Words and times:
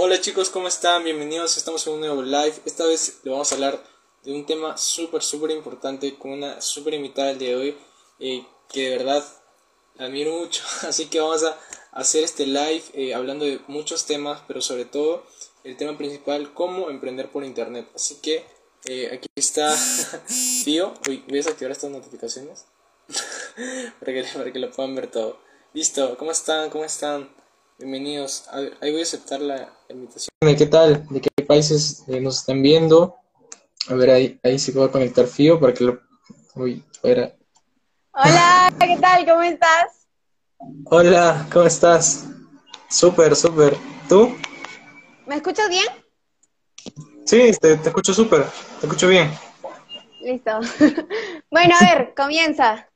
Hola 0.00 0.20
chicos, 0.20 0.48
¿cómo 0.48 0.68
están? 0.68 1.02
Bienvenidos, 1.02 1.56
estamos 1.56 1.84
en 1.88 1.94
un 1.94 1.98
nuevo 1.98 2.22
live. 2.22 2.54
Esta 2.64 2.86
vez 2.86 3.18
le 3.24 3.32
vamos 3.32 3.50
a 3.50 3.56
hablar 3.56 3.82
de 4.22 4.32
un 4.32 4.46
tema 4.46 4.76
súper, 4.76 5.24
súper 5.24 5.50
importante 5.50 6.16
con 6.16 6.30
una 6.30 6.60
súper 6.60 6.94
invitada 6.94 7.32
el 7.32 7.38
día 7.40 7.48
de 7.48 7.56
hoy 7.56 7.78
eh, 8.20 8.46
que 8.68 8.90
de 8.90 8.98
verdad 8.98 9.24
admiro 9.98 10.38
mucho. 10.38 10.62
Así 10.86 11.06
que 11.06 11.18
vamos 11.18 11.42
a 11.42 11.58
hacer 11.90 12.22
este 12.22 12.46
live 12.46 12.84
eh, 12.94 13.12
hablando 13.12 13.44
de 13.44 13.58
muchos 13.66 14.06
temas, 14.06 14.40
pero 14.46 14.62
sobre 14.62 14.84
todo 14.84 15.24
el 15.64 15.76
tema 15.76 15.98
principal, 15.98 16.54
cómo 16.54 16.90
emprender 16.90 17.32
por 17.32 17.42
internet. 17.42 17.88
Así 17.92 18.20
que 18.22 18.46
eh, 18.84 19.10
aquí 19.12 19.26
está 19.34 19.76
Tío. 20.64 20.94
Uy, 21.08 21.24
¿voy 21.26 21.38
a 21.38 21.42
desactivar 21.42 21.72
estas 21.72 21.90
notificaciones? 21.90 22.66
para, 23.98 24.12
que, 24.12 24.24
para 24.32 24.52
que 24.52 24.60
lo 24.60 24.70
puedan 24.70 24.94
ver 24.94 25.10
todo. 25.10 25.40
Listo, 25.72 26.16
¿cómo 26.16 26.30
están? 26.30 26.70
¿Cómo 26.70 26.84
están? 26.84 27.36
Bienvenidos. 27.78 28.48
ahí 28.50 28.90
voy 28.90 28.98
a 28.98 29.02
aceptar 29.04 29.40
la 29.40 29.72
invitación. 29.88 30.30
¿Qué 30.40 30.66
tal? 30.66 31.06
¿De 31.10 31.20
qué 31.20 31.30
países 31.44 32.02
eh, 32.08 32.20
nos 32.20 32.40
están 32.40 32.60
viendo? 32.60 33.14
A 33.88 33.94
ver, 33.94 34.10
ahí, 34.10 34.40
ahí 34.42 34.58
se 34.58 34.72
puede 34.72 34.90
conectar 34.90 35.28
Fío 35.28 35.60
para 35.60 35.72
que 35.72 35.84
lo... 35.84 36.00
Uy, 36.56 36.84
fuera. 37.00 37.36
Hola, 38.10 38.74
¿qué 38.80 38.98
tal? 39.00 39.24
¿Cómo 39.24 39.42
estás? 39.42 40.08
Hola, 40.86 41.46
¿cómo 41.52 41.66
estás? 41.66 42.26
Súper, 42.90 43.36
súper. 43.36 43.76
¿Tú? 44.08 44.36
¿Me 45.28 45.36
escuchas 45.36 45.68
bien? 45.68 45.86
Sí, 47.26 47.52
te, 47.60 47.76
te 47.76 47.88
escucho 47.90 48.12
súper. 48.12 48.44
Te 48.80 48.86
escucho 48.86 49.06
bien. 49.06 49.30
Listo. 50.20 50.50
bueno, 51.52 51.76
a 51.80 51.94
ver, 51.94 52.12
comienza. 52.16 52.87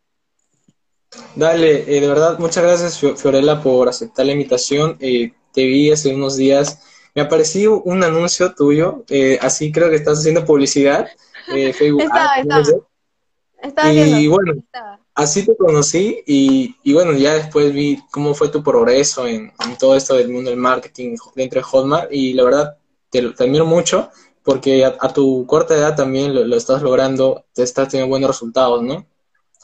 Dale, 1.35 1.97
eh, 1.97 2.01
de 2.01 2.09
verdad, 2.09 2.39
muchas 2.39 2.63
gracias 2.63 2.99
Fiorella 3.21 3.63
por 3.63 3.89
aceptar 3.89 4.27
la 4.27 4.33
invitación. 4.33 4.97
Eh, 5.01 5.33
te 5.53 5.67
vi 5.67 5.91
hace 5.91 6.15
unos 6.15 6.37
días, 6.37 6.81
me 7.15 7.23
apareció 7.23 7.83
un 7.83 8.03
anuncio 8.03 8.55
tuyo, 8.55 9.05
eh, 9.09 9.39
así 9.43 9.71
creo 9.73 9.91
que 9.91 9.97
estás 9.97 10.19
haciendo 10.19 10.45
publicidad. 10.45 11.09
Facebook. 11.47 12.03
Estaba, 12.03 12.37
estaba. 13.61 13.93
y 13.93 14.27
bueno, 14.29 14.55
así 15.15 15.45
te 15.45 15.57
conocí 15.57 16.23
y, 16.27 16.77
y, 16.83 16.93
bueno, 16.93 17.13
ya 17.13 17.35
después 17.35 17.73
vi 17.73 18.01
cómo 18.11 18.33
fue 18.33 18.49
tu 18.49 18.63
progreso 18.63 19.27
en, 19.27 19.53
todo 19.79 19.97
esto 19.97 20.15
del 20.15 20.31
mundo 20.31 20.51
del 20.51 20.59
marketing 20.59 21.17
dentro 21.35 21.61
de 21.61 21.65
Hotmart 21.65 22.13
y 22.13 22.33
la 22.33 22.45
verdad 22.45 22.77
te, 23.11 23.23
te 23.33 23.45
admiro 23.45 23.67
mucho 23.67 24.09
porque 24.43 24.85
a, 24.85 25.13
tu 25.13 25.47
corta 25.47 25.75
edad 25.75 25.95
también 25.95 26.35
lo, 26.35 26.45
lo 26.45 26.57
estás 26.57 26.83
logrando, 26.83 27.45
te 27.53 27.63
estás 27.63 27.89
teniendo 27.89 28.11
buenos 28.11 28.31
resultados, 28.31 28.83
¿no? 28.83 29.07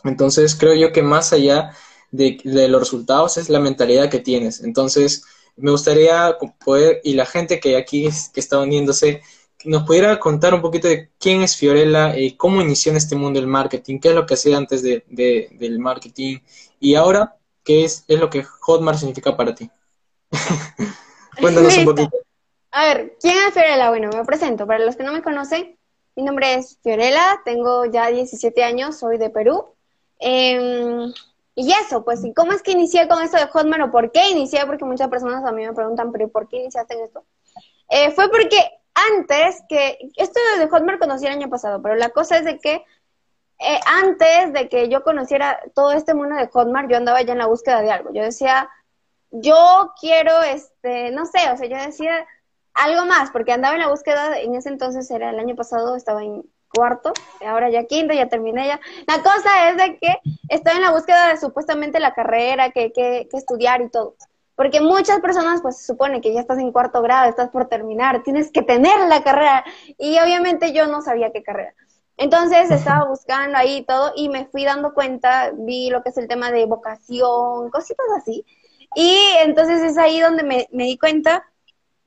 Entonces, 0.04 0.54
creo 0.54 0.74
yo 0.74 0.92
que 0.92 1.02
más 1.02 1.32
allá 1.32 1.74
de, 2.10 2.40
los 2.44 2.80
resultados 2.80 3.36
es 3.36 3.48
la 3.48 3.60
mentalidad 3.60 4.10
que 4.10 4.20
tienes. 4.20 4.62
Entonces, 4.62 5.24
me 5.56 5.70
gustaría 5.70 6.36
poder, 6.64 7.00
y 7.04 7.14
la 7.14 7.26
gente 7.26 7.60
que 7.60 7.76
aquí 7.76 8.08
que 8.32 8.40
está 8.40 8.58
uniéndose, 8.58 9.22
nos 9.64 9.82
pudiera 9.84 10.18
contar 10.20 10.54
un 10.54 10.62
poquito 10.62 10.86
de 10.88 11.10
quién 11.18 11.42
es 11.42 11.56
Fiorella, 11.56 12.16
y 12.16 12.28
eh, 12.28 12.36
cómo 12.36 12.62
inició 12.62 12.92
en 12.92 12.98
este 12.98 13.16
mundo 13.16 13.40
del 13.40 13.48
marketing, 13.48 13.98
qué 13.98 14.10
es 14.10 14.14
lo 14.14 14.24
que 14.24 14.34
hacía 14.34 14.56
antes 14.56 14.82
de, 14.82 15.04
del 15.08 15.78
marketing 15.78 16.38
y 16.80 16.94
ahora 16.94 17.36
qué 17.64 17.84
es, 17.84 18.04
es 18.06 18.20
lo 18.20 18.30
que 18.30 18.44
Hotmart 18.44 18.98
significa 18.98 19.36
para 19.36 19.54
ti. 19.54 19.68
Cuéntanos 21.40 21.76
un 21.76 21.84
poquito. 21.84 22.16
A 22.70 22.84
ver, 22.84 23.16
¿quién 23.20 23.36
es 23.46 23.52
Fiorella? 23.52 23.88
Bueno, 23.88 24.10
me 24.14 24.24
presento. 24.24 24.66
Para 24.66 24.84
los 24.84 24.96
que 24.96 25.02
no 25.02 25.12
me 25.12 25.22
conocen, 25.22 25.76
mi 26.14 26.22
nombre 26.22 26.54
es 26.54 26.78
Fiorella, 26.82 27.40
tengo 27.44 27.84
ya 27.86 28.08
17 28.08 28.62
años, 28.62 28.98
soy 28.98 29.18
de 29.18 29.30
Perú. 29.30 29.74
Em, 30.18 31.12
y 31.54 31.72
eso, 31.72 32.04
pues, 32.04 32.24
¿y 32.24 32.32
cómo 32.32 32.52
es 32.52 32.62
que 32.62 32.72
inicié 32.72 33.08
con 33.08 33.22
esto 33.22 33.36
de 33.36 33.46
Hotmart 33.46 33.84
o 33.84 33.90
por 33.90 34.12
qué 34.12 34.30
inicié? 34.30 34.64
Porque 34.66 34.84
muchas 34.84 35.08
personas 35.08 35.44
a 35.44 35.52
mí 35.52 35.66
me 35.66 35.72
preguntan, 35.72 36.12
pero 36.12 36.28
¿por 36.28 36.48
qué 36.48 36.58
iniciaste 36.58 36.94
en 36.94 37.04
esto? 37.04 37.24
Eh, 37.88 38.10
fue 38.12 38.28
porque 38.30 38.58
antes 38.94 39.62
que, 39.68 39.98
esto 40.16 40.40
de 40.58 40.68
Hotmart 40.68 41.00
conocí 41.00 41.26
el 41.26 41.32
año 41.32 41.48
pasado, 41.48 41.82
pero 41.82 41.94
la 41.94 42.10
cosa 42.10 42.38
es 42.38 42.44
de 42.44 42.58
que 42.58 42.84
eh, 43.60 43.80
antes 43.86 44.52
de 44.52 44.68
que 44.68 44.88
yo 44.88 45.02
conociera 45.02 45.60
todo 45.74 45.90
este 45.92 46.14
mundo 46.14 46.36
de 46.36 46.48
Hotmart, 46.48 46.88
yo 46.90 46.96
andaba 46.96 47.22
ya 47.22 47.32
en 47.32 47.38
la 47.38 47.46
búsqueda 47.46 47.82
de 47.82 47.90
algo. 47.90 48.12
Yo 48.12 48.22
decía, 48.22 48.68
yo 49.30 49.92
quiero, 50.00 50.42
este, 50.42 51.10
no 51.10 51.26
sé, 51.26 51.50
o 51.50 51.56
sea, 51.56 51.66
yo 51.68 51.76
decía 51.76 52.26
algo 52.74 53.04
más, 53.06 53.30
porque 53.30 53.52
andaba 53.52 53.74
en 53.74 53.80
la 53.80 53.88
búsqueda, 53.88 54.38
en 54.38 54.54
ese 54.54 54.68
entonces 54.68 55.10
era 55.10 55.30
el 55.30 55.38
año 55.40 55.56
pasado, 55.56 55.96
estaba 55.96 56.22
en 56.22 56.44
cuarto, 56.68 57.12
ahora 57.46 57.70
ya 57.70 57.84
quinto, 57.84 58.14
ya 58.14 58.28
terminé 58.28 58.66
ya. 58.66 58.80
La 59.06 59.22
cosa 59.22 59.70
es 59.70 59.76
de 59.76 59.98
que 59.98 60.18
estoy 60.48 60.76
en 60.76 60.82
la 60.82 60.90
búsqueda 60.90 61.28
de 61.28 61.36
supuestamente 61.36 62.00
la 62.00 62.14
carrera, 62.14 62.70
que, 62.70 62.92
que, 62.92 63.28
que 63.30 63.36
estudiar 63.36 63.80
y 63.82 63.88
todo. 63.88 64.14
Porque 64.54 64.80
muchas 64.80 65.20
personas 65.20 65.62
pues 65.62 65.78
se 65.78 65.86
supone 65.86 66.20
que 66.20 66.32
ya 66.34 66.40
estás 66.40 66.58
en 66.58 66.72
cuarto 66.72 67.00
grado, 67.00 67.28
estás 67.28 67.50
por 67.50 67.68
terminar, 67.68 68.22
tienes 68.22 68.50
que 68.50 68.62
tener 68.62 68.98
la 69.08 69.22
carrera. 69.22 69.64
Y 69.98 70.18
obviamente 70.18 70.72
yo 70.72 70.86
no 70.86 71.00
sabía 71.00 71.30
qué 71.32 71.42
carrera. 71.42 71.74
Entonces 72.16 72.68
estaba 72.72 73.06
buscando 73.06 73.56
ahí 73.56 73.84
todo 73.86 74.12
y 74.16 74.28
me 74.28 74.46
fui 74.46 74.64
dando 74.64 74.92
cuenta, 74.92 75.52
vi 75.54 75.88
lo 75.88 76.02
que 76.02 76.08
es 76.08 76.18
el 76.18 76.26
tema 76.26 76.50
de 76.50 76.66
vocación, 76.66 77.70
cositas 77.70 78.06
así. 78.16 78.44
Y 78.96 79.16
entonces 79.44 79.82
es 79.82 79.96
ahí 79.96 80.18
donde 80.20 80.42
me, 80.42 80.68
me 80.72 80.84
di 80.84 80.98
cuenta 80.98 81.44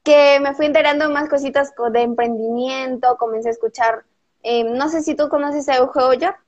que 0.03 0.39
me 0.41 0.53
fui 0.53 0.65
enterando 0.65 1.09
más 1.09 1.29
cositas 1.29 1.71
de 1.93 2.01
emprendimiento, 2.01 3.15
comencé 3.17 3.47
a 3.47 3.51
escuchar 3.51 4.03
eh, 4.43 4.63
no 4.63 4.89
sé 4.89 5.01
si 5.01 5.15
tú 5.15 5.29
conoces 5.29 5.69
a 5.69 5.77
Euge 5.77 6.17
ya 6.17 6.39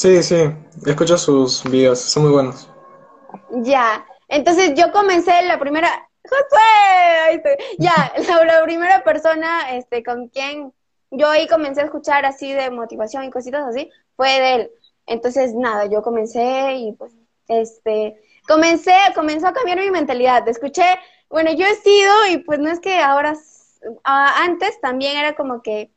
Sí, 0.00 0.22
sí, 0.22 0.36
escucho 0.86 1.18
sus 1.18 1.62
videos, 1.64 2.00
son 2.00 2.22
muy 2.22 2.32
buenos. 2.32 2.70
Ya, 3.50 4.06
entonces 4.28 4.72
yo 4.74 4.92
comencé 4.92 5.42
la 5.42 5.58
primera, 5.58 6.08
José, 6.24 7.58
ya, 7.78 8.10
la, 8.46 8.62
primera 8.64 9.04
persona 9.04 9.76
este, 9.76 10.02
con 10.02 10.28
quien 10.28 10.72
yo 11.10 11.28
ahí 11.28 11.46
comencé 11.48 11.82
a 11.82 11.84
escuchar 11.84 12.24
así 12.24 12.50
de 12.50 12.70
motivación 12.70 13.24
y 13.24 13.30
cositas 13.30 13.66
así, 13.66 13.90
fue 14.16 14.28
de 14.40 14.54
él. 14.54 14.70
Entonces, 15.06 15.52
nada, 15.54 15.84
yo 15.84 16.00
comencé 16.00 16.76
y 16.76 16.92
pues, 16.92 17.12
este, 17.48 18.16
comencé, 18.48 18.94
comenzó 19.14 19.48
a 19.48 19.52
cambiar 19.52 19.80
mi 19.80 19.90
mentalidad. 19.90 20.48
Escuché, 20.48 20.84
bueno, 21.28 21.52
yo 21.52 21.66
he 21.66 21.74
sido 21.74 22.26
y 22.30 22.38
pues 22.38 22.58
no 22.58 22.70
es 22.70 22.80
que 22.80 23.00
ahora, 23.00 23.36
antes 24.02 24.80
también 24.80 25.18
era 25.18 25.34
como 25.34 25.62
que 25.62 25.90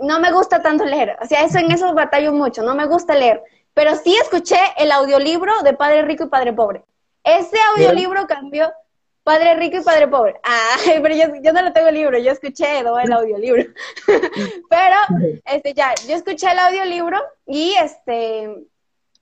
no 0.00 0.20
me 0.20 0.32
gusta 0.32 0.62
tanto 0.62 0.84
leer, 0.84 1.16
o 1.20 1.26
sea, 1.26 1.44
eso 1.44 1.58
en 1.58 1.70
eso 1.70 1.92
batallo 1.94 2.32
mucho, 2.32 2.62
no 2.62 2.74
me 2.74 2.86
gusta 2.86 3.14
leer, 3.14 3.42
pero 3.74 3.94
sí 3.96 4.16
escuché 4.16 4.58
el 4.76 4.90
audiolibro 4.92 5.52
de 5.62 5.72
Padre 5.72 6.02
Rico 6.02 6.24
y 6.24 6.28
Padre 6.28 6.52
Pobre. 6.52 6.84
Ese 7.22 7.56
audiolibro 7.74 8.26
cambió 8.26 8.72
Padre 9.22 9.54
Rico 9.56 9.76
y 9.76 9.84
Padre 9.84 10.08
Pobre. 10.08 10.40
Ah, 10.42 10.76
pero 11.02 11.14
yo, 11.14 11.52
no 11.52 11.62
lo 11.62 11.72
tengo 11.72 11.88
el 11.88 11.94
libro, 11.94 12.18
yo 12.18 12.32
escuché 12.32 12.82
¿no? 12.82 12.98
el 12.98 13.12
audiolibro. 13.12 13.62
pero, 14.70 14.96
este, 15.44 15.74
ya, 15.74 15.94
yo 16.08 16.16
escuché 16.16 16.50
el 16.50 16.58
audiolibro 16.58 17.18
y, 17.46 17.74
este, 17.74 18.66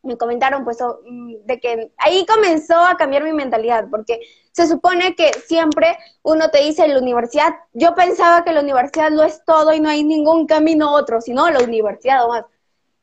me 0.02 0.17
comentaron 0.17 0.64
pues 0.64 0.79
mm, 0.81 1.34
de 1.44 1.61
que 1.61 1.93
ahí 1.99 2.25
comenzó 2.25 2.81
a 2.81 2.96
cambiar 2.96 3.25
mi 3.25 3.32
mentalidad, 3.32 3.88
porque 3.90 4.20
se 4.56 4.67
supone 4.67 5.14
que 5.14 5.31
siempre 5.47 5.99
uno 6.23 6.49
te 6.49 6.62
dice 6.62 6.87
en 6.87 6.94
la 6.94 7.00
universidad, 7.00 7.56
yo 7.75 7.94
pensaba 7.94 8.43
que 8.43 8.53
la 8.53 8.62
universidad 8.62 9.11
lo 9.11 9.23
es 9.23 9.44
todo 9.44 9.75
y 9.75 9.81
no 9.81 9.91
hay 9.91 10.03
ningún 10.03 10.47
camino 10.47 10.94
otro, 10.94 11.20
sino 11.20 11.50
la 11.50 11.61
universidad 11.61 12.25
o 12.25 12.31
más. 12.31 12.47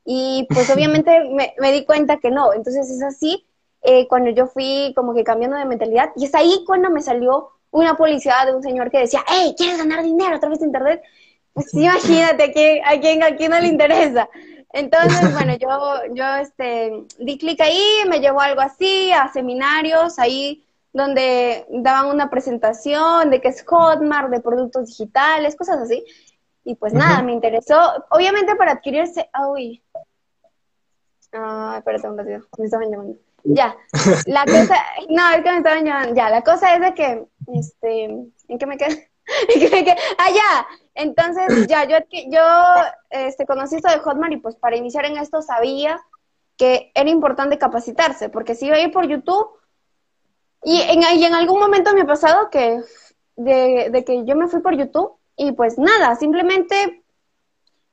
Y 0.03 0.47
pues 0.49 0.67
obviamente 0.75 1.11
me, 1.29 1.71
di 1.71 1.85
cuenta 1.85 2.17
que 2.17 2.31
no, 2.31 2.53
entonces 2.53 2.89
es 2.89 3.03
así 3.03 3.45
eh, 3.83 4.07
cuando 4.07 4.31
yo 4.31 4.47
fui 4.47 4.93
como 4.95 5.13
que 5.13 5.23
cambiando 5.23 5.55
de 5.55 5.65
mentalidad 5.65 6.09
y 6.15 6.25
es 6.25 6.33
ahí 6.33 6.63
cuando 6.65 6.89
me 6.89 7.03
salió 7.03 7.49
una 7.69 7.95
publicidad 7.95 8.47
de 8.47 8.55
un 8.55 8.63
señor 8.63 8.89
que 8.89 9.01
decía, 9.01 9.23
hey, 9.27 9.53
¿quieres 9.55 9.77
ganar 9.77 10.03
dinero 10.03 10.35
a 10.35 10.39
través 10.39 10.59
de 10.59 10.65
internet? 10.65 11.03
Pues 11.53 11.71
imagínate 11.75 12.45
a 12.45 12.51
quién, 12.51 12.81
a 12.83 12.99
quién, 12.99 13.23
a 13.23 13.35
quién 13.35 13.51
no 13.51 13.59
le 13.59 13.67
interesa. 13.67 14.27
Entonces, 14.71 15.31
bueno, 15.33 15.55
yo, 15.55 15.69
yo 16.15 16.35
este, 16.37 17.03
di 17.19 17.37
clic 17.37 17.61
ahí, 17.61 18.01
me 18.09 18.21
llevó 18.21 18.41
algo 18.41 18.61
así, 18.61 19.11
a 19.11 19.31
seminarios, 19.31 20.17
ahí 20.17 20.62
donde 20.93 21.65
daban 21.69 22.05
una 22.05 22.29
presentación 22.29 23.31
de 23.31 23.41
qué 23.41 23.49
es 23.49 23.65
Hotmart, 23.65 24.29
de 24.29 24.39
productos 24.39 24.87
digitales, 24.87 25.55
cosas 25.55 25.81
así. 25.81 26.05
Y 26.63 26.75
pues 26.75 26.93
nada, 26.93 27.21
me 27.23 27.33
interesó. 27.33 28.05
Obviamente 28.11 28.55
para 28.55 28.73
adquirirse... 28.73 29.29
Ah, 29.33 29.47
uy. 29.49 29.83
Ah, 31.33 31.75
espérate 31.79 32.07
un 32.07 32.17
ratito, 32.17 32.47
me 32.59 32.65
estaban 32.65 32.91
llamando. 32.91 33.17
Ya, 33.43 33.75
la 34.27 34.45
cosa... 34.45 34.75
No, 35.09 35.31
es 35.31 35.43
que 35.43 35.51
me 35.51 35.57
estaban 35.57 35.83
llamando. 35.83 36.15
Ya, 36.15 36.29
la 36.29 36.41
cosa 36.43 36.75
es 36.75 36.81
de 36.81 36.93
que... 36.93 37.25
Este, 37.53 38.03
¿En 38.03 38.57
qué 38.59 38.65
me 38.65 38.77
quedé? 38.77 39.09
ah, 40.19 40.29
ya. 40.29 40.67
Entonces, 40.93 41.67
ya, 41.67 41.85
yo, 41.85 41.97
yo 42.29 42.41
este, 43.09 43.45
conocí 43.45 43.75
esto 43.75 43.89
de 43.89 43.99
Hotmart 43.99 44.33
y 44.33 44.37
pues 44.37 44.55
para 44.55 44.77
iniciar 44.77 45.05
en 45.05 45.17
esto 45.17 45.41
sabía 45.41 45.99
que 46.55 46.91
era 46.93 47.09
importante 47.09 47.57
capacitarse, 47.57 48.29
porque 48.29 48.53
si 48.53 48.67
iba 48.67 48.75
a 48.75 48.81
ir 48.81 48.91
por 48.91 49.07
YouTube, 49.07 49.47
y 50.63 50.81
en, 50.81 51.03
en 51.03 51.33
algún 51.33 51.59
momento 51.59 51.93
me 51.93 52.01
ha 52.01 52.05
pasado 52.05 52.49
que 52.49 52.81
de, 53.35 54.03
que 54.05 54.25
yo 54.25 54.35
me 54.35 54.47
fui 54.47 54.61
por 54.61 54.75
YouTube 54.75 55.13
y 55.35 55.51
pues 55.53 55.77
nada, 55.77 56.15
simplemente 56.15 57.03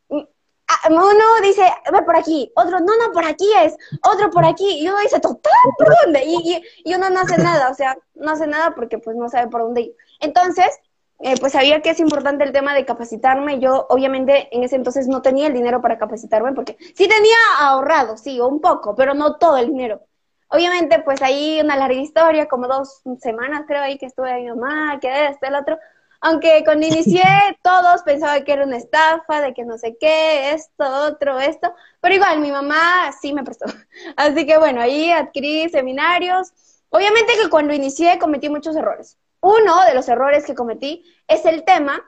mm, 0.09 0.21
ah, 0.69 0.89
uno 0.91 1.41
dice, 1.43 1.63
ve 1.93 2.03
por 2.03 2.17
aquí, 2.17 2.53
otro, 2.55 2.81
no, 2.81 2.97
no, 2.97 3.13
por 3.13 3.25
aquí 3.25 3.49
es, 3.65 3.77
otro 4.03 4.31
por 4.31 4.45
aquí, 4.45 4.81
y 4.81 4.89
uno 4.89 4.99
dice, 5.01 5.21
total, 5.21 5.53
¿por 5.79 5.89
dónde? 6.05 6.25
Y, 6.25 6.37
y, 6.37 6.63
y 6.85 6.95
uno 6.95 7.11
no 7.11 7.21
hace 7.21 7.39
nada, 7.39 7.71
o 7.71 7.75
sea, 7.75 7.97
no 8.15 8.33
hace 8.33 8.47
nada 8.47 8.75
porque 8.75 8.99
pues 8.99 9.17
no 9.17 9.29
sabe 9.29 9.49
por 9.49 9.63
dónde 9.63 9.81
ir. 9.83 9.97
Entonces, 10.21 10.79
eh, 11.23 11.35
pues 11.39 11.53
sabía 11.53 11.83
que 11.83 11.91
es 11.91 12.01
importante 12.01 12.45
el 12.45 12.53
tema 12.53 12.75
de 12.75 12.87
capacitarme. 12.87 13.61
Yo, 13.61 13.87
obviamente, 13.91 14.49
en 14.53 14.65
ese 14.65 14.77
entonces 14.77 15.07
no 15.07 15.21
tenía 15.21 15.49
el 15.49 15.53
dinero 15.53 15.83
para 15.83 15.99
capacitarme, 15.99 16.53
porque 16.53 16.77
sí 16.81 17.09
tenía 17.09 17.37
ahorrado, 17.59 18.17
sí, 18.17 18.41
un 18.41 18.61
poco, 18.61 18.95
pero 18.95 19.13
no 19.13 19.37
todo 19.37 19.59
el 19.59 19.67
dinero. 19.67 20.03
Obviamente, 20.51 20.99
pues 21.01 21.23
ahí 21.23 21.61
una 21.61 21.77
larga 21.77 22.01
historia, 22.01 22.49
como 22.49 22.69
dos 22.69 23.03
semanas 23.21 23.65
creo 23.67 23.83
ahí 23.83 23.99
que 23.99 24.07
estuve 24.07 24.31
ahí, 24.31 24.47
mamá, 24.47 24.99
que 25.01 25.27
este, 25.29 25.47
el 25.47 25.55
otro. 25.55 25.79
Aunque 26.21 26.63
cuando 26.65 26.87
inicié, 26.87 27.23
todos 27.63 28.03
pensaban 28.03 28.45
que 28.45 28.53
era 28.53 28.65
una 28.65 28.77
estafa, 28.77 29.41
de 29.41 29.55
que 29.55 29.65
no 29.65 29.79
sé 29.79 29.97
qué, 29.99 30.53
esto, 30.53 30.85
otro, 31.07 31.39
esto. 31.41 31.73
Pero 32.01 32.15
igual, 32.15 32.41
mi 32.41 32.51
mamá 32.51 33.11
sí 33.21 33.33
me 33.33 33.45
prestó. 33.45 33.67
Así 34.17 34.47
que 34.47 34.59
bueno, 34.59 34.81
ahí 34.81 35.11
adquirí 35.11 35.69
seminarios. 35.69 36.53
Obviamente 36.91 37.35
que 37.41 37.49
cuando 37.49 37.73
inicié 37.73 38.19
cometí 38.19 38.49
muchos 38.49 38.77
errores 38.77 39.17
uno 39.41 39.85
de 39.85 39.95
los 39.95 40.09
errores 40.09 40.45
que 40.45 40.55
cometí 40.55 41.05
es 41.27 41.45
el 41.45 41.65
tema 41.65 42.03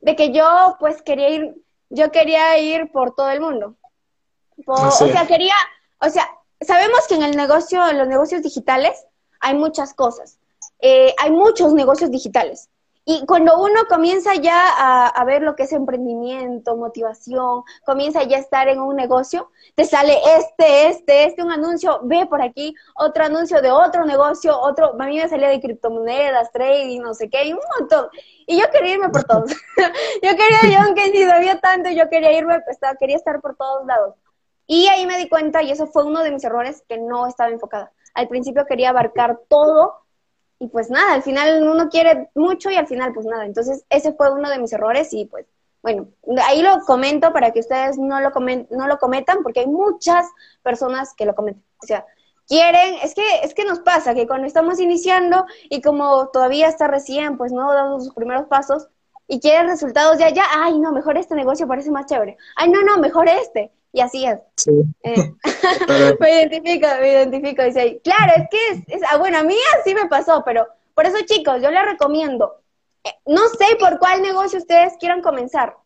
de 0.00 0.16
que 0.16 0.32
yo 0.32 0.76
pues 0.78 1.02
quería 1.02 1.30
ir, 1.30 1.54
yo 1.88 2.10
quería 2.10 2.58
ir 2.58 2.90
por 2.92 3.14
todo 3.14 3.30
el 3.30 3.40
mundo. 3.40 3.76
O 4.66 4.90
sea, 4.90 5.26
quería, 5.26 5.54
o 6.00 6.08
sea, 6.08 6.28
sabemos 6.64 7.06
que 7.08 7.14
en 7.14 7.22
el 7.22 7.36
negocio, 7.36 7.86
en 7.88 7.98
los 7.98 8.08
negocios 8.08 8.42
digitales 8.42 9.06
hay 9.40 9.54
muchas 9.54 9.94
cosas. 9.94 10.38
Eh, 10.80 11.14
hay 11.18 11.30
muchos 11.30 11.72
negocios 11.72 12.10
digitales. 12.10 12.68
Y 13.06 13.26
cuando 13.26 13.60
uno 13.60 13.80
comienza 13.86 14.34
ya 14.34 15.08
a, 15.08 15.24
ver 15.24 15.42
lo 15.42 15.54
que 15.54 15.64
es 15.64 15.72
emprendimiento, 15.72 16.74
motivación, 16.74 17.62
comienza 17.84 18.22
ya 18.22 18.38
a 18.38 18.40
estar 18.40 18.68
en 18.68 18.80
un 18.80 18.96
negocio, 18.96 19.50
te 19.74 19.84
sale 19.84 20.18
este, 20.38 20.88
este, 20.88 21.26
este, 21.26 21.42
un 21.42 21.52
anuncio, 21.52 22.00
ve 22.04 22.24
por 22.24 22.40
aquí, 22.40 22.74
otro 22.94 23.24
anuncio 23.24 23.60
de 23.60 23.70
otro 23.70 24.06
negocio, 24.06 24.58
otro, 24.58 24.94
a 24.98 25.06
mí 25.06 25.18
me 25.18 25.28
salía 25.28 25.48
de 25.48 25.60
criptomonedas, 25.60 26.50
trading, 26.50 27.02
no 27.02 27.12
sé 27.12 27.28
qué, 27.28 27.44
y 27.44 27.52
un 27.52 27.60
montón. 27.78 28.08
Y 28.46 28.58
yo 28.58 28.64
quería 28.72 28.94
irme 28.94 29.10
por 29.10 29.24
todos. 29.24 29.50
yo 30.22 30.30
quería, 30.30 30.72
yo 30.72 30.86
aunque 30.86 31.10
ni 31.10 31.24
sabía 31.24 31.60
tanto, 31.60 31.90
yo 31.90 32.08
quería 32.08 32.32
irme, 32.32 32.60
pues, 32.62 32.78
quería 32.98 33.16
estar 33.16 33.42
por 33.42 33.54
todos 33.54 33.84
lados. 33.84 34.14
Y 34.66 34.86
ahí 34.88 35.06
me 35.06 35.18
di 35.18 35.28
cuenta, 35.28 35.62
y 35.62 35.70
eso 35.70 35.86
fue 35.86 36.04
uno 36.04 36.22
de 36.22 36.30
mis 36.30 36.44
errores, 36.44 36.82
que 36.88 36.98
no 36.98 37.26
estaba 37.26 37.50
enfocada. 37.50 37.92
Al 38.14 38.28
principio 38.28 38.66
quería 38.66 38.90
abarcar 38.90 39.40
todo 39.48 40.04
y 40.58 40.68
pues 40.68 40.88
nada, 40.88 41.14
al 41.14 41.22
final 41.22 41.66
uno 41.68 41.88
quiere 41.88 42.30
mucho 42.34 42.70
y 42.70 42.76
al 42.76 42.86
final 42.86 43.12
pues 43.12 43.26
nada. 43.26 43.44
Entonces 43.44 43.84
ese 43.90 44.12
fue 44.12 44.32
uno 44.32 44.48
de 44.48 44.58
mis 44.58 44.72
errores 44.72 45.12
y 45.12 45.26
pues 45.26 45.46
bueno, 45.82 46.08
ahí 46.46 46.62
lo 46.62 46.80
comento 46.86 47.32
para 47.34 47.50
que 47.50 47.60
ustedes 47.60 47.98
no 47.98 48.18
lo, 48.20 48.30
no 48.70 48.88
lo 48.88 48.98
cometan 48.98 49.42
porque 49.42 49.60
hay 49.60 49.66
muchas 49.66 50.26
personas 50.62 51.12
que 51.14 51.26
lo 51.26 51.34
cometen. 51.34 51.62
O 51.82 51.86
sea, 51.86 52.06
quieren, 52.48 52.94
es 53.02 53.14
que, 53.14 53.22
es 53.42 53.52
que 53.52 53.66
nos 53.66 53.80
pasa 53.80 54.14
que 54.14 54.26
cuando 54.26 54.46
estamos 54.46 54.80
iniciando 54.80 55.44
y 55.68 55.82
como 55.82 56.28
todavía 56.28 56.68
está 56.68 56.88
recién, 56.88 57.36
pues 57.36 57.52
no 57.52 57.70
dando 57.74 58.00
sus 58.00 58.14
primeros 58.14 58.46
pasos 58.46 58.88
y 59.26 59.40
quieren 59.40 59.66
resultados 59.66 60.18
ya, 60.18 60.30
ya, 60.30 60.44
ay 60.54 60.78
no, 60.78 60.92
mejor 60.92 61.18
este 61.18 61.34
negocio 61.34 61.68
parece 61.68 61.90
más 61.90 62.06
chévere. 62.06 62.38
Ay 62.56 62.70
no, 62.70 62.80
no, 62.82 62.96
mejor 62.96 63.28
este. 63.28 63.70
Y 63.94 64.00
así 64.00 64.26
es. 64.26 64.40
Sí. 64.56 64.72
Eh, 65.04 65.32
me 66.20 66.42
identifico, 66.42 66.88
me 67.00 67.12
identifico. 67.12 67.62
Dice, 67.62 68.00
claro, 68.02 68.32
es 68.36 68.48
que 68.50 68.94
es, 68.94 69.02
ah, 69.08 69.18
bueno, 69.18 69.38
a 69.38 69.44
mí 69.44 69.54
así 69.78 69.94
me 69.94 70.08
pasó, 70.08 70.42
pero 70.44 70.66
por 70.94 71.06
eso 71.06 71.16
chicos, 71.24 71.62
yo 71.62 71.70
les 71.70 71.84
recomiendo, 71.84 72.56
eh, 73.04 73.14
no 73.26 73.42
sé 73.48 73.76
por 73.78 74.00
cuál 74.00 74.20
negocio 74.20 74.58
ustedes 74.58 74.94
quieran 74.98 75.22
comenzar, 75.22 75.76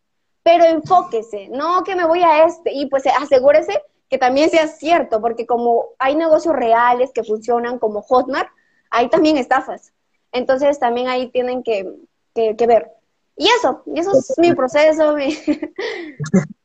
pero 0.42 0.64
enfóquese, 0.64 1.48
no 1.50 1.84
que 1.84 1.94
me 1.94 2.06
voy 2.06 2.22
a 2.22 2.44
este, 2.44 2.72
y 2.72 2.86
pues 2.86 3.04
asegúrese 3.06 3.82
que 4.08 4.16
también 4.16 4.48
sea 4.48 4.68
cierto, 4.68 5.20
porque 5.20 5.44
como 5.44 5.88
hay 5.98 6.16
negocios 6.16 6.56
reales 6.56 7.10
que 7.12 7.24
funcionan 7.24 7.78
como 7.78 8.00
Hotmart, 8.00 8.48
hay 8.90 9.10
también 9.10 9.36
estafas. 9.36 9.92
Entonces 10.32 10.78
también 10.78 11.08
ahí 11.08 11.28
tienen 11.28 11.62
que, 11.62 11.92
que, 12.34 12.56
que 12.56 12.66
ver. 12.66 12.90
Y 13.36 13.48
eso, 13.48 13.82
y 13.84 14.00
eso 14.00 14.12
es 14.12 14.34
mi 14.38 14.54
proceso. 14.54 15.14
Mi... 15.14 15.36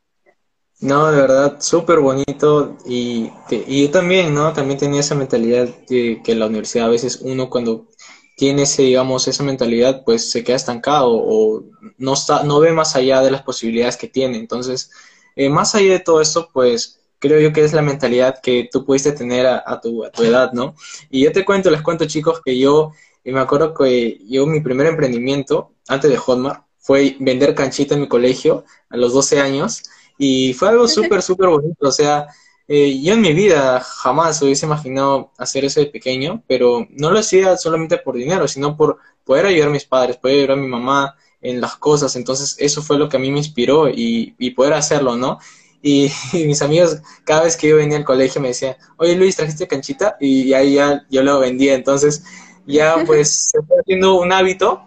No, 0.84 1.10
de 1.10 1.20
verdad, 1.20 1.56
súper 1.60 2.00
bonito 2.00 2.76
y, 2.84 3.30
y 3.50 3.84
yo 3.84 3.90
también, 3.90 4.34
¿no? 4.34 4.52
También 4.52 4.78
tenía 4.78 5.00
esa 5.00 5.14
mentalidad 5.14 5.66
de 5.88 6.20
que 6.22 6.32
en 6.32 6.40
la 6.40 6.46
universidad 6.46 6.86
a 6.86 6.90
veces 6.90 7.20
uno 7.22 7.48
cuando 7.48 7.88
tiene 8.36 8.62
ese, 8.62 8.82
digamos, 8.82 9.26
esa 9.26 9.44
mentalidad, 9.44 10.02
pues 10.04 10.30
se 10.30 10.44
queda 10.44 10.56
estancado 10.56 11.10
o 11.12 11.64
no, 11.96 12.12
está, 12.14 12.42
no 12.44 12.60
ve 12.60 12.72
más 12.72 12.96
allá 12.96 13.22
de 13.22 13.30
las 13.30 13.42
posibilidades 13.42 13.96
que 13.96 14.08
tiene. 14.08 14.36
Entonces, 14.38 14.90
eh, 15.36 15.48
más 15.48 15.74
allá 15.74 15.92
de 15.92 16.00
todo 16.00 16.20
esto, 16.20 16.50
pues 16.52 17.00
creo 17.18 17.40
yo 17.40 17.52
que 17.52 17.64
es 17.64 17.72
la 17.72 17.80
mentalidad 17.82 18.40
que 18.42 18.68
tú 18.70 18.84
pudiste 18.84 19.12
tener 19.12 19.46
a, 19.46 19.80
tu, 19.80 20.04
a 20.04 20.10
tu 20.10 20.22
edad, 20.24 20.52
¿no? 20.52 20.74
Y 21.10 21.24
yo 21.24 21.32
te 21.32 21.44
cuento, 21.46 21.70
les 21.70 21.80
cuento 21.82 22.04
chicos, 22.06 22.42
que 22.44 22.58
yo 22.58 22.92
y 23.24 23.32
me 23.32 23.40
acuerdo 23.40 23.72
que 23.74 24.18
yo 24.28 24.46
mi 24.46 24.60
primer 24.60 24.86
emprendimiento, 24.86 25.72
antes 25.88 26.10
de 26.10 26.18
Hotmart, 26.18 26.64
fue 26.78 27.16
vender 27.20 27.54
canchita 27.54 27.94
en 27.94 28.02
mi 28.02 28.08
colegio 28.08 28.64
a 28.90 28.96
los 28.98 29.14
12 29.14 29.40
años. 29.40 29.82
Y 30.18 30.54
fue 30.54 30.68
algo 30.68 30.88
súper, 30.88 31.22
súper 31.22 31.48
bonito. 31.48 31.88
O 31.88 31.92
sea, 31.92 32.26
eh, 32.68 33.00
yo 33.02 33.14
en 33.14 33.20
mi 33.20 33.32
vida 33.32 33.80
jamás 33.80 34.40
hubiese 34.42 34.66
imaginado 34.66 35.32
hacer 35.38 35.64
eso 35.64 35.80
de 35.80 35.86
pequeño, 35.86 36.42
pero 36.46 36.86
no 36.90 37.10
lo 37.10 37.18
hacía 37.18 37.56
solamente 37.56 37.98
por 37.98 38.16
dinero, 38.16 38.48
sino 38.48 38.76
por 38.76 38.98
poder 39.24 39.46
ayudar 39.46 39.68
a 39.68 39.72
mis 39.72 39.84
padres, 39.84 40.16
poder 40.16 40.36
ayudar 40.36 40.58
a 40.58 40.60
mi 40.62 40.68
mamá 40.68 41.16
en 41.40 41.60
las 41.60 41.76
cosas. 41.76 42.16
Entonces, 42.16 42.56
eso 42.58 42.82
fue 42.82 42.98
lo 42.98 43.08
que 43.08 43.16
a 43.16 43.20
mí 43.20 43.30
me 43.30 43.38
inspiró 43.38 43.88
y, 43.88 44.34
y 44.38 44.50
poder 44.50 44.74
hacerlo, 44.74 45.16
¿no? 45.16 45.38
Y, 45.84 46.10
mis 46.32 46.62
amigos, 46.62 46.96
cada 47.24 47.42
vez 47.44 47.56
que 47.56 47.68
yo 47.68 47.76
venía 47.76 47.98
al 47.98 48.04
colegio, 48.04 48.40
me 48.40 48.48
decían, 48.48 48.74
oye 48.96 49.14
Luis, 49.14 49.36
¿trajiste 49.36 49.68
canchita? 49.68 50.16
Y, 50.18 50.54
ahí 50.54 50.74
ya 50.74 51.06
yo 51.10 51.22
lo 51.22 51.38
vendía. 51.38 51.74
Entonces, 51.74 52.24
ya 52.66 52.96
pues 53.04 53.50
se 53.50 53.62
fue 53.62 53.76
haciendo 53.80 54.14
un 54.14 54.32
hábito 54.32 54.82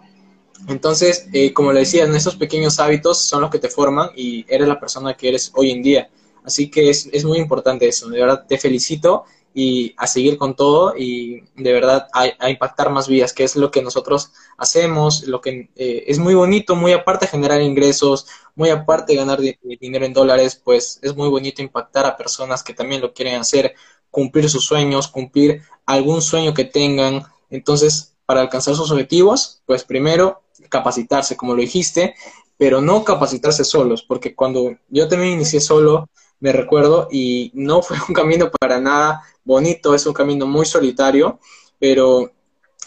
entonces, 0.66 1.28
eh, 1.32 1.52
como 1.52 1.72
le 1.72 1.80
decía, 1.80 2.04
esos 2.04 2.36
pequeños 2.36 2.78
hábitos 2.80 3.18
son 3.18 3.42
los 3.42 3.50
que 3.50 3.58
te 3.58 3.68
forman 3.68 4.10
y 4.16 4.44
eres 4.48 4.66
la 4.66 4.80
persona 4.80 5.16
que 5.16 5.28
eres 5.28 5.52
hoy 5.54 5.70
en 5.70 5.82
día. 5.82 6.10
Así 6.44 6.70
que 6.70 6.90
es, 6.90 7.08
es 7.12 7.24
muy 7.24 7.38
importante 7.38 7.86
eso. 7.86 8.08
De 8.08 8.20
verdad, 8.20 8.44
te 8.48 8.58
felicito 8.58 9.24
y 9.54 9.94
a 9.96 10.06
seguir 10.06 10.38
con 10.38 10.54
todo 10.54 10.96
y 10.96 11.42
de 11.56 11.72
verdad 11.72 12.06
a, 12.12 12.48
impactar 12.48 12.90
más 12.90 13.08
vidas, 13.08 13.32
que 13.32 13.44
es 13.44 13.56
lo 13.56 13.70
que 13.70 13.82
nosotros 13.82 14.32
hacemos, 14.56 15.26
lo 15.26 15.40
que 15.40 15.70
eh, 15.74 16.04
es 16.06 16.18
muy 16.18 16.34
bonito, 16.34 16.76
muy 16.76 16.92
aparte 16.92 17.26
de 17.26 17.32
generar 17.32 17.60
ingresos, 17.60 18.26
muy 18.54 18.70
aparte 18.70 19.12
de 19.12 19.18
ganar 19.18 19.40
dinero 19.80 20.04
en 20.04 20.12
dólares, 20.12 20.60
pues 20.62 21.00
es 21.02 21.16
muy 21.16 21.28
bonito 21.28 21.62
impactar 21.62 22.06
a 22.06 22.16
personas 22.16 22.62
que 22.62 22.74
también 22.74 23.00
lo 23.00 23.12
quieren 23.12 23.40
hacer, 23.40 23.74
cumplir 24.10 24.48
sus 24.48 24.64
sueños, 24.64 25.08
cumplir 25.08 25.62
algún 25.86 26.22
sueño 26.22 26.54
que 26.54 26.64
tengan. 26.64 27.24
Entonces, 27.50 28.14
para 28.26 28.42
alcanzar 28.42 28.74
sus 28.76 28.90
objetivos, 28.90 29.62
pues 29.66 29.84
primero 29.84 30.42
capacitarse, 30.68 31.36
como 31.36 31.54
lo 31.54 31.60
dijiste, 31.60 32.14
pero 32.56 32.80
no 32.80 33.04
capacitarse 33.04 33.64
solos, 33.64 34.02
porque 34.02 34.34
cuando 34.34 34.76
yo 34.88 35.08
también 35.08 35.34
inicié 35.34 35.60
solo, 35.60 36.08
me 36.40 36.52
recuerdo, 36.52 37.08
y 37.10 37.50
no 37.54 37.82
fue 37.82 37.96
un 38.08 38.14
camino 38.14 38.50
para 38.50 38.80
nada 38.80 39.22
bonito, 39.44 39.94
es 39.94 40.06
un 40.06 40.12
camino 40.12 40.46
muy 40.46 40.66
solitario, 40.66 41.40
pero 41.78 42.32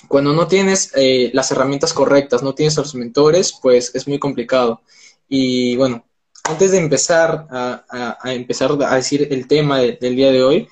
cuando 0.07 0.33
no 0.33 0.47
tienes 0.47 0.91
eh, 0.95 1.31
las 1.33 1.51
herramientas 1.51 1.93
correctas, 1.93 2.43
no 2.43 2.53
tienes 2.53 2.77
a 2.77 2.81
los 2.81 2.95
mentores, 2.95 3.57
pues 3.61 3.93
es 3.95 4.07
muy 4.07 4.19
complicado. 4.19 4.81
Y 5.29 5.75
bueno, 5.77 6.05
antes 6.43 6.71
de 6.71 6.79
empezar 6.79 7.47
a, 7.49 8.17
empezar 8.25 8.71
a 8.83 8.95
decir 8.95 9.27
el 9.31 9.47
tema 9.47 9.79
del 9.79 10.15
día 10.15 10.31
de 10.31 10.43
hoy, 10.43 10.67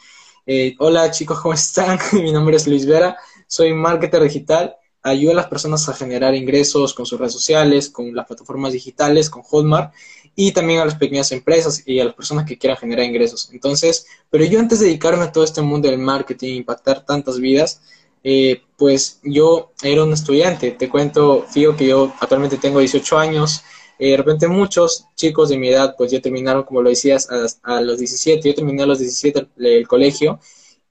eh, 0.46 0.76
hola 0.80 1.12
chicos, 1.12 1.40
¿cómo 1.40 1.54
están? 1.54 2.00
Mi 2.14 2.32
nombre 2.32 2.58
es 2.58 2.68
Luis 2.68 2.86
Vera, 2.86 3.18
soy 3.48 3.74
marketer 3.74 4.24
digital 4.24 4.76
ayuda 5.04 5.32
a 5.34 5.36
las 5.36 5.48
personas 5.48 5.88
a 5.90 5.94
generar 5.94 6.36
ingresos 6.36 6.94
con 6.94 7.06
sus 7.06 7.20
redes 7.20 7.34
sociales, 7.34 7.90
con 7.90 8.14
las 8.16 8.28
plataformas 8.28 8.74
digitales, 8.74 9.30
con 9.30 9.44
Hotmart. 9.44 9.94
y 10.36 10.52
también 10.54 10.80
a 10.80 10.86
las 10.86 10.96
pequeñas 10.96 11.32
empresas 11.34 11.84
y 11.86 12.00
a 12.00 12.06
las 12.06 12.14
personas 12.14 12.46
que 12.46 12.58
quieran 12.58 12.78
generar 12.78 13.06
ingresos. 13.06 13.50
Entonces, 13.52 14.06
pero 14.30 14.46
yo 14.46 14.60
antes 14.60 14.80
de 14.80 14.86
dedicarme 14.86 15.24
a 15.24 15.32
todo 15.32 15.44
este 15.44 15.62
mundo 15.62 15.90
del 15.90 16.00
marketing, 16.00 16.56
impactar 16.56 17.06
tantas 17.06 17.40
vidas, 17.40 17.82
eh, 18.24 18.62
pues 18.78 19.20
yo 19.24 19.72
era 19.82 20.04
un 20.04 20.14
estudiante. 20.14 20.72
Te 20.72 20.90
cuento, 20.90 21.46
Fío, 21.50 21.76
que 21.76 21.88
yo 21.88 22.14
actualmente 22.20 22.58
tengo 22.58 22.80
18 22.80 23.18
años. 23.18 23.64
Eh, 23.98 24.12
de 24.12 24.18
repente 24.18 24.48
muchos 24.48 25.06
chicos 25.16 25.50
de 25.50 25.58
mi 25.58 25.70
edad, 25.70 25.96
pues 25.98 26.12
ya 26.12 26.22
terminaron, 26.22 26.64
como 26.64 26.82
lo 26.82 26.90
decías, 26.90 27.28
a, 27.64 27.82
los 27.82 28.00
17. 28.00 28.48
Yo 28.50 28.56
terminé 28.56 28.84
a 28.84 28.86
los 28.86 29.00
17 29.00 29.48
el, 29.58 29.88
colegio. 29.88 30.40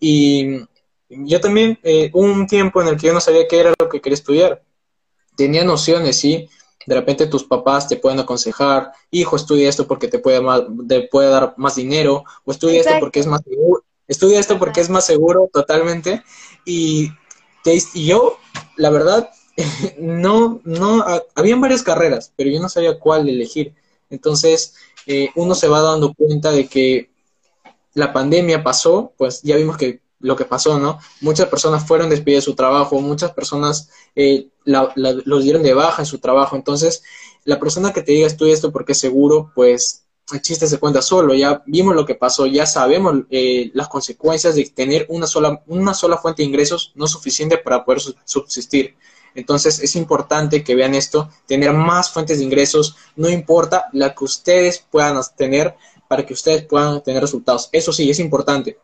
Y 0.01 0.61
yo 1.09 1.41
también, 1.41 1.79
eh, 1.83 2.11
un 2.13 2.47
tiempo 2.47 2.83
en 2.83 2.89
el 2.89 2.97
que 2.97 3.09
yo 3.09 3.13
no 3.13 3.21
sabía 3.21 3.49
qué 3.49 3.61
era 3.61 3.75
lo 3.79 3.89
que 3.89 4.01
quería 4.01 4.15
estudiar. 4.15 4.63
Tenía 5.37 5.65
nociones, 5.65 6.19
sí, 6.19 6.49
de 6.87 6.95
repente 6.95 7.27
tus 7.27 7.45
papás 7.45 7.87
te 7.87 7.97
pueden 7.97 8.19
aconsejar, 8.19 8.93
hijo, 9.11 9.37
estudia 9.37 9.69
esto 9.69 9.87
porque 9.87 10.09
te 10.09 10.19
puede, 10.19 10.41
te 10.89 11.03
puede 11.03 11.29
dar 11.29 11.55
más 11.57 11.77
dinero, 11.77 12.25
o 12.45 12.51
estudia 12.51 12.81
esto 12.81 12.95
porque 12.99 13.21
es 13.21 13.27
más 13.27 13.43
seguro, 13.43 13.85
estudia 14.07 14.41
esto 14.41 14.59
porque 14.59 14.81
es 14.81 14.89
más 14.89 15.05
seguro 15.05 15.51
totalmente. 15.53 16.23
Y, 16.65 17.11
y 17.95 18.07
yo, 18.07 18.39
la 18.77 18.91
verdad, 18.91 19.31
no, 19.99 20.61
no, 20.65 21.05
habían 21.35 21.61
varias 21.61 21.83
carreras, 21.83 22.33
pero 22.37 22.51
yo 22.51 22.61
no 22.61 22.69
sabía 22.69 22.99
cuál 22.99 23.29
elegir. 23.29 23.75
Entonces, 24.11 24.75
eh, 25.07 25.31
uno 25.35 25.55
se 25.55 25.69
va 25.69 25.81
dando 25.83 26.15
cuenta 26.15 26.51
de 26.53 26.69
que 26.69 27.11
la 27.95 28.13
pandemia 28.13 28.63
pasó, 28.63 29.13
pues 29.17 29.43
ya 29.43 29.57
vimos 29.57 29.77
que 29.77 30.01
lo 30.21 30.37
que 30.37 30.45
pasó, 30.45 30.79
¿no? 30.79 30.99
Muchas 31.21 31.49
personas 31.49 31.87
fueron 31.87 32.11
despedidas 32.11 32.45
de 32.45 32.51
su 32.51 32.55
trabajo, 32.55 33.01
muchas 33.01 33.33
personas 33.33 33.91
eh, 34.17 34.49
los 34.65 35.43
dieron 35.43 35.63
de 35.63 35.75
baja 35.75 36.03
en 36.03 36.07
su 36.07 36.19
trabajo. 36.19 36.57
Entonces, 36.57 37.03
la 37.45 37.59
persona 37.59 37.93
que 37.93 38.03
te 38.03 38.13
diga 38.13 38.27
estoy 38.27 38.51
esto 38.51 38.73
porque 38.73 38.93
es 38.93 38.99
seguro, 38.99 39.53
pues 39.55 40.05
el 40.33 40.43
chiste 40.43 40.67
se 40.67 40.79
cuenta 40.79 41.03
solo. 41.03 41.35
Ya 41.35 41.63
vimos 41.67 41.95
lo 41.95 42.05
que 42.05 42.15
pasó, 42.15 42.47
ya 42.47 42.67
sabemos 42.67 43.23
eh, 43.31 43.71
las 43.75 43.89
consecuencias 43.89 44.55
de 44.55 44.65
tener 44.67 45.07
una 45.09 45.27
sola, 45.27 45.63
una 45.67 45.95
sola 45.95 46.19
fuente 46.19 46.43
de 46.43 46.49
ingresos 46.49 46.93
no 46.95 47.07
suficiente 47.07 47.59
para 47.59 47.85
poder 47.85 48.03
subsistir. 48.25 48.97
Entonces 49.35 49.79
es 49.81 49.95
importante 49.95 50.65
que 50.65 50.75
vean 50.75 50.95
esto, 50.95 51.31
tener 51.47 51.73
más 51.73 52.11
fuentes 52.11 52.39
de 52.39 52.45
ingresos, 52.45 52.97
no 53.15 53.29
importa 53.29 53.87
la 53.93 54.15
que 54.15 54.25
ustedes 54.25 54.85
puedan 54.91 55.21
tener 55.37 55.77
para 56.09 56.25
que 56.27 56.33
ustedes 56.33 56.65
puedan 56.65 57.03
tener 57.03 57.23
resultados. 57.23 57.69
Eso 57.71 57.93
sí, 57.93 58.11
es 58.11 58.19
importante. 58.19 58.79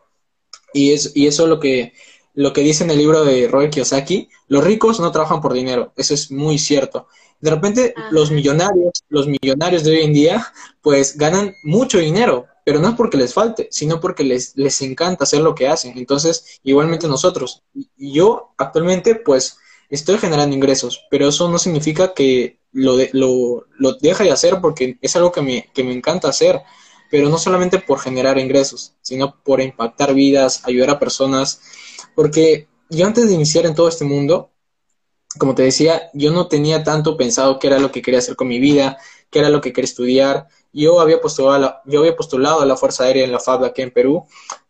Y, 0.75 0.91
es, 0.91 1.13
y 1.15 1.27
eso 1.27 1.43
es 1.43 1.49
lo 1.49 1.59
que, 1.59 1.93
lo 2.33 2.51
que 2.51 2.61
dice 2.61 2.83
en 2.83 2.91
el 2.91 2.97
libro 2.97 3.23
de 3.23 3.47
Robert 3.47 3.73
Kiyosaki, 3.73 4.27
los 4.49 4.61
ricos 4.61 4.99
no 4.99 5.09
trabajan 5.09 5.41
por 5.41 5.53
dinero, 5.53 5.93
eso 5.95 6.13
es 6.13 6.31
muy 6.31 6.57
cierto. 6.57 7.07
De 7.39 7.49
repente 7.49 7.93
los 8.11 8.29
millonarios, 8.29 9.03
los 9.07 9.25
millonarios 9.25 9.83
de 9.85 9.91
hoy 9.91 10.01
en 10.01 10.13
día, 10.13 10.45
pues 10.81 11.17
ganan 11.17 11.55
mucho 11.63 11.99
dinero, 11.99 12.47
pero 12.65 12.79
no 12.79 12.89
es 12.89 12.95
porque 12.95 13.15
les 13.15 13.33
falte, 13.33 13.69
sino 13.71 14.01
porque 14.01 14.25
les, 14.25 14.51
les 14.57 14.81
encanta 14.81 15.23
hacer 15.23 15.39
lo 15.41 15.55
que 15.55 15.69
hacen. 15.69 15.97
Entonces, 15.97 16.59
igualmente 16.63 17.07
nosotros, 17.07 17.63
yo 17.95 18.53
actualmente 18.57 19.15
pues 19.15 19.57
estoy 19.89 20.17
generando 20.17 20.55
ingresos, 20.57 21.05
pero 21.09 21.29
eso 21.29 21.49
no 21.49 21.57
significa 21.57 22.13
que 22.13 22.59
lo, 22.73 22.97
de, 22.97 23.09
lo, 23.13 23.65
lo 23.77 23.93
deje 23.93 24.25
de 24.25 24.31
hacer 24.31 24.59
porque 24.61 24.97
es 25.01 25.15
algo 25.15 25.31
que 25.31 25.41
me, 25.41 25.69
que 25.73 25.85
me 25.85 25.93
encanta 25.93 26.27
hacer 26.27 26.59
pero 27.15 27.29
no 27.29 27.37
solamente 27.37 27.79
por 27.79 28.01
generar 28.01 28.37
ingresos, 28.37 28.93
sino 29.01 29.41
por 29.41 29.61
impactar 29.61 30.13
vidas, 30.13 30.59
ayudar 30.65 30.89
a 30.89 30.99
personas, 30.99 31.61
porque 32.13 32.67
yo 32.89 33.07
antes 33.07 33.29
de 33.29 33.33
iniciar 33.33 33.65
en 33.65 33.73
todo 33.73 33.87
este 33.87 34.03
mundo, 34.03 34.51
como 35.37 35.55
te 35.55 35.63
decía, 35.63 36.09
yo 36.13 36.33
no 36.33 36.49
tenía 36.49 36.83
tanto 36.83 37.15
pensado 37.15 37.57
qué 37.57 37.67
era 37.67 37.79
lo 37.79 37.89
que 37.89 38.01
quería 38.01 38.19
hacer 38.19 38.35
con 38.35 38.49
mi 38.49 38.59
vida, 38.59 38.97
qué 39.29 39.39
era 39.39 39.49
lo 39.49 39.61
que 39.61 39.71
quería 39.71 39.85
estudiar. 39.85 40.47
Yo 40.73 40.99
había 40.99 41.21
postulado 41.21 41.53
a 41.55 41.59
la, 41.59 41.81
yo 41.85 42.01
había 42.01 42.17
postulado 42.17 42.59
a 42.59 42.65
la 42.65 42.75
Fuerza 42.75 43.05
Aérea 43.05 43.23
en 43.23 43.31
la 43.31 43.39
FAB 43.39 43.63
aquí 43.63 43.81
en 43.81 43.91
Perú, 43.91 44.25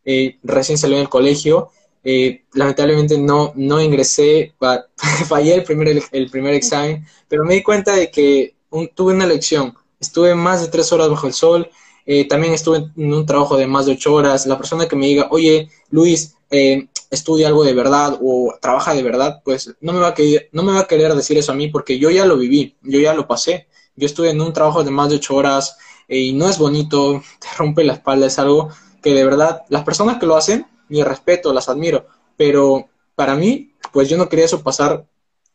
eh, 0.05 0.37
recién 0.43 0.77
salí 0.77 0.97
del 0.97 1.09
colegio, 1.09 1.71
eh, 2.03 2.43
lamentablemente 2.53 3.17
no, 3.17 3.53
no 3.55 3.81
ingresé, 3.81 4.53
fallé 5.27 5.55
el 5.55 5.63
primer, 5.63 5.99
el 6.11 6.29
primer 6.29 6.53
examen, 6.53 7.07
pero 7.27 7.43
me 7.43 7.55
di 7.55 7.63
cuenta 7.63 7.95
de 7.95 8.11
que 8.11 8.55
tuve 8.93 9.13
una 9.13 9.25
lección, 9.25 9.73
estuve 9.99 10.35
más 10.35 10.61
de 10.61 10.67
tres 10.67 10.91
horas 10.91 11.09
bajo 11.09 11.25
el 11.25 11.33
sol, 11.33 11.71
eh, 12.05 12.27
también 12.27 12.53
estuve 12.53 12.89
en 12.95 13.13
un 13.13 13.25
trabajo 13.25 13.57
de 13.57 13.67
más 13.67 13.85
de 13.85 13.93
ocho 13.93 14.13
horas. 14.13 14.45
La 14.45 14.57
persona 14.57 14.88
que 14.88 14.95
me 14.95 15.07
diga, 15.07 15.27
oye, 15.31 15.69
Luis, 15.89 16.35
eh, 16.51 16.88
estudia 17.09 17.47
algo 17.47 17.63
de 17.63 17.74
verdad 17.74 18.19
o 18.21 18.53
trabaja 18.62 18.93
de 18.93 19.03
verdad, 19.03 19.41
pues 19.43 19.75
no 19.81 19.93
me, 19.93 20.00
va 20.00 20.09
a 20.09 20.13
querer, 20.13 20.50
no 20.51 20.63
me 20.63 20.74
va 20.74 20.81
a 20.81 20.88
querer 20.88 21.13
decir 21.15 21.38
eso 21.38 21.51
a 21.51 21.55
mí 21.55 21.67
porque 21.67 21.97
yo 21.97 22.09
ya 22.12 22.25
lo 22.25 22.38
viví, 22.38 22.75
yo 22.81 23.00
ya 23.00 23.13
lo 23.13 23.27
pasé. 23.27 23.67
Yo 23.95 24.05
estuve 24.05 24.29
en 24.29 24.41
un 24.41 24.53
trabajo 24.53 24.83
de 24.83 24.91
más 24.91 25.09
de 25.09 25.15
ocho 25.15 25.35
horas 25.35 25.77
eh, 26.07 26.19
y 26.19 26.33
no 26.33 26.50
es 26.50 26.57
bonito, 26.57 27.21
te 27.39 27.47
rompe 27.57 27.83
la 27.83 27.93
espalda, 27.93 28.27
es 28.27 28.39
algo 28.39 28.69
que 29.01 29.13
de 29.13 29.24
verdad, 29.24 29.63
las 29.69 29.83
personas 29.83 30.17
que 30.19 30.25
lo 30.25 30.35
hacen, 30.35 30.67
mi 30.89 31.03
respeto, 31.03 31.53
las 31.53 31.69
admiro, 31.69 32.07
pero 32.38 32.89
para 33.15 33.35
mí, 33.35 33.74
pues 33.91 34.09
yo 34.09 34.17
no 34.17 34.27
quería 34.29 34.45
eso 34.45 34.63
pasar 34.63 35.05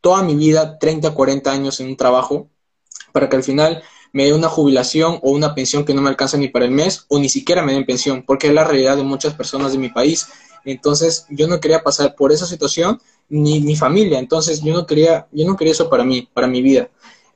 toda 0.00 0.22
mi 0.22 0.34
vida, 0.34 0.78
30, 0.78 1.12
40 1.12 1.50
años 1.50 1.80
en 1.80 1.88
un 1.88 1.96
trabajo, 1.96 2.48
para 3.12 3.28
que 3.28 3.36
al 3.36 3.42
final 3.42 3.82
me 4.12 4.24
dé 4.24 4.34
una 4.34 4.48
jubilación 4.48 5.18
o 5.22 5.30
una 5.30 5.54
pensión 5.54 5.84
que 5.84 5.94
no 5.94 6.02
me 6.02 6.08
alcanza 6.08 6.36
ni 6.36 6.48
para 6.48 6.64
el 6.64 6.70
mes 6.70 7.04
o 7.08 7.18
ni 7.18 7.28
siquiera 7.28 7.62
me 7.62 7.72
den 7.72 7.86
pensión, 7.86 8.24
porque 8.26 8.48
es 8.48 8.54
la 8.54 8.64
realidad 8.64 8.96
de 8.96 9.02
muchas 9.02 9.34
personas 9.34 9.72
de 9.72 9.78
mi 9.78 9.88
país. 9.88 10.26
Entonces, 10.64 11.26
yo 11.30 11.48
no 11.48 11.60
quería 11.60 11.82
pasar 11.82 12.14
por 12.14 12.32
esa 12.32 12.46
situación 12.46 13.00
ni 13.28 13.60
mi 13.60 13.76
familia, 13.76 14.18
entonces 14.18 14.60
yo 14.60 14.74
no 14.74 14.86
quería 14.86 15.26
yo 15.30 15.46
no 15.46 15.56
quería 15.56 15.72
eso 15.72 15.88
para 15.88 16.04
mí, 16.04 16.28
para 16.34 16.46
mi 16.46 16.62
vida. 16.62 16.90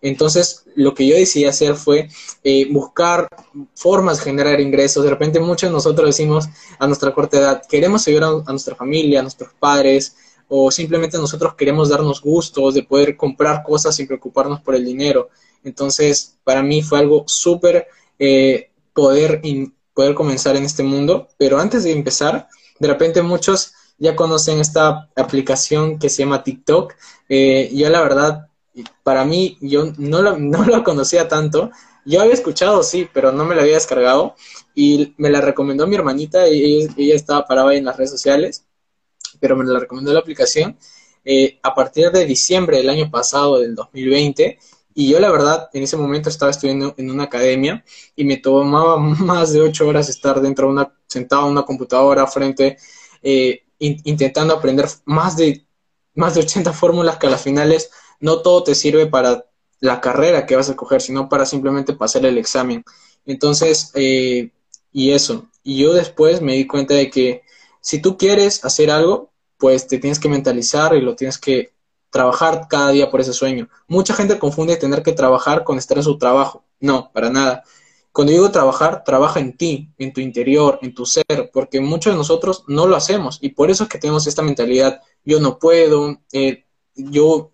Entonces, 0.05 0.65
lo 0.75 0.93
que 0.93 1.07
yo 1.07 1.17
decidí 1.17 1.47
hacer 1.47 1.77
fue 1.77 2.11
eh, 2.43 2.69
buscar 2.71 3.27
formas 3.75 4.19
de 4.19 4.25
generar 4.25 4.61
ingresos. 4.61 5.03
De 5.03 5.09
repente, 5.09 5.41
muchos 5.41 5.71
de 5.71 5.73
nosotros 5.73 6.07
decimos 6.07 6.47
a 6.79 6.87
nuestra 6.87 7.15
corta 7.15 7.39
edad, 7.39 7.63
queremos 7.67 8.07
ayudar 8.07 8.43
a, 8.47 8.51
nuestra 8.51 8.75
familia, 8.75 9.21
a 9.21 9.23
nuestros 9.23 9.55
padres, 9.59 10.15
o 10.47 10.71
simplemente 10.71 11.17
nosotros 11.17 11.55
queremos 11.55 11.89
darnos 11.89 12.21
gustos 12.21 12.75
de 12.75 12.83
poder 12.83 13.17
comprar 13.17 13.63
cosas 13.63 13.97
sin 13.97 14.07
preocuparnos 14.07 14.61
por 14.61 14.75
el 14.75 14.85
dinero. 14.85 15.31
Entonces, 15.65 16.37
para 16.45 16.63
mí 16.63 16.83
fue 16.83 16.99
algo 16.99 17.25
súper 17.27 17.89
eh, 18.19 18.71
poder, 18.93 19.43
poder 19.93 20.15
comenzar 20.15 20.57
en 20.57 20.65
este 20.65 20.83
mundo. 20.83 21.29
Pero 21.39 21.59
antes 21.59 21.85
de 21.85 21.93
empezar, 21.93 22.49
de 22.79 22.89
repente 22.89 23.23
muchos 23.23 23.73
ya 23.99 24.17
conocen 24.17 24.61
esta 24.61 25.09
aplicación 25.17 25.99
que 25.99 26.09
se 26.09 26.23
llama 26.23 26.43
TikTok. 26.43 26.95
Eh, 27.29 27.71
yo 27.73 27.89
la 27.89 28.03
verdad, 28.03 28.49
para 29.03 29.25
mí, 29.25 29.57
yo 29.61 29.93
no 29.99 30.23
lo, 30.23 30.39
no 30.39 30.65
lo 30.65 30.85
conocía 30.85 31.29
tanto. 31.29 31.71
Yo 32.05 32.21
había 32.21 32.35
escuchado, 32.35 32.83
sí, 32.83 33.09
pero 33.13 33.33
no 33.33 33.45
me 33.45 33.55
la 33.55 33.63
había 33.63 33.75
descargado. 33.75 34.35
Y 34.75 35.15
me 35.17 35.31
la 35.31 35.41
recomendó 35.41 35.87
mi 35.87 35.97
hermanita, 35.97 36.49
y 36.49 36.89
ella, 36.97 37.15
estaba 37.15 37.47
parada 37.47 37.75
en 37.75 37.85
las 37.85 37.97
redes 37.97 38.11
sociales, 38.11 38.65
pero 39.41 39.57
me 39.57 39.65
la 39.65 39.79
recomendó 39.79 40.13
la 40.13 40.21
aplicación. 40.21 40.77
Eh, 41.25 41.59
a 41.63 41.75
partir 41.75 42.11
de 42.11 42.27
diciembre 42.27 42.79
del 42.79 42.91
año 42.91 43.11
pasado, 43.11 43.59
del 43.59 43.75
2020, 43.75 44.59
y 44.95 45.09
yo 45.09 45.19
la 45.19 45.31
verdad, 45.31 45.69
en 45.73 45.83
ese 45.83 45.97
momento 45.97 46.29
estaba 46.29 46.51
estudiando 46.51 46.95
en 46.97 47.11
una 47.11 47.25
academia 47.25 47.85
y 48.15 48.25
me 48.25 48.37
tomaba 48.37 48.97
más 48.99 49.53
de 49.53 49.61
ocho 49.61 49.89
horas 49.89 50.09
estar 50.09 50.41
dentro 50.41 50.69
de 50.69 50.73
una, 50.73 50.95
sentado 51.09 51.47
en 51.47 51.53
una 51.53 51.65
computadora 51.65 52.27
frente, 52.27 52.79
eh, 53.23 53.65
intentando 53.79 54.55
aprender 54.55 54.87
más 55.05 55.37
de, 55.37 55.67
más 56.15 56.35
de 56.35 56.43
80 56.43 56.73
fórmulas 56.73 57.19
que 57.19 57.27
a 57.27 57.31
las 57.31 57.43
finales 57.43 57.91
no 58.21 58.41
todo 58.41 58.63
te 58.63 58.75
sirve 58.75 59.07
para 59.07 59.45
la 59.81 60.01
carrera 60.01 60.47
que 60.47 60.57
vas 60.57 60.71
a 60.71 60.77
coger, 60.77 61.03
sino 61.03 61.29
para 61.29 61.45
simplemente 61.45 61.93
pasar 61.93 62.25
el 62.25 62.39
examen. 62.39 62.85
Entonces, 63.27 63.91
eh, 63.95 64.51
y 64.93 65.11
eso. 65.11 65.51
Y 65.63 65.83
yo 65.83 65.93
después 65.93 66.41
me 66.41 66.55
di 66.55 66.67
cuenta 66.67 66.95
de 66.95 67.11
que 67.11 67.43
si 67.81 68.01
tú 68.01 68.17
quieres 68.17 68.65
hacer 68.65 68.91
algo, 68.91 69.33
pues 69.59 69.87
te 69.87 69.99
tienes 69.99 70.19
que 70.19 70.29
mentalizar 70.29 70.95
y 70.95 71.03
lo 71.03 71.17
tienes 71.17 71.37
que 71.37 71.74
trabajar 72.15 72.69
cada 72.69 72.91
día 72.93 73.11
por 73.11 73.21
ese 73.21 73.33
sueño. 73.33 73.69
Mucha 73.89 74.15
gente 74.15 74.39
confunde 74.39 74.77
tener 74.77 75.03
que 75.03 75.11
trabajar 75.11 75.65
con 75.65 75.79
estar 75.79 75.97
en 75.97 76.05
su 76.05 76.17
trabajo. 76.17 76.65
No, 76.79 77.11
para 77.13 77.29
nada. 77.29 77.65
Cuando 78.13 78.33
digo 78.33 78.53
trabajar, 78.53 79.03
trabaja 79.03 79.41
en 79.41 79.57
ti, 79.57 79.91
en 79.99 80.13
tu 80.13 80.21
interior, 80.21 80.79
en 80.81 80.95
tu 80.95 81.07
ser, 81.07 81.51
porque 81.53 81.81
muchos 81.81 82.13
de 82.13 82.17
nosotros 82.17 82.63
no 82.69 82.87
lo 82.87 82.95
hacemos 82.95 83.41
y 83.43 83.49
por 83.49 83.69
eso 83.69 83.83
es 83.83 83.91
que 83.91 83.99
tenemos 83.99 84.29
esta 84.29 84.43
mentalidad, 84.43 85.01
yo 85.25 85.41
no 85.41 85.59
puedo, 85.59 86.21
eh, 86.31 86.67
yo, 86.95 87.51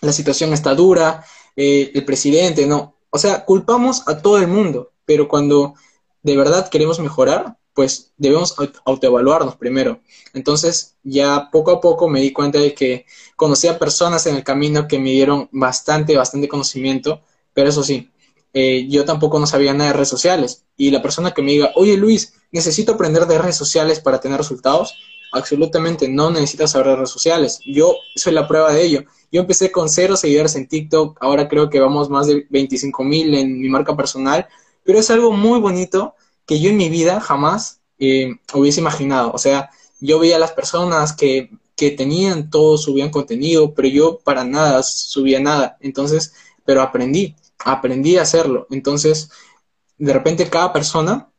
la 0.00 0.12
situación 0.12 0.52
está 0.52 0.76
dura, 0.76 1.24
eh, 1.56 1.90
el 1.92 2.04
presidente, 2.04 2.68
no. 2.68 2.94
O 3.10 3.18
sea, 3.18 3.44
culpamos 3.44 4.06
a 4.06 4.22
todo 4.22 4.38
el 4.38 4.46
mundo, 4.46 4.92
pero 5.06 5.26
cuando 5.26 5.74
de 6.22 6.36
verdad 6.36 6.68
queremos 6.68 7.00
mejorar, 7.00 7.57
pues 7.74 8.12
debemos 8.16 8.54
autoevaluarnos 8.84 9.56
primero. 9.56 10.00
Entonces, 10.34 10.96
ya 11.02 11.48
poco 11.52 11.70
a 11.70 11.80
poco 11.80 12.08
me 12.08 12.20
di 12.20 12.32
cuenta 12.32 12.58
de 12.58 12.74
que 12.74 13.06
conocí 13.36 13.68
a 13.68 13.78
personas 13.78 14.26
en 14.26 14.36
el 14.36 14.44
camino 14.44 14.88
que 14.88 14.98
me 14.98 15.10
dieron 15.10 15.48
bastante, 15.52 16.16
bastante 16.16 16.48
conocimiento, 16.48 17.22
pero 17.54 17.68
eso 17.68 17.82
sí, 17.82 18.10
eh, 18.52 18.86
yo 18.88 19.04
tampoco 19.04 19.38
no 19.38 19.46
sabía 19.46 19.74
nada 19.74 19.90
de 19.90 19.94
redes 19.94 20.08
sociales. 20.08 20.64
Y 20.76 20.90
la 20.90 21.02
persona 21.02 21.32
que 21.32 21.42
me 21.42 21.52
diga, 21.52 21.72
oye 21.76 21.96
Luis, 21.96 22.34
necesito 22.50 22.92
aprender 22.92 23.26
de 23.26 23.38
redes 23.38 23.56
sociales 23.56 24.00
para 24.00 24.20
tener 24.20 24.38
resultados, 24.38 24.94
absolutamente 25.32 26.08
no 26.08 26.30
necesitas 26.30 26.72
saber 26.72 26.88
de 26.88 26.96
redes 26.96 27.10
sociales. 27.10 27.60
Yo 27.64 27.96
soy 28.16 28.32
la 28.32 28.48
prueba 28.48 28.72
de 28.72 28.82
ello. 28.82 29.04
Yo 29.30 29.40
empecé 29.40 29.70
con 29.70 29.88
cero 29.88 30.16
seguidores 30.16 30.56
en 30.56 30.66
TikTok, 30.66 31.18
ahora 31.20 31.48
creo 31.48 31.68
que 31.68 31.80
vamos 31.80 32.08
más 32.08 32.26
de 32.26 32.46
25 32.48 33.04
mil 33.04 33.34
en 33.34 33.60
mi 33.60 33.68
marca 33.68 33.94
personal, 33.96 34.46
pero 34.84 34.98
es 34.98 35.10
algo 35.10 35.32
muy 35.32 35.60
bonito 35.60 36.14
que 36.48 36.58
yo 36.58 36.70
en 36.70 36.78
mi 36.78 36.88
vida 36.88 37.20
jamás 37.20 37.82
eh, 37.98 38.36
hubiese 38.54 38.80
imaginado. 38.80 39.30
O 39.32 39.38
sea, 39.38 39.70
yo 40.00 40.18
veía 40.18 40.36
a 40.36 40.40
las 40.40 40.52
personas 40.52 41.12
que, 41.12 41.50
que 41.76 41.90
tenían 41.90 42.48
todo, 42.50 42.78
subían 42.78 43.10
contenido, 43.10 43.74
pero 43.74 43.86
yo 43.86 44.18
para 44.20 44.44
nada 44.44 44.82
subía 44.82 45.40
nada. 45.40 45.76
Entonces, 45.80 46.32
pero 46.64 46.80
aprendí, 46.80 47.36
aprendí 47.58 48.16
a 48.16 48.22
hacerlo. 48.22 48.66
Entonces, 48.70 49.30
de 49.98 50.12
repente 50.12 50.48
cada 50.48 50.72
persona 50.72 51.30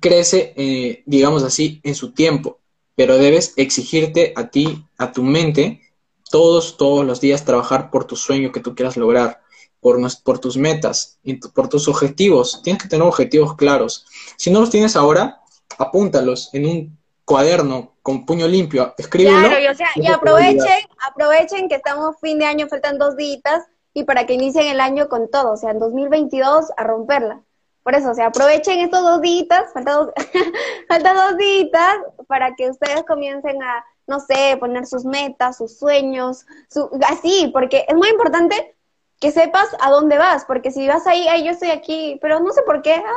crece, 0.00 0.54
eh, 0.56 1.02
digamos 1.04 1.42
así, 1.42 1.80
en 1.84 1.94
su 1.94 2.12
tiempo, 2.12 2.58
pero 2.94 3.18
debes 3.18 3.52
exigirte 3.56 4.32
a 4.34 4.48
ti, 4.50 4.86
a 4.96 5.12
tu 5.12 5.22
mente, 5.22 5.82
todos, 6.30 6.78
todos 6.78 7.04
los 7.04 7.20
días 7.20 7.44
trabajar 7.44 7.90
por 7.90 8.06
tu 8.06 8.16
sueño 8.16 8.50
que 8.50 8.60
tú 8.60 8.74
quieras 8.74 8.96
lograr, 8.96 9.42
por, 9.80 9.98
por 10.22 10.38
tus 10.38 10.56
metas, 10.56 11.18
por 11.54 11.68
tus 11.68 11.88
objetivos. 11.88 12.62
Tienes 12.62 12.82
que 12.82 12.88
tener 12.88 13.06
objetivos 13.06 13.54
claros. 13.56 14.06
Si 14.36 14.50
no 14.50 14.60
los 14.60 14.70
tienes 14.70 14.96
ahora, 14.96 15.40
apúntalos 15.78 16.50
en 16.52 16.66
un 16.66 16.98
cuaderno 17.24 17.92
con 18.02 18.24
puño 18.24 18.48
limpio, 18.48 18.94
escríbelo. 18.96 19.38
Claro, 19.38 19.60
y, 19.60 19.66
o 19.66 19.74
sea, 19.74 19.88
y 19.96 20.06
aprovechen, 20.06 20.86
aprovechen 21.06 21.68
que 21.68 21.74
estamos 21.74 22.16
fin 22.20 22.38
de 22.38 22.46
año, 22.46 22.68
faltan 22.68 22.98
dos 22.98 23.16
días 23.16 23.66
y 23.92 24.04
para 24.04 24.26
que 24.26 24.34
inicien 24.34 24.68
el 24.68 24.80
año 24.80 25.08
con 25.08 25.30
todo, 25.30 25.52
o 25.52 25.56
sea, 25.56 25.72
en 25.72 25.78
2022 25.78 26.70
a 26.76 26.84
romperla. 26.84 27.42
Por 27.82 27.94
eso, 27.94 28.10
o 28.10 28.14
sea, 28.14 28.26
aprovechen 28.26 28.80
estos 28.80 29.02
dos 29.02 29.20
días, 29.20 29.72
falta 29.74 29.92
dos, 29.92 30.10
falta 30.88 31.14
dos 31.14 31.36
días 31.36 31.96
para 32.26 32.54
que 32.54 32.70
ustedes 32.70 33.02
comiencen 33.04 33.62
a, 33.62 33.84
no 34.06 34.20
sé, 34.20 34.56
poner 34.58 34.86
sus 34.86 35.04
metas, 35.04 35.58
sus 35.58 35.78
sueños, 35.78 36.46
su, 36.70 36.88
así, 37.08 37.50
porque 37.52 37.84
es 37.88 37.94
muy 37.94 38.08
importante 38.08 38.74
que 39.20 39.32
sepas 39.32 39.68
a 39.80 39.90
dónde 39.90 40.18
vas, 40.18 40.44
porque 40.44 40.70
si 40.70 40.86
vas 40.86 41.06
ahí, 41.06 41.26
ay, 41.28 41.44
yo 41.44 41.50
estoy 41.50 41.70
aquí, 41.70 42.18
pero 42.20 42.40
no 42.40 42.52
sé 42.52 42.62
por 42.62 42.82
qué. 42.82 42.94
Ah. 42.94 43.14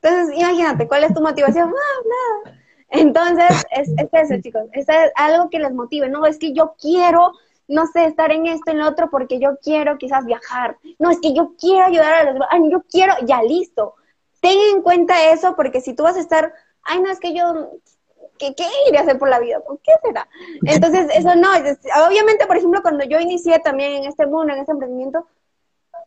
Entonces, 0.00 0.38
imagínate, 0.38 0.86
¿cuál 0.86 1.04
es 1.04 1.14
tu 1.14 1.20
motivación? 1.20 1.72
Ah, 1.74 2.44
nada. 2.44 2.58
Entonces, 2.90 3.64
es, 3.70 3.88
es 3.88 4.08
eso, 4.12 4.40
chicos, 4.40 4.62
es 4.72 4.86
algo 5.16 5.50
que 5.50 5.58
les 5.58 5.72
motive, 5.72 6.08
no, 6.08 6.24
es 6.26 6.38
que 6.38 6.52
yo 6.52 6.76
quiero 6.80 7.32
no 7.68 7.86
sé, 7.86 8.04
estar 8.04 8.32
en 8.32 8.46
esto, 8.46 8.70
en 8.70 8.78
lo 8.78 8.88
otro, 8.88 9.10
porque 9.10 9.40
yo 9.40 9.58
quiero 9.62 9.98
quizás 9.98 10.24
viajar. 10.24 10.78
No, 10.98 11.10
es 11.10 11.20
que 11.20 11.34
yo 11.34 11.54
quiero 11.58 11.86
ayudar 11.86 12.14
a 12.14 12.24
los 12.24 12.34
demás. 12.34 12.48
yo 12.70 12.82
quiero, 12.90 13.14
ya 13.24 13.42
listo. 13.42 13.94
Ten 14.40 14.58
en 14.72 14.82
cuenta 14.82 15.30
eso, 15.32 15.56
porque 15.56 15.80
si 15.80 15.94
tú 15.94 16.04
vas 16.04 16.16
a 16.16 16.20
estar, 16.20 16.52
ay, 16.82 17.00
no, 17.00 17.10
es 17.10 17.18
que 17.18 17.34
yo, 17.34 17.72
¿qué, 18.38 18.54
qué 18.54 18.64
iré 18.88 18.98
a 18.98 19.02
hacer 19.02 19.18
por 19.18 19.28
la 19.28 19.38
vida? 19.38 19.60
¿Qué 19.82 19.92
será? 20.02 20.28
Entonces, 20.64 21.08
eso 21.14 21.34
no. 21.34 21.48
Obviamente, 22.06 22.46
por 22.46 22.56
ejemplo, 22.56 22.82
cuando 22.82 23.04
yo 23.04 23.18
inicié 23.18 23.58
también 23.60 23.92
en 23.92 24.04
este 24.04 24.26
mundo, 24.26 24.52
en 24.52 24.60
este 24.60 24.72
emprendimiento, 24.72 25.26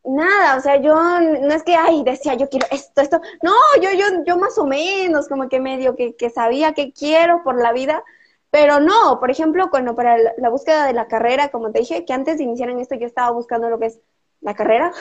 nada, 0.03 0.57
o 0.57 0.62
sea, 0.62 0.77
yo 0.77 0.95
no 0.95 1.53
es 1.53 1.63
que, 1.63 1.75
ay, 1.75 2.03
decía, 2.03 2.36
yo 2.36 2.50
quiero 2.50 2.67
esto, 2.71 3.01
esto. 3.01 3.21
No, 3.41 3.53
yo, 3.81 3.89
yo, 3.91 4.24
yo 4.25 4.38
más 4.38 4.57
o 4.57 4.65
menos, 4.65 5.27
como 5.27 5.50
que 5.50 5.59
medio 5.59 5.95
que, 5.95 6.15
que 6.15 6.29
sabía 6.29 6.74
que 6.74 6.93
quiero 6.93 7.43
por 7.43 7.62
la 7.62 7.74
vida 7.74 8.03
pero 8.51 8.79
no, 8.79 9.19
por 9.19 9.29
ejemplo, 9.29 9.69
cuando 9.69 9.95
para 9.95 10.17
la 10.38 10.50
búsqueda 10.50 10.86
de 10.88 10.93
la 10.93 11.07
carrera, 11.07 11.50
como 11.50 11.71
te 11.71 11.79
dije, 11.79 12.05
que 12.05 12.13
antes 12.13 12.38
de 12.38 12.43
iniciar 12.43 12.69
en 12.69 12.79
esto 12.79 12.95
yo 12.95 13.05
estaba 13.05 13.31
buscando 13.31 13.69
lo 13.69 13.77
que 13.79 13.88
es 13.88 14.00
la 14.41 14.55
carrera. 14.55 14.91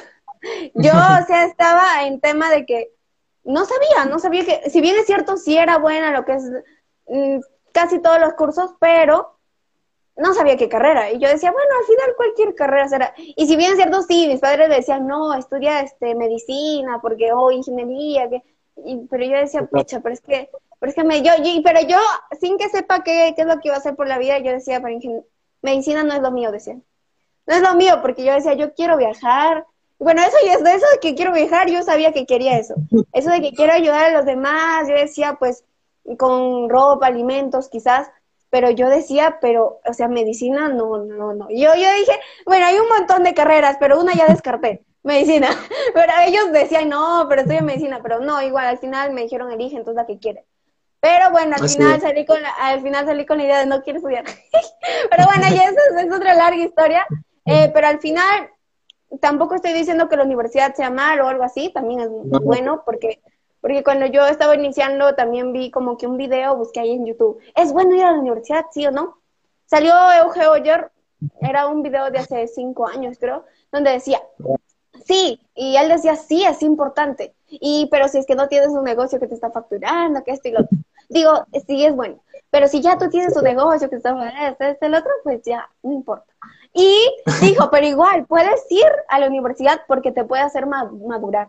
Yo, 0.74 0.92
o 0.92 1.26
sea, 1.26 1.44
estaba 1.46 2.04
en 2.04 2.20
tema 2.20 2.50
de 2.50 2.64
que 2.64 2.92
no 3.42 3.64
sabía, 3.64 4.04
no 4.08 4.18
sabía 4.18 4.44
que, 4.44 4.70
si 4.70 4.80
bien 4.80 4.96
es 4.96 5.06
cierto, 5.06 5.36
sí 5.36 5.56
era 5.56 5.78
buena 5.78 6.12
lo 6.12 6.24
que 6.24 6.34
es 6.34 6.44
casi 7.72 8.00
todos 8.00 8.20
los 8.20 8.34
cursos, 8.34 8.72
pero 8.80 9.38
no 10.16 10.34
sabía 10.34 10.56
qué 10.56 10.68
carrera. 10.68 11.10
Y 11.10 11.18
yo 11.18 11.28
decía, 11.28 11.52
bueno, 11.52 11.70
al 11.78 11.86
final 11.86 12.16
cualquier 12.16 12.54
carrera 12.54 12.88
será. 12.88 13.14
Y 13.16 13.46
si 13.46 13.56
bien 13.56 13.72
es 13.72 13.76
cierto, 13.76 14.02
sí, 14.02 14.26
mis 14.28 14.40
padres 14.40 14.68
decían, 14.68 15.06
no, 15.06 15.34
estudia 15.34 15.80
este, 15.80 16.14
medicina, 16.14 17.00
porque, 17.00 17.32
o 17.32 17.40
oh, 17.40 17.50
ingeniería, 17.50 18.28
que... 18.28 18.42
pero 19.08 19.24
yo 19.24 19.36
decía, 19.36 19.66
pucha, 19.66 20.00
pero 20.00 20.14
es 20.14 20.20
que 20.20 20.50
pero 20.78 20.90
es 20.90 20.94
que 20.94 21.04
me, 21.04 21.22
yo, 21.22 21.32
pero 21.64 21.80
yo, 21.80 21.98
sin 22.40 22.56
que 22.56 22.68
sepa 22.68 23.02
qué, 23.02 23.32
qué, 23.34 23.42
es 23.42 23.48
lo 23.48 23.58
que 23.58 23.68
iba 23.68 23.74
a 23.74 23.78
hacer 23.78 23.96
por 23.96 24.06
la 24.06 24.18
vida, 24.18 24.38
yo 24.38 24.52
decía, 24.52 24.80
pero 24.80 24.98
medicina 25.60 26.04
no 26.04 26.14
es 26.14 26.20
lo 26.20 26.30
mío, 26.30 26.52
decía. 26.52 26.76
No 27.46 27.54
es 27.54 27.62
lo 27.62 27.74
mío, 27.74 27.98
porque 28.00 28.24
yo 28.24 28.32
decía, 28.32 28.54
yo 28.54 28.74
quiero 28.74 28.96
viajar. 28.96 29.66
Bueno, 29.98 30.22
eso, 30.22 30.36
eso 30.46 30.64
de 30.64 31.00
que 31.00 31.14
quiero 31.16 31.32
viajar, 31.32 31.68
yo 31.68 31.82
sabía 31.82 32.12
que 32.12 32.26
quería 32.26 32.58
eso. 32.58 32.74
Eso 33.12 33.30
de 33.30 33.40
que 33.40 33.52
quiero 33.52 33.72
ayudar 33.72 34.04
a 34.04 34.10
los 34.12 34.24
demás, 34.24 34.86
yo 34.88 34.94
decía, 34.94 35.36
pues, 35.38 35.64
con 36.16 36.68
ropa, 36.68 37.06
alimentos, 37.06 37.68
quizás, 37.68 38.10
pero 38.50 38.70
yo 38.70 38.88
decía, 38.88 39.38
pero, 39.40 39.80
o 39.84 39.92
sea, 39.92 40.08
medicina, 40.08 40.68
no, 40.68 40.98
no, 40.98 41.34
no. 41.34 41.48
Yo, 41.50 41.74
yo 41.74 41.92
dije, 41.92 42.18
bueno, 42.46 42.66
hay 42.66 42.78
un 42.78 42.88
montón 42.88 43.22
de 43.22 43.34
carreras, 43.34 43.76
pero 43.78 44.00
una 44.00 44.14
ya 44.14 44.26
descarté 44.26 44.84
medicina. 45.02 45.48
Pero 45.94 46.12
ellos 46.26 46.52
decían, 46.52 46.88
no, 46.88 47.26
pero 47.28 47.42
estoy 47.42 47.56
en 47.56 47.64
medicina, 47.64 48.00
pero 48.02 48.20
no, 48.20 48.42
igual, 48.42 48.66
al 48.66 48.78
final 48.78 49.12
me 49.12 49.22
dijeron, 49.22 49.50
elige 49.50 49.76
entonces 49.76 49.96
la 49.96 50.06
que 50.06 50.18
quieres. 50.18 50.44
Pero 51.00 51.30
bueno, 51.30 51.56
al 51.58 51.68
final, 51.68 52.00
salí 52.00 52.26
con 52.26 52.42
la, 52.42 52.50
al 52.50 52.82
final 52.82 53.06
salí 53.06 53.24
con 53.24 53.38
la 53.38 53.44
idea 53.44 53.58
de 53.60 53.66
no 53.66 53.82
quiero 53.82 53.98
estudiar. 53.98 54.24
pero 55.10 55.24
bueno, 55.24 55.42
ya 55.54 55.62
eso 55.62 55.98
es, 55.98 56.12
otra 56.12 56.34
larga 56.34 56.62
historia. 56.62 57.06
Eh, 57.46 57.70
pero 57.72 57.86
al 57.86 58.00
final, 58.00 58.50
tampoco 59.20 59.54
estoy 59.54 59.72
diciendo 59.72 60.08
que 60.08 60.16
la 60.16 60.24
universidad 60.24 60.74
sea 60.74 60.90
mal 60.90 61.20
o 61.20 61.28
algo 61.28 61.44
así, 61.44 61.72
también 61.72 62.00
es 62.00 62.08
bueno 62.10 62.82
porque 62.84 63.20
porque 63.60 63.82
cuando 63.82 64.06
yo 64.06 64.26
estaba 64.26 64.54
iniciando 64.54 65.14
también 65.14 65.52
vi 65.52 65.70
como 65.70 65.96
que 65.96 66.06
un 66.06 66.16
video, 66.16 66.56
busqué 66.56 66.80
ahí 66.80 66.92
en 66.92 67.06
YouTube. 67.06 67.38
¿Es 67.54 67.72
bueno 67.72 67.94
ir 67.94 68.04
a 68.04 68.12
la 68.12 68.18
universidad, 68.18 68.66
sí 68.70 68.86
o 68.86 68.90
no? 68.90 69.18
Salió 69.66 69.92
Euge 70.22 70.46
Oyer, 70.46 70.90
era 71.40 71.66
un 71.66 71.82
video 71.82 72.10
de 72.10 72.18
hace 72.18 72.46
cinco 72.46 72.86
años, 72.86 73.18
creo, 73.18 73.44
donde 73.70 73.90
decía, 73.90 74.22
sí, 75.04 75.40
y 75.54 75.76
él 75.76 75.88
decía, 75.88 76.16
sí, 76.16 76.44
es 76.44 76.62
importante. 76.62 77.34
Y, 77.48 77.88
pero 77.90 78.08
si 78.08 78.18
es 78.18 78.26
que 78.26 78.34
no 78.34 78.48
tienes 78.48 78.68
un 78.68 78.84
negocio 78.84 79.18
que 79.18 79.26
te 79.26 79.34
está 79.34 79.50
facturando, 79.50 80.22
que 80.22 80.32
esto 80.32 80.48
y 80.48 80.52
lo 80.52 80.60
otro. 80.60 80.78
Digo, 81.08 81.46
sí 81.66 81.84
es 81.84 81.94
bueno. 81.94 82.22
Pero 82.50 82.68
si 82.68 82.80
ya 82.80 82.96
tú 82.98 83.08
tienes 83.08 83.36
un 83.36 83.44
negocio 83.44 83.88
que 83.90 83.96
está 83.96 84.14
facturando, 84.14 84.48
este, 84.48 84.70
este, 84.70 84.86
el 84.86 84.94
otro, 84.94 85.10
pues 85.22 85.42
ya, 85.44 85.68
no 85.82 85.92
importa. 85.92 86.32
Y 86.72 86.94
dijo, 87.42 87.70
pero 87.70 87.86
igual, 87.86 88.26
puedes 88.26 88.64
ir 88.70 88.90
a 89.08 89.18
la 89.18 89.26
universidad 89.26 89.80
porque 89.86 90.12
te 90.12 90.24
puede 90.24 90.42
hacer 90.42 90.66
madurar. 90.66 91.48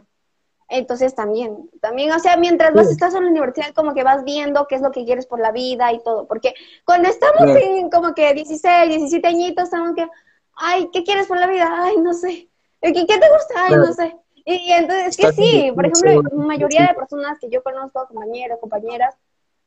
Entonces 0.70 1.16
también, 1.16 1.70
también, 1.82 2.12
o 2.12 2.20
sea, 2.20 2.38
mientras 2.38 2.74
vas 2.74 2.90
estás 2.92 3.16
en 3.16 3.24
la 3.24 3.30
universidad, 3.30 3.74
como 3.74 3.96
que 3.96 4.04
vas 4.04 4.24
viendo 4.24 4.68
qué 4.68 4.76
es 4.76 4.82
lo 4.82 4.92
que 4.92 5.04
quieres 5.04 5.26
por 5.26 5.40
la 5.40 5.52
vida 5.52 5.92
y 5.92 6.04
todo. 6.04 6.28
Porque 6.28 6.54
cuando 6.86 7.10
estamos 7.10 7.56
en 7.58 7.90
como 7.90 8.14
que 8.14 8.34
16, 8.34 8.90
17 8.90 9.28
añitos, 9.28 9.66
estamos 9.66 9.96
que, 9.96 10.08
ay, 10.54 10.90
¿qué 10.94 11.04
quieres 11.04 11.26
por 11.26 11.40
la 11.40 11.48
vida? 11.48 11.68
Ay, 11.72 11.98
no 11.98 12.14
sé. 12.14 12.50
¿Qué, 12.82 12.94
qué 12.94 13.06
te 13.06 13.30
gusta? 13.30 13.54
Ay, 13.58 13.76
no 13.76 13.94
sé. 13.94 14.16
Y, 14.46 14.72
entonces, 14.72 15.08
es 15.08 15.18
que 15.18 15.32
sí, 15.34 15.72
por 15.74 15.86
ejemplo, 15.86 16.24
la 16.24 16.46
mayoría 16.46 16.88
de 16.88 16.94
personas 16.94 17.38
que 17.40 17.50
yo 17.50 17.62
conozco, 17.62 18.08
compañeros, 18.08 18.60
compañeras, 18.60 19.16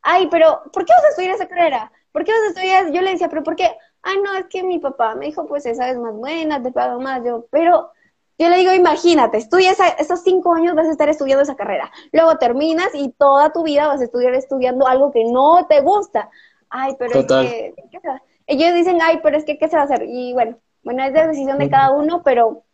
ay, 0.03 0.29
pero 0.31 0.63
¿por 0.73 0.85
qué 0.85 0.93
vas 0.97 1.05
a 1.05 1.09
estudiar 1.09 1.35
esa 1.35 1.49
carrera? 1.49 1.93
¿Por 2.13 2.25
qué 2.25 2.33
vas 2.33 2.43
a 2.43 2.49
estudiar? 2.49 2.93
Yo 2.93 3.01
le 3.01 3.11
decía, 3.11 3.29
pero 3.29 3.43
¿por 3.43 3.57
qué? 3.57 3.71
Ay, 4.03 4.17
no, 4.23 4.35
es 4.37 4.47
que 4.47 4.63
mi 4.63 4.79
papá 4.79 5.15
me 5.15 5.27
dijo, 5.27 5.47
pues 5.47 5.67
esa 5.67 5.89
es 5.89 5.99
más 5.99 6.15
buena, 6.15 6.63
te 6.63 6.73
pago 6.73 7.01
más, 7.01 7.25
yo, 7.25 7.47
pero 7.51 7.93
yo 8.39 8.49
le 8.49 8.57
digo, 8.57 8.73
imagínate, 8.73 9.39
estudias 9.39 9.79
esos 9.99 10.23
cinco 10.23 10.55
años 10.55 10.75
vas 10.75 10.89
a 10.89 10.93
estar 10.93 11.09
estudiando 11.09 11.43
esa 11.43 11.57
carrera, 11.57 11.91
luego 12.13 12.39
terminas 12.39 12.89
y 12.95 13.11
toda 13.11 13.53
tu 13.53 13.63
vida 13.63 13.87
vas 13.87 14.01
a 14.01 14.05
estudiar 14.05 14.35
estudiando 14.35 14.87
algo 14.87 15.13
que 15.13 15.25
no 15.25 15.67
te 15.67 15.81
gusta. 15.81 16.31
Ay, 16.69 16.97
pero 16.99 17.21
es 17.21 17.27
que, 17.27 17.75
ellos 18.47 18.75
dicen, 18.75 18.99
ay, 19.03 19.21
pero 19.23 19.37
es 19.37 19.45
que, 19.45 19.59
¿qué 19.59 19.69
se 19.69 19.77
va 19.77 19.83
a 19.83 19.85
hacer? 19.85 20.05
Y 20.09 20.33
bueno, 20.33 20.59
bueno, 20.83 21.05
es 21.05 21.13
de 21.13 21.27
decisión 21.27 21.59
de 21.59 21.71
cada 21.71 21.93
uno, 21.93 22.23
pero 22.23 22.65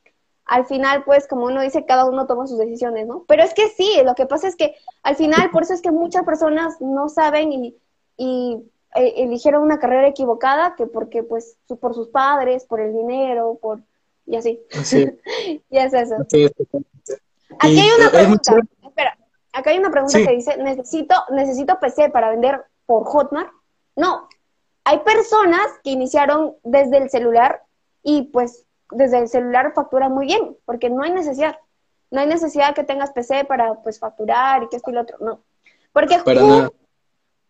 al 0.45 0.65
final, 0.65 1.05
pues, 1.05 1.29
como 1.29 1.45
uno 1.45 1.61
dice, 1.61 1.85
cada 1.85 2.07
uno 2.07 2.27
toma 2.27 2.47
sus 2.47 2.59
decisiones, 2.59 3.07
¿no? 3.07 3.25
Pero 3.29 3.43
es 3.43 3.53
que 3.53 3.69
sí, 3.69 4.01
lo 4.05 4.15
que 4.15 4.27
pasa 4.27 4.49
es 4.49 4.57
que 4.57 4.75
al 5.03 5.15
final, 5.15 5.51
por 5.51 5.63
eso 5.63 5.75
es 5.75 5.83
que 5.83 5.91
muchas 5.91 6.25
personas 6.25 6.81
no 6.81 7.09
saben 7.09 7.53
y, 7.53 7.77
y 8.17 8.57
eh, 8.95 9.15
eligieron 9.19 9.63
una 9.63 9.79
carrera 9.79 10.09
equivocada, 10.09 10.75
que 10.75 10.87
porque, 10.87 11.23
pues, 11.23 11.59
por 11.81 11.95
sus 11.95 12.09
padres, 12.09 12.65
por 12.65 12.81
el 12.81 12.95
dinero, 12.95 13.59
por... 13.61 13.81
y 14.29 14.37
así. 14.37 14.61
Sí. 14.85 15.09
y 15.71 15.79
es 15.79 15.93
eso. 15.93 16.17
Aquí 17.59 17.81
hay 17.81 17.91
una 17.99 18.11
pregunta, 18.11 18.55
espera, 18.85 19.19
acá 19.53 19.71
hay 19.71 19.79
una 19.79 19.91
pregunta 19.91 20.19
que 20.19 20.37
dice, 20.37 20.57
necesito, 20.59 21.15
necesito 21.31 21.79
PC 21.81 22.11
para 22.11 22.31
vender 22.31 22.65
por 22.87 23.05
Hotmart. 23.05 23.51
No, 23.97 24.29
hay 24.85 25.01
personas 25.01 25.67
que 25.83 25.91
iniciaron 25.91 26.57
desde 26.63 26.99
el 26.99 27.11
celular 27.11 27.63
y 28.03 28.23
pues 28.33 28.65
desde 28.91 29.19
el 29.19 29.29
celular 29.29 29.73
factura 29.75 30.09
muy 30.09 30.27
bien, 30.27 30.57
porque 30.65 30.91
no 30.91 31.03
hay 31.03 31.13
necesidad. 31.13 31.59
No 32.11 32.21
hay 32.21 32.27
necesidad 32.27 32.75
que 32.75 32.85
tengas 32.85 33.13
PC 33.13 33.45
para 33.45 33.75
pues 33.83 33.99
facturar 33.99 34.63
y 34.63 34.69
que 34.69 34.77
esto 34.77 34.91
y 34.91 34.95
lo 34.95 35.03
otro, 35.03 35.19
no. 35.21 35.43
Porque 35.93 36.17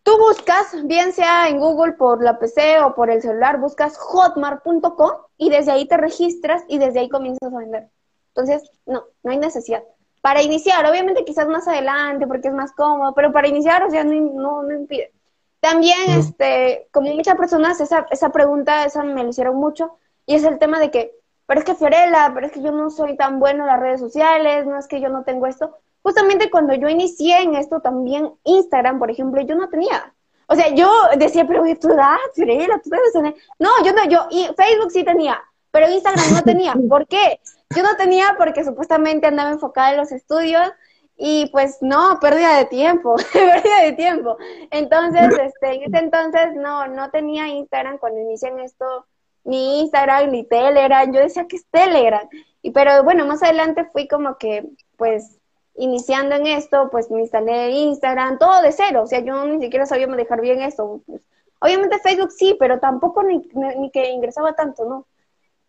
tú, 0.09 0.17
buscas, 0.17 0.75
bien 0.85 1.13
sea 1.13 1.49
en 1.49 1.59
Google 1.59 1.93
por 1.93 2.23
la 2.23 2.39
PC 2.39 2.79
o 2.81 2.95
por 2.95 3.11
el 3.11 3.21
celular, 3.21 3.59
buscas 3.59 3.97
hotmart.com 3.97 5.11
y 5.37 5.49
desde 5.49 5.71
ahí 5.71 5.87
te 5.87 5.97
registras 5.97 6.63
y 6.67 6.79
desde 6.79 7.01
ahí 7.01 7.09
comienzas 7.09 7.53
a 7.53 7.57
vender. 7.57 7.89
Entonces, 8.29 8.71
no, 8.85 9.03
no 9.23 9.31
hay 9.31 9.37
necesidad. 9.37 9.83
Para 10.21 10.41
iniciar, 10.41 10.85
obviamente 10.85 11.25
quizás 11.25 11.47
más 11.47 11.67
adelante 11.67 12.25
porque 12.27 12.47
es 12.47 12.53
más 12.53 12.71
cómodo, 12.71 13.13
pero 13.13 13.31
para 13.31 13.47
iniciar, 13.47 13.83
o 13.83 13.91
sea, 13.91 14.03
no, 14.03 14.63
no, 14.63 14.73
impide. 14.73 15.11
También, 15.59 16.09
este, 16.17 16.87
como 16.91 17.13
muchas 17.13 17.35
personas, 17.35 17.79
esa, 17.79 18.07
esa 18.09 18.29
pregunta, 18.31 18.85
esa 18.85 19.03
me 19.03 19.23
lo 19.23 19.29
hicieron 19.29 19.57
mucho, 19.57 19.97
y 20.25 20.35
es 20.35 20.43
el 20.43 20.57
tema 20.57 20.79
de 20.79 20.91
que 20.91 21.19
pero 21.45 21.61
es 21.61 21.65
que 21.65 21.73
Fiorella, 21.73 22.31
pero 22.31 22.45
es 22.45 22.51
que 22.51 22.61
yo 22.61 22.71
no 22.71 22.91
soy 22.91 23.17
tan 23.17 23.39
bueno 23.39 23.63
en 23.63 23.67
las 23.67 23.79
redes 23.79 23.99
sociales, 23.99 24.67
no 24.67 24.77
es 24.77 24.87
que 24.87 25.01
yo 25.01 25.09
no 25.09 25.23
tengo 25.23 25.47
esto. 25.47 25.75
Justamente 26.01 26.49
cuando 26.49 26.73
yo 26.73 26.89
inicié 26.89 27.41
en 27.41 27.55
esto 27.55 27.79
también, 27.81 28.31
Instagram, 28.43 28.99
por 28.99 29.11
ejemplo, 29.11 29.41
yo 29.41 29.55
no 29.55 29.69
tenía. 29.69 30.13
O 30.47 30.55
sea, 30.55 30.73
yo 30.73 30.91
decía, 31.17 31.45
pero 31.45 31.63
tú 31.79 31.91
edad, 31.91 32.17
tú 32.35 32.41
debes 32.45 33.13
tener. 33.13 33.35
No, 33.59 33.69
yo 33.85 33.93
no, 33.93 34.05
yo, 34.05 34.27
y 34.31 34.45
Facebook 34.57 34.91
sí 34.91 35.03
tenía, 35.03 35.39
pero 35.71 35.89
Instagram 35.89 36.33
no 36.33 36.41
tenía. 36.41 36.73
¿Por 36.89 37.07
qué? 37.07 37.39
Yo 37.75 37.83
no 37.83 37.95
tenía 37.97 38.35
porque 38.37 38.63
supuestamente 38.63 39.27
andaba 39.27 39.51
enfocada 39.51 39.91
en 39.91 39.97
los 39.97 40.11
estudios 40.11 40.71
y 41.15 41.49
pues 41.51 41.79
no, 41.81 42.17
pérdida 42.19 42.57
de 42.57 42.65
tiempo, 42.65 43.15
pérdida 43.33 43.81
de 43.83 43.91
tiempo. 43.93 44.37
Entonces, 44.71 45.27
este, 45.37 45.73
en 45.75 45.83
ese 45.83 46.03
entonces 46.03 46.55
no, 46.55 46.87
no 46.87 47.11
tenía 47.11 47.47
Instagram 47.47 47.97
cuando 47.99 48.21
inician 48.21 48.59
esto, 48.59 49.05
ni 49.43 49.81
Instagram, 49.81 50.31
ni 50.31 50.45
Telegram. 50.45 51.11
Yo 51.13 51.19
decía 51.19 51.45
que 51.45 51.57
es 51.57 51.65
Telegram. 51.69 52.27
Y 52.61 52.71
pero 52.71 53.03
bueno, 53.03 53.25
más 53.25 53.43
adelante 53.43 53.85
fui 53.91 54.07
como 54.07 54.37
que, 54.37 54.65
pues, 54.97 55.38
iniciando 55.79 56.35
en 56.35 56.45
esto, 56.47 56.89
pues 56.91 57.09
me 57.09 57.21
instalé 57.21 57.71
Instagram, 57.71 58.37
todo 58.37 58.61
de 58.61 58.71
cero. 58.71 59.03
O 59.03 59.07
sea, 59.07 59.19
yo 59.19 59.45
ni 59.45 59.61
siquiera 59.61 59.85
sabía 59.85 60.07
manejar 60.07 60.41
bien 60.41 60.61
esto. 60.61 61.01
Pues, 61.07 61.21
obviamente 61.59 61.99
Facebook 61.99 62.31
sí, 62.31 62.55
pero 62.59 62.79
tampoco 62.79 63.23
ni, 63.23 63.39
ni 63.77 63.89
que 63.89 64.09
ingresaba 64.11 64.53
tanto, 64.53 64.85
¿no? 64.85 65.05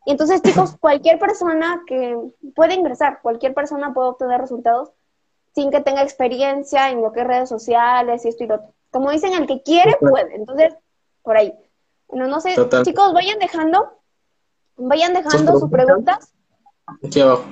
Y 0.05 0.13
entonces, 0.13 0.43
chicos, 0.43 0.77
cualquier 0.81 1.19
persona 1.19 1.83
que 1.87 2.17
puede 2.55 2.75
ingresar, 2.75 3.21
cualquier 3.23 3.55
persona 3.55 3.95
puede 3.95 4.09
obtener 4.09 4.41
resultados 4.41 4.91
sin 5.55 5.71
que 5.71 5.81
tenga 5.81 6.03
experiencia 6.03 6.91
en 6.91 7.03
lo 7.03 7.13
que 7.13 7.21
es 7.21 7.27
redes 7.27 7.49
sociales 7.49 8.25
y 8.25 8.29
esto 8.29 8.45
y 8.45 8.47
lo 8.49 8.57
otro. 8.57 8.75
Como 8.91 9.11
dicen, 9.11 9.33
el 9.35 9.47
que 9.47 9.63
quiere 9.63 9.97
puede. 10.01 10.35
Entonces, 10.35 10.75
por 11.23 11.37
ahí. 11.37 11.55
Bueno, 12.09 12.27
no 12.27 12.41
sé, 12.41 12.57
chicos, 12.83 13.13
vayan 13.13 13.39
dejando, 13.39 13.93
vayan 14.77 15.15
dejando 15.15 15.59
sus 15.59 15.71
preguntas. 15.71 16.33
Aquí 17.05 17.21
abajo. 17.21 17.45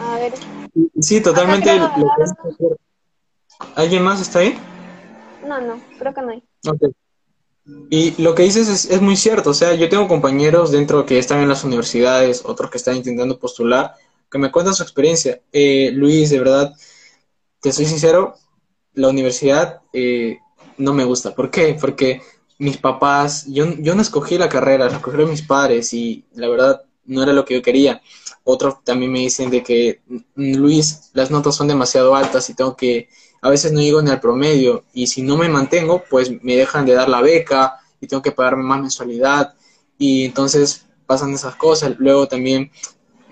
A 0.00 0.18
ver. 0.18 0.32
Sí, 1.00 1.20
totalmente. 1.20 1.70
¿Alguien 3.74 4.02
más 4.02 4.20
está 4.20 4.40
ahí? 4.40 4.58
No, 5.46 5.60
no, 5.60 5.80
creo 5.98 6.14
que 6.14 6.22
no 6.22 6.30
hay. 6.30 6.42
Y 7.90 8.22
lo 8.22 8.34
que 8.34 8.42
dices 8.42 8.68
es, 8.68 8.86
es, 8.86 9.00
muy 9.00 9.16
cierto, 9.16 9.50
o 9.50 9.54
sea, 9.54 9.74
yo 9.74 9.88
tengo 9.88 10.08
compañeros 10.08 10.72
dentro 10.72 11.06
que 11.06 11.18
están 11.18 11.40
en 11.40 11.48
las 11.48 11.62
universidades, 11.62 12.42
otros 12.44 12.70
que 12.70 12.78
están 12.78 12.96
intentando 12.96 13.38
postular, 13.38 13.94
que 14.30 14.38
me 14.38 14.50
cuentan 14.50 14.74
su 14.74 14.82
experiencia. 14.82 15.40
Eh, 15.52 15.90
Luis, 15.92 16.30
de 16.30 16.38
verdad, 16.38 16.74
te 17.60 17.70
soy 17.70 17.84
sincero, 17.84 18.34
la 18.94 19.08
universidad 19.08 19.82
eh, 19.92 20.38
no 20.78 20.92
me 20.92 21.04
gusta. 21.04 21.34
¿Por 21.34 21.50
qué? 21.50 21.76
Porque 21.80 22.20
mis 22.58 22.78
papás, 22.78 23.46
yo, 23.46 23.66
yo 23.78 23.94
no 23.94 24.02
escogí 24.02 24.38
la 24.38 24.48
carrera, 24.48 24.88
la 24.88 24.96
escogieron 24.96 25.30
mis 25.30 25.42
padres 25.42 25.92
y 25.92 26.24
la 26.34 26.48
verdad 26.48 26.82
no 27.04 27.22
era 27.22 27.32
lo 27.32 27.44
que 27.44 27.54
yo 27.54 27.62
quería. 27.62 28.02
Otros 28.44 28.82
también 28.84 29.12
me 29.12 29.20
dicen 29.20 29.50
de 29.50 29.62
que, 29.62 30.00
mm, 30.06 30.54
Luis, 30.56 31.10
las 31.14 31.30
notas 31.30 31.54
son 31.54 31.68
demasiado 31.68 32.14
altas 32.14 32.48
y 32.50 32.54
tengo 32.54 32.76
que, 32.76 33.08
a 33.40 33.50
veces 33.50 33.72
no 33.72 33.80
llego 33.80 34.02
ni 34.02 34.10
al 34.10 34.20
promedio 34.20 34.84
y 34.92 35.06
si 35.06 35.22
no 35.22 35.36
me 35.36 35.48
mantengo, 35.48 36.04
pues 36.08 36.30
me 36.42 36.56
dejan 36.56 36.86
de 36.86 36.94
dar 36.94 37.08
la 37.08 37.20
beca 37.20 37.80
y 38.00 38.06
tengo 38.06 38.22
que 38.22 38.32
pagarme 38.32 38.64
más 38.64 38.80
mensualidad 38.80 39.54
y 39.98 40.24
entonces 40.26 40.86
pasan 41.06 41.32
esas 41.32 41.56
cosas. 41.56 41.94
Luego 41.98 42.28
también 42.28 42.70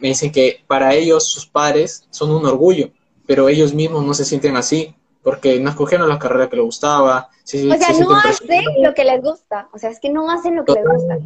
me 0.01 0.09
dicen 0.09 0.33
que 0.33 0.65
para 0.67 0.95
ellos 0.95 1.29
sus 1.29 1.47
padres 1.47 2.07
son 2.11 2.31
un 2.31 2.47
orgullo, 2.47 2.91
pero 3.27 3.49
ellos 3.49 3.75
mismos 3.75 4.05
no 4.05 4.15
se 4.15 4.25
sienten 4.25 4.57
así 4.57 4.95
porque 5.23 5.61
no 5.61 5.71
escogieron 5.71 6.09
la 6.09 6.19
carrera 6.19 6.49
que 6.49 6.57
les 6.57 6.65
gustaba. 6.65 7.29
o 7.31 7.47
sea, 7.47 7.65
no 7.65 8.17
hacen 8.17 8.65
lo 8.83 8.95
que 8.95 9.05
les 9.05 9.23
gusta, 9.23 9.69
o 9.73 9.79
sea, 9.79 9.91
es 9.91 10.01
que 10.01 10.11
no 10.11 10.31
hacen 10.31 10.57
lo 10.57 10.65
que 10.65 10.73
les 10.73 10.85
gusta. 10.85 11.19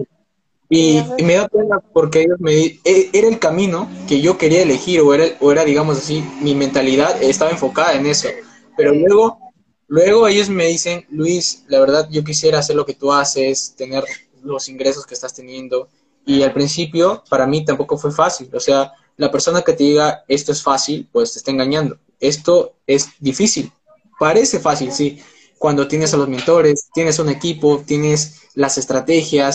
Y, 0.71 1.03
me 1.23 1.35
da 1.35 1.49
pena 1.49 1.79
porque 1.93 2.23
ellos 2.23 2.41
me 2.41 2.81
e, 2.85 3.11
era 3.13 3.29
el 3.29 3.39
camino 3.39 3.89
que 4.09 4.21
yo 4.21 4.39
quería 4.39 4.63
elegir 4.63 5.01
o 5.01 5.13
era, 5.15 5.37
o 5.41 5.53
era 5.53 5.65
digamos 5.65 5.99
así, 5.99 6.25
mi 6.41 6.55
mentalidad 6.55 7.23
estaba 7.23 7.51
enfocada 7.51 7.95
en 7.95 8.07
eso. 8.07 8.29
Pero 8.77 8.95
luego, 8.95 9.39
luego 9.87 10.27
ellos 10.27 10.49
me 10.49 10.67
dicen, 10.67 11.07
Luis, 11.11 11.65
la 11.69 11.81
verdad 11.81 12.09
yo 12.11 12.25
quisiera 12.25 12.59
hacer 12.59 12.77
lo 12.77 12.87
que 12.87 12.95
tú 12.95 13.13
haces, 13.13 13.75
tener 13.77 14.05
los 14.43 14.69
ingresos 14.69 15.07
que 15.07 15.15
estás 15.15 15.35
teniendo. 15.35 15.89
Y 16.27 16.43
al 16.43 16.53
principio 16.53 17.23
para 17.29 17.47
mí 17.47 17.65
tampoco 17.65 17.99
fue 17.99 18.11
fácil. 18.11 18.49
O 18.55 18.61
sea, 18.61 18.93
la 19.17 19.31
persona 19.31 19.63
que 19.63 19.75
te 19.75 19.85
diga 19.85 20.25
esto 20.29 20.53
es 20.53 20.63
fácil, 20.63 21.09
pues 21.13 21.33
te 21.33 21.39
está 21.39 21.51
engañando. 21.51 21.99
Esto 22.19 22.75
es 22.87 23.11
difícil. 23.21 23.71
Parece 24.19 24.59
fácil, 24.59 24.93
sí. 24.93 25.21
Cuando 25.59 25.87
tienes 25.87 26.13
a 26.15 26.17
los 26.17 26.29
mentores, 26.29 26.89
tienes 26.95 27.19
un 27.19 27.29
equipo, 27.29 27.83
tienes 27.87 28.41
las 28.55 28.79
estrategias, 28.79 29.55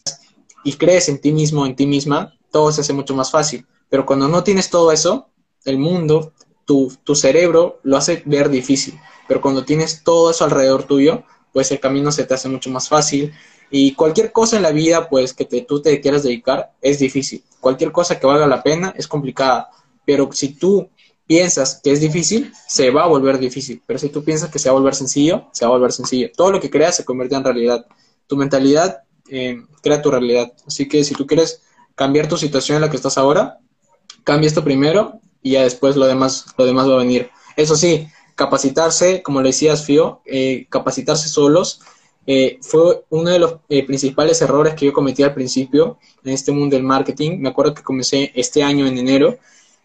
y 0.64 0.74
crees 0.74 1.10
en 1.10 1.20
ti 1.20 1.32
mismo, 1.32 1.66
en 1.66 1.76
ti 1.76 1.86
misma, 1.86 2.34
todo 2.52 2.72
se 2.72 2.82
hace 2.82 2.94
mucho 2.94 3.16
más 3.16 3.32
fácil. 3.32 3.66
Pero 3.90 4.06
cuando 4.06 4.28
no 4.28 4.44
tienes 4.44 4.70
todo 4.70 4.92
eso, 4.92 5.30
el 5.66 5.78
mundo, 5.78 6.34
tu, 6.66 6.92
tu 7.04 7.16
cerebro 7.16 7.80
lo 7.84 7.98
hace 7.98 8.22
ver 8.26 8.50
difícil. 8.50 9.00
Pero 9.28 9.42
cuando 9.42 9.66
tienes 9.66 10.04
todo 10.04 10.32
eso 10.32 10.44
alrededor 10.44 10.84
tuyo, 10.84 11.24
pues 11.54 11.72
el 11.72 11.80
camino 11.80 12.12
se 12.12 12.26
te 12.26 12.34
hace 12.34 12.50
mucho 12.50 12.70
más 12.70 12.90
fácil. 12.90 13.34
Y 13.72 13.94
cualquier 13.94 14.32
cosa 14.32 14.58
en 14.58 14.64
la 14.64 14.72
vida, 14.72 15.10
pues 15.10 15.34
que 15.34 15.46
te, 15.46 15.62
tú 15.62 15.82
te 15.82 16.02
quieras 16.02 16.24
dedicar, 16.24 16.72
es 16.82 17.00
difícil. 17.00 17.44
Cualquier 17.60 17.92
cosa 17.92 18.20
que 18.20 18.26
valga 18.26 18.48
la 18.48 18.64
pena 18.64 18.94
es 18.98 19.08
complicada. 19.08 19.70
Pero 20.06 20.30
si 20.32 20.56
tú 20.56 20.90
piensas 21.28 21.80
que 21.84 21.92
es 21.92 22.02
difícil, 22.02 22.52
se 22.68 22.90
va 22.90 23.04
a 23.04 23.08
volver 23.08 23.38
difícil. 23.38 23.84
Pero 23.86 24.00
si 24.00 24.10
tú 24.10 24.24
piensas 24.24 24.50
que 24.50 24.58
se 24.58 24.70
va 24.70 24.76
a 24.76 24.80
volver 24.80 24.96
sencillo, 24.96 25.48
se 25.52 25.66
va 25.66 25.70
a 25.70 25.78
volver 25.78 25.92
sencillo. 25.92 26.30
Todo 26.36 26.52
lo 26.52 26.60
que 26.60 26.72
creas 26.72 26.96
se 26.96 27.06
convierte 27.06 27.36
en 27.36 27.44
realidad. 27.44 27.86
Tu 28.26 28.36
mentalidad 28.36 29.04
eh, 29.30 29.62
crea 29.82 30.02
tu 30.02 30.12
realidad. 30.12 30.52
Así 30.68 30.88
que 30.88 31.04
si 31.04 31.14
tú 31.16 31.26
quieres 31.26 31.62
cambiar 31.96 32.28
tu 32.28 32.38
situación 32.38 32.78
en 32.78 32.82
la 32.82 32.90
que 32.90 32.98
estás 32.98 33.18
ahora, 33.18 33.60
cambia 34.24 34.48
esto 34.48 34.64
primero 34.64 35.20
y 35.42 35.52
ya 35.52 35.64
después 35.64 35.96
lo 35.96 36.06
demás, 36.06 36.46
lo 36.58 36.66
demás 36.66 36.90
va 36.90 36.96
a 36.96 36.98
venir. 37.00 37.30
Eso 37.56 37.76
sí, 37.76 38.08
capacitarse, 38.36 39.22
como 39.22 39.42
le 39.42 39.50
decías, 39.50 39.86
Fío, 39.86 40.22
eh, 40.26 40.66
capacitarse 40.70 41.30
solos 41.30 41.82
eh, 42.26 42.60
fue 42.62 43.04
uno 43.10 43.32
de 43.32 43.40
los 43.40 43.56
principales 43.88 44.42
errores 44.42 44.76
que 44.76 44.86
yo 44.86 44.94
cometí 44.94 45.24
al 45.24 45.34
principio 45.34 45.98
en 46.24 46.34
este 46.34 46.52
mundo 46.52 46.76
del 46.76 46.84
marketing. 46.84 47.40
Me 47.40 47.50
acuerdo 47.50 47.74
que 47.74 47.84
comencé 47.84 48.32
este 48.36 48.64
año 48.64 48.86
en 48.86 48.98
enero. 48.98 49.38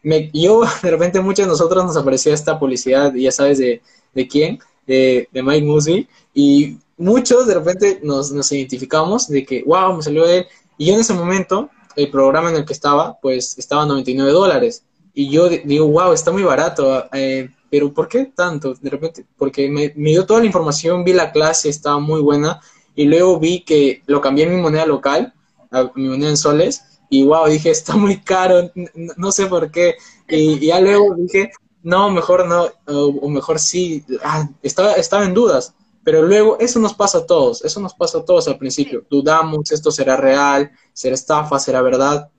Me, 0.03 0.31
yo, 0.33 0.63
de 0.83 0.91
repente, 0.91 1.21
muchos 1.21 1.47
de 1.47 1.51
nosotros 1.51 1.85
nos 1.85 1.97
aparecía 1.97 2.35
esta 2.35 2.59
publicidad, 2.59 3.15
ya 3.15 3.33
sabes 3.33 3.59
de, 3.59 3.81
de 4.15 4.29
quién, 4.29 4.59
de, 4.87 5.29
de 5.33 5.43
Mike 5.43 5.67
Mosley, 5.67 6.09
y 6.35 6.79
muchos 6.97 7.47
de 7.47 7.55
repente 7.55 8.01
nos, 8.03 8.33
nos 8.33 8.51
identificamos 8.53 9.29
de 9.29 9.45
que, 9.45 9.63
wow, 9.65 9.97
me 9.97 10.03
salió 10.03 10.27
él. 10.27 10.47
Y 10.79 10.87
yo 10.87 10.95
en 10.95 11.01
ese 11.01 11.15
momento, 11.15 11.71
el 11.97 12.11
programa 12.11 12.51
en 12.51 12.57
el 12.57 12.65
que 12.65 12.73
estaba, 12.73 13.19
pues 13.21 13.59
estaba 13.59 13.83
a 13.83 13.87
99 13.87 14.31
dólares. 14.33 14.85
Y 15.13 15.31
yo 15.31 15.49
digo, 15.49 15.87
wow, 15.87 16.13
está 16.13 16.33
muy 16.33 16.43
barato. 16.43 17.07
Eh, 17.13 17.49
pero 17.71 17.93
¿por 17.93 18.09
qué 18.09 18.27
tanto? 18.27 18.75
De 18.75 18.91
repente, 18.91 19.27
porque 19.37 19.69
me, 19.69 19.93
me, 19.97 20.11
dio 20.11 20.27
toda 20.27 20.41
la 20.41 20.47
información, 20.47 21.05
vi 21.05 21.13
la 21.13 21.33
clase, 21.33 21.69
estaba 21.69 21.99
muy 21.99 22.21
buena. 22.21 22.61
Y 22.95 23.07
luego 23.07 23.39
vi 23.39 23.65
que 23.65 24.03
lo 24.07 24.21
cambié 24.21 24.45
en 24.45 24.55
mi 24.55 24.61
moneda 24.61 24.87
local, 24.87 25.35
a 25.71 25.91
mi 25.95 26.09
moneda 26.09 26.31
en 26.31 26.37
soles. 26.37 26.83
Y 27.11 27.25
wow, 27.25 27.47
dije, 27.47 27.71
está 27.71 27.97
muy 27.97 28.21
caro, 28.21 28.71
no, 29.17 29.33
sé 29.33 29.47
por 29.47 29.71
qué. 29.71 29.95
Y, 30.29 30.67
ya 30.67 30.81
luego 30.81 31.15
dije, 31.15 31.53
no, 31.83 32.11
mejor 32.11 32.49
no, 32.49 32.69
o, 32.87 33.29
mejor 33.29 33.61
sí. 33.61 34.05
Ah, 34.23 34.49
estaba, 34.63 34.95
estaba 34.95 35.25
en 35.25 35.35
dudas 35.35 35.75
pero 36.05 36.23
luego, 36.23 36.59
eso 36.61 36.79
nos 36.79 36.93
pasa 36.95 37.19
a 37.19 37.27
todos, 37.27 37.65
eso 37.65 37.81
nos 37.81 37.95
pasa 37.95 38.19
a 38.19 38.25
todos 38.25 38.47
al 38.47 38.59
principio. 38.59 39.05
Dudamos, 39.09 39.73
esto 39.73 39.91
será 39.91 40.17
real, 40.17 40.71
será 40.93 41.15
estafa, 41.15 41.59
será 41.59 41.81
verdad. 41.81 42.31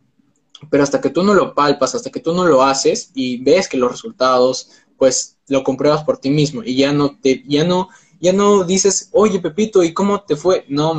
Pero 0.70 0.84
hasta 0.84 1.02
que 1.02 1.10
tú 1.10 1.24
no 1.24 1.34
lo 1.34 1.56
palpas, 1.56 1.96
hasta 1.96 2.12
que 2.12 2.20
tú 2.20 2.34
no 2.34 2.46
lo 2.46 2.62
haces 2.62 3.12
y 3.16 3.44
ves 3.44 3.68
que 3.68 3.78
los 3.78 3.92
resultados, 3.92 4.70
pues 4.98 5.38
lo 5.48 5.64
compruebas 5.64 6.04
por 6.04 6.20
ti 6.20 6.30
mismo 6.30 6.64
y 6.64 6.76
ya 6.76 6.92
no 6.94 7.20
te, 7.20 7.44
ya 7.48 7.64
no, 7.64 7.90
ya 8.22 8.34
no 8.34 8.64
dices, 8.64 9.10
oye 9.12 9.40
Pepito, 9.40 9.84
¿y 9.84 9.94
cómo 9.94 10.22
te 10.22 10.36
fue? 10.36 10.66
No, 10.70 10.96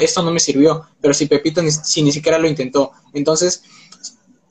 esto 0.00 0.22
no 0.22 0.30
me 0.30 0.40
sirvió. 0.40 0.86
Pero 1.00 1.14
si 1.14 1.26
Pepito 1.26 1.62
ni, 1.62 1.70
si 1.70 2.02
ni 2.02 2.12
siquiera 2.12 2.38
lo 2.38 2.46
intentó, 2.46 2.92
entonces 3.14 3.64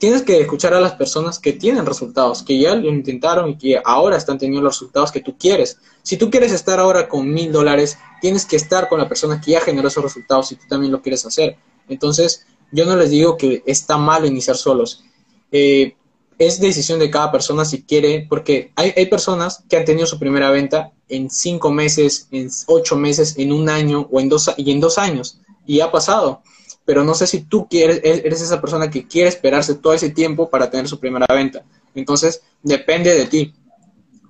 tienes 0.02 0.22
que 0.22 0.40
escuchar 0.40 0.74
a 0.74 0.80
las 0.80 0.94
personas 0.94 1.38
que 1.38 1.52
tienen 1.52 1.86
resultados, 1.86 2.42
que 2.42 2.58
ya 2.58 2.74
lo 2.74 2.88
intentaron 2.88 3.50
y 3.50 3.56
que 3.56 3.80
ahora 3.84 4.16
están 4.16 4.36
teniendo 4.36 4.60
los 4.60 4.74
resultados 4.74 5.12
que 5.12 5.20
tú 5.20 5.38
quieres. 5.38 5.78
Si 6.02 6.16
tú 6.16 6.28
quieres 6.28 6.50
estar 6.50 6.80
ahora 6.80 7.08
con 7.08 7.32
mil 7.32 7.52
dólares, 7.52 7.96
tienes 8.20 8.44
que 8.44 8.56
estar 8.56 8.88
con 8.88 8.98
la 8.98 9.08
persona 9.08 9.40
que 9.40 9.52
ya 9.52 9.60
generó 9.60 9.86
esos 9.86 10.02
resultados 10.02 10.50
y 10.50 10.56
tú 10.56 10.64
también 10.68 10.90
lo 10.90 11.00
quieres 11.02 11.24
hacer. 11.24 11.56
Entonces, 11.88 12.44
yo 12.72 12.84
no 12.84 12.96
les 12.96 13.10
digo 13.10 13.36
que 13.36 13.62
está 13.64 13.96
mal 13.96 14.26
iniciar 14.26 14.56
solos. 14.56 15.04
Eh, 15.52 15.94
es 16.36 16.58
decisión 16.58 16.98
de 16.98 17.08
cada 17.08 17.30
persona 17.30 17.64
si 17.64 17.84
quiere, 17.84 18.26
porque 18.28 18.72
hay, 18.74 18.92
hay, 18.96 19.06
personas 19.06 19.62
que 19.68 19.76
han 19.76 19.84
tenido 19.84 20.08
su 20.08 20.18
primera 20.18 20.50
venta 20.50 20.90
en 21.08 21.30
cinco 21.30 21.70
meses, 21.70 22.26
en 22.32 22.50
ocho 22.66 22.96
meses, 22.96 23.38
en 23.38 23.52
un 23.52 23.68
año 23.68 24.08
o 24.10 24.18
en 24.18 24.28
dos, 24.28 24.50
y 24.56 24.72
en 24.72 24.80
dos 24.80 24.98
años, 24.98 25.38
y 25.64 25.78
ha 25.78 25.92
pasado 25.92 26.42
pero 26.84 27.04
no 27.04 27.14
sé 27.14 27.26
si 27.26 27.42
tú 27.42 27.68
quieres, 27.68 28.00
e-, 28.02 28.22
eres 28.24 28.42
esa 28.42 28.60
persona 28.60 28.90
que 28.90 29.06
quiere 29.06 29.28
esperarse 29.28 29.74
todo 29.74 29.94
ese 29.94 30.10
tiempo 30.10 30.48
para 30.50 30.70
tener 30.70 30.88
su 30.88 30.98
primera 30.98 31.26
venta. 31.28 31.64
Entonces, 31.94 32.42
depende 32.62 33.14
de 33.14 33.26
ti. 33.26 33.54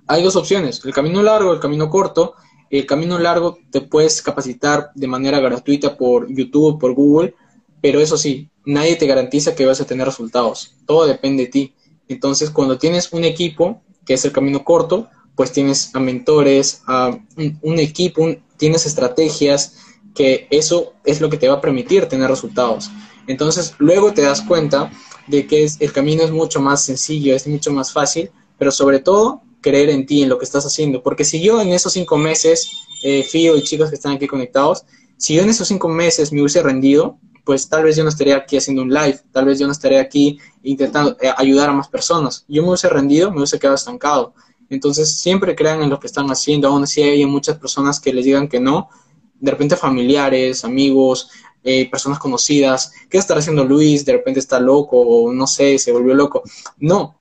Hay 0.07 0.21
dos 0.21 0.35
opciones, 0.35 0.83
el 0.83 0.93
camino 0.93 1.23
largo, 1.23 1.53
el 1.53 1.59
camino 1.59 1.89
corto. 1.89 2.35
El 2.69 2.87
camino 2.87 3.19
largo 3.19 3.59
te 3.69 3.81
puedes 3.81 4.23
capacitar 4.23 4.89
de 4.95 5.05
manera 5.05 5.39
gratuita 5.39 5.95
por 5.95 6.27
YouTube, 6.27 6.79
por 6.79 6.95
Google, 6.95 7.35
pero 7.81 7.99
eso 7.99 8.17
sí, 8.17 8.49
nadie 8.65 8.95
te 8.95 9.05
garantiza 9.05 9.53
que 9.53 9.67
vas 9.67 9.79
a 9.79 9.85
tener 9.85 10.07
resultados. 10.07 10.75
Todo 10.87 11.05
depende 11.05 11.43
de 11.43 11.49
ti. 11.49 11.75
Entonces, 12.07 12.49
cuando 12.49 12.79
tienes 12.79 13.13
un 13.13 13.25
equipo, 13.25 13.81
que 14.05 14.15
es 14.15 14.25
el 14.25 14.31
camino 14.31 14.63
corto, 14.63 15.07
pues 15.35 15.51
tienes 15.51 15.93
a 15.95 15.99
mentores, 15.99 16.81
a 16.87 17.17
un, 17.37 17.79
equipo, 17.79 18.27
tienes 18.57 18.85
estrategias, 18.85 19.77
que 20.13 20.47
eso 20.49 20.93
es 21.03 21.21
lo 21.21 21.29
que 21.29 21.37
te 21.37 21.47
va 21.47 21.55
a 21.55 21.61
permitir 21.61 22.07
tener 22.07 22.29
resultados. 22.29 22.91
Entonces, 23.27 23.73
luego 23.77 24.13
te 24.13 24.21
das 24.21 24.41
cuenta 24.41 24.91
de 25.27 25.47
que 25.47 25.63
es, 25.63 25.79
el 25.79 25.91
camino 25.91 26.23
es 26.23 26.31
mucho 26.31 26.61
más 26.61 26.83
sencillo, 26.83 27.35
es 27.35 27.47
mucho 27.47 27.71
más 27.71 27.91
fácil, 27.91 28.29
pero 28.57 28.71
sobre 28.71 28.99
todo 28.99 29.41
creer 29.61 29.89
en 29.89 30.05
ti, 30.05 30.23
en 30.23 30.29
lo 30.29 30.37
que 30.37 30.45
estás 30.45 30.65
haciendo. 30.65 31.01
Porque 31.01 31.23
si 31.23 31.41
yo 31.41 31.61
en 31.61 31.69
esos 31.69 31.93
cinco 31.93 32.17
meses, 32.17 32.69
eh, 33.03 33.23
Fío 33.23 33.55
y 33.55 33.63
chicos 33.63 33.89
que 33.89 33.95
están 33.95 34.13
aquí 34.13 34.27
conectados, 34.27 34.83
si 35.17 35.35
yo 35.35 35.43
en 35.43 35.49
esos 35.49 35.67
cinco 35.67 35.87
meses 35.87 36.31
me 36.31 36.41
hubiese 36.41 36.61
rendido, 36.61 37.17
pues 37.45 37.67
tal 37.67 37.83
vez 37.83 37.95
yo 37.95 38.03
no 38.03 38.09
estaría 38.09 38.37
aquí 38.37 38.57
haciendo 38.57 38.83
un 38.83 38.93
live, 38.93 39.19
tal 39.31 39.45
vez 39.45 39.59
yo 39.59 39.65
no 39.65 39.71
estaría 39.71 40.01
aquí 40.01 40.37
intentando 40.63 41.17
eh, 41.21 41.31
ayudar 41.35 41.69
a 41.69 41.73
más 41.73 41.87
personas. 41.87 42.45
Yo 42.47 42.61
me 42.61 42.69
hubiese 42.69 42.89
rendido, 42.89 43.31
me 43.31 43.37
hubiese 43.37 43.59
quedado 43.59 43.75
estancado. 43.75 44.33
Entonces, 44.69 45.19
siempre 45.19 45.55
crean 45.55 45.83
en 45.83 45.89
lo 45.89 45.99
que 45.99 46.07
están 46.07 46.27
haciendo, 46.27 46.67
aún 46.67 46.83
así 46.83 47.01
hay 47.01 47.25
muchas 47.25 47.57
personas 47.57 47.99
que 47.99 48.13
les 48.13 48.25
digan 48.25 48.47
que 48.47 48.59
no, 48.59 48.89
de 49.43 49.51
repente 49.51 49.75
familiares, 49.75 50.63
amigos, 50.63 51.29
eh, 51.65 51.89
personas 51.91 52.17
conocidas, 52.17 52.93
¿qué 53.09 53.17
estará 53.17 53.41
haciendo 53.41 53.65
Luis? 53.65 54.05
De 54.05 54.13
repente 54.13 54.39
está 54.39 54.57
loco 54.57 54.97
o 54.97 55.33
no 55.33 55.47
sé, 55.47 55.77
se 55.77 55.91
volvió 55.91 56.13
loco. 56.13 56.43
No, 56.77 57.19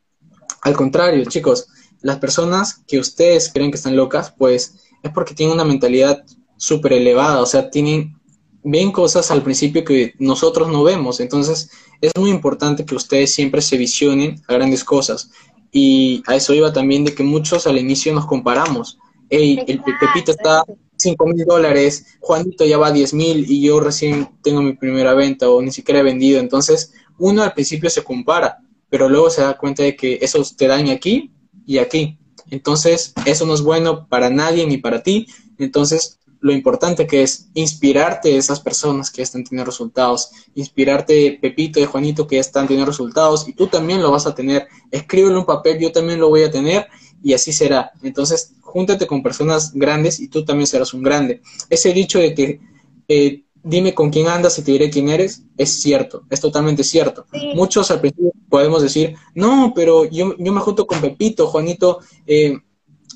al 0.63 0.77
contrario, 0.77 1.25
chicos, 1.25 1.67
las 2.01 2.19
personas 2.19 2.85
que 2.87 3.01
ustedes 3.01 3.51
creen 3.53 3.73
que 3.73 3.77
están 3.77 3.97
locas, 3.97 4.33
pues 4.39 4.77
es 5.03 5.11
porque 5.11 5.35
tienen 5.35 5.57
una 5.57 5.65
mentalidad 5.65 6.25
súper 6.57 6.93
elevada, 6.93 7.41
o 7.41 7.47
sea, 7.47 7.71
tienen, 7.71 8.17
ven 8.63 8.93
cosas 8.93 9.33
al 9.33 9.43
principio 9.43 9.85
que 9.85 10.15
nosotros 10.21 10.69
no 10.69 10.85
vemos, 10.85 11.19
entonces 11.19 11.71
es 12.01 12.13
muy 12.17 12.31
importante 12.31 12.87
que 12.87 12.95
ustedes 12.95 13.35
siempre 13.35 13.61
se 13.63 13.77
visionen 13.77 14.41
a 14.47 14.55
grandes 14.55 14.85
cosas. 14.85 15.31
Y 15.73 16.23
a 16.29 16.37
eso 16.37 16.55
iba 16.55 16.73
también 16.73 17.05
de 17.05 17.17
que 17.17 17.25
muchos 17.25 17.67
al 17.67 17.79
inicio 17.79 18.15
nos 18.15 18.27
comparamos. 18.27 18.99
Hey, 19.29 19.65
el 19.67 19.83
Pepito 19.83 20.31
está 20.31 20.63
5 21.03 21.27
mil 21.27 21.45
dólares, 21.45 22.07
Juanito 22.21 22.65
ya 22.65 22.79
va 22.79 22.89
a 22.89 22.93
10 22.93 23.15
mil 23.15 23.51
y 23.51 23.63
yo 23.63 23.81
recién 23.81 24.29
tengo 24.43 24.63
mi 24.63 24.75
primera 24.75 25.15
venta 25.15 25.51
o 25.51 25.61
ni 25.61 25.73
siquiera 25.73 26.01
he 26.01 26.05
vendido. 26.05 26.41
Entonces, 26.41 26.93
uno 27.19 27.43
al 27.43 27.53
principio 27.53 27.91
se 27.91 28.05
compara, 28.05 28.59
pero 28.89 29.09
luego 29.09 29.31
se 29.31 29.43
da 29.43 29.59
cuenta 29.59 29.83
de 29.83 29.97
que 29.97 30.19
eso 30.23 30.43
te 30.57 30.67
daña 30.67 30.95
aquí 30.95 31.33
y 31.67 31.79
aquí. 31.79 32.19
Entonces, 32.51 33.13
eso 33.27 33.47
no 33.47 33.55
es 33.55 33.63
bueno 33.63 34.07
para 34.09 34.31
nadie 34.31 34.67
ni 34.67 34.77
para 34.79 35.03
ti. 35.03 35.27
Entonces, 35.59 36.21
lo 36.41 36.53
importante 36.53 37.07
que 37.07 37.23
es 37.23 37.49
inspirarte 37.55 38.31
de 38.31 38.37
esas 38.37 38.61
personas 38.61 39.11
que 39.11 39.23
están 39.23 39.45
teniendo 39.45 39.71
resultados, 39.71 40.31
inspirarte 40.55 41.39
Pepito 41.41 41.79
y 41.79 41.85
Juanito 41.85 42.27
que 42.27 42.39
están 42.39 42.67
teniendo 42.67 42.91
resultados 42.91 43.49
y 43.49 43.53
tú 43.53 43.69
también 43.69 44.03
lo 44.03 44.11
vas 44.11 44.27
a 44.27 44.35
tener. 44.35 44.67
Escríbelo 44.91 45.35
en 45.35 45.39
un 45.39 45.47
papel, 45.47 45.79
yo 45.79 45.93
también 45.93 46.19
lo 46.19 46.29
voy 46.29 46.43
a 46.43 46.51
tener 46.51 46.89
y 47.23 47.33
así 47.35 47.53
será. 47.53 47.93
Entonces, 48.03 48.55
júntate 48.61 49.07
con 49.07 49.23
personas 49.23 49.73
grandes 49.73 50.21
y 50.21 50.29
tú 50.29 50.45
también 50.45 50.67
serás 50.67 50.95
un 50.95 51.03
grande. 51.03 51.43
Ese 51.71 51.93
dicho 51.93 52.19
de 52.19 52.35
que 52.35 52.61
eh, 53.09 53.45
dime 53.63 53.95
con 53.95 54.11
quién 54.11 54.29
andas 54.29 54.59
y 54.59 54.63
te 54.63 54.73
diré 54.73 54.91
quién 54.91 55.09
eres, 55.09 55.45
es 55.57 55.81
cierto, 55.81 56.25
es 56.31 56.41
totalmente 56.41 56.85
cierto. 56.85 57.27
Muchos 57.55 57.91
al 57.91 58.01
principio 58.01 58.33
podemos 58.49 58.83
decir, 58.83 59.15
no, 59.35 59.73
pero 59.75 60.05
yo, 60.05 60.37
yo 60.37 60.53
me 60.53 60.61
junto 60.61 60.87
con 60.87 61.01
Pepito, 61.01 61.47
Juanito 61.47 62.01
eh, 62.27 62.59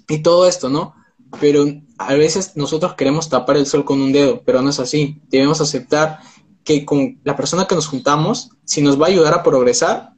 y 0.09 0.19
todo 0.19 0.47
esto, 0.47 0.69
¿no? 0.69 0.95
Pero 1.41 1.67
a 1.99 2.15
veces 2.15 2.53
nosotros 2.57 2.95
queremos 2.95 3.29
tapar 3.29 3.57
el 3.57 3.67
sol 3.67 3.85
con 3.85 4.01
un 4.01 4.13
dedo, 4.13 4.43
pero 4.45 4.63
no 4.63 4.71
es 4.71 4.79
así. 4.79 5.21
Debemos 5.29 5.61
aceptar 5.61 6.21
que 6.63 6.85
con 6.85 7.21
la 7.25 7.37
persona 7.37 7.67
que 7.67 7.75
nos 7.75 7.87
juntamos, 7.87 8.51
si 8.65 8.83
nos 8.83 9.01
va 9.01 9.07
a 9.07 9.09
ayudar 9.09 9.35
a 9.35 9.43
progresar 9.43 10.13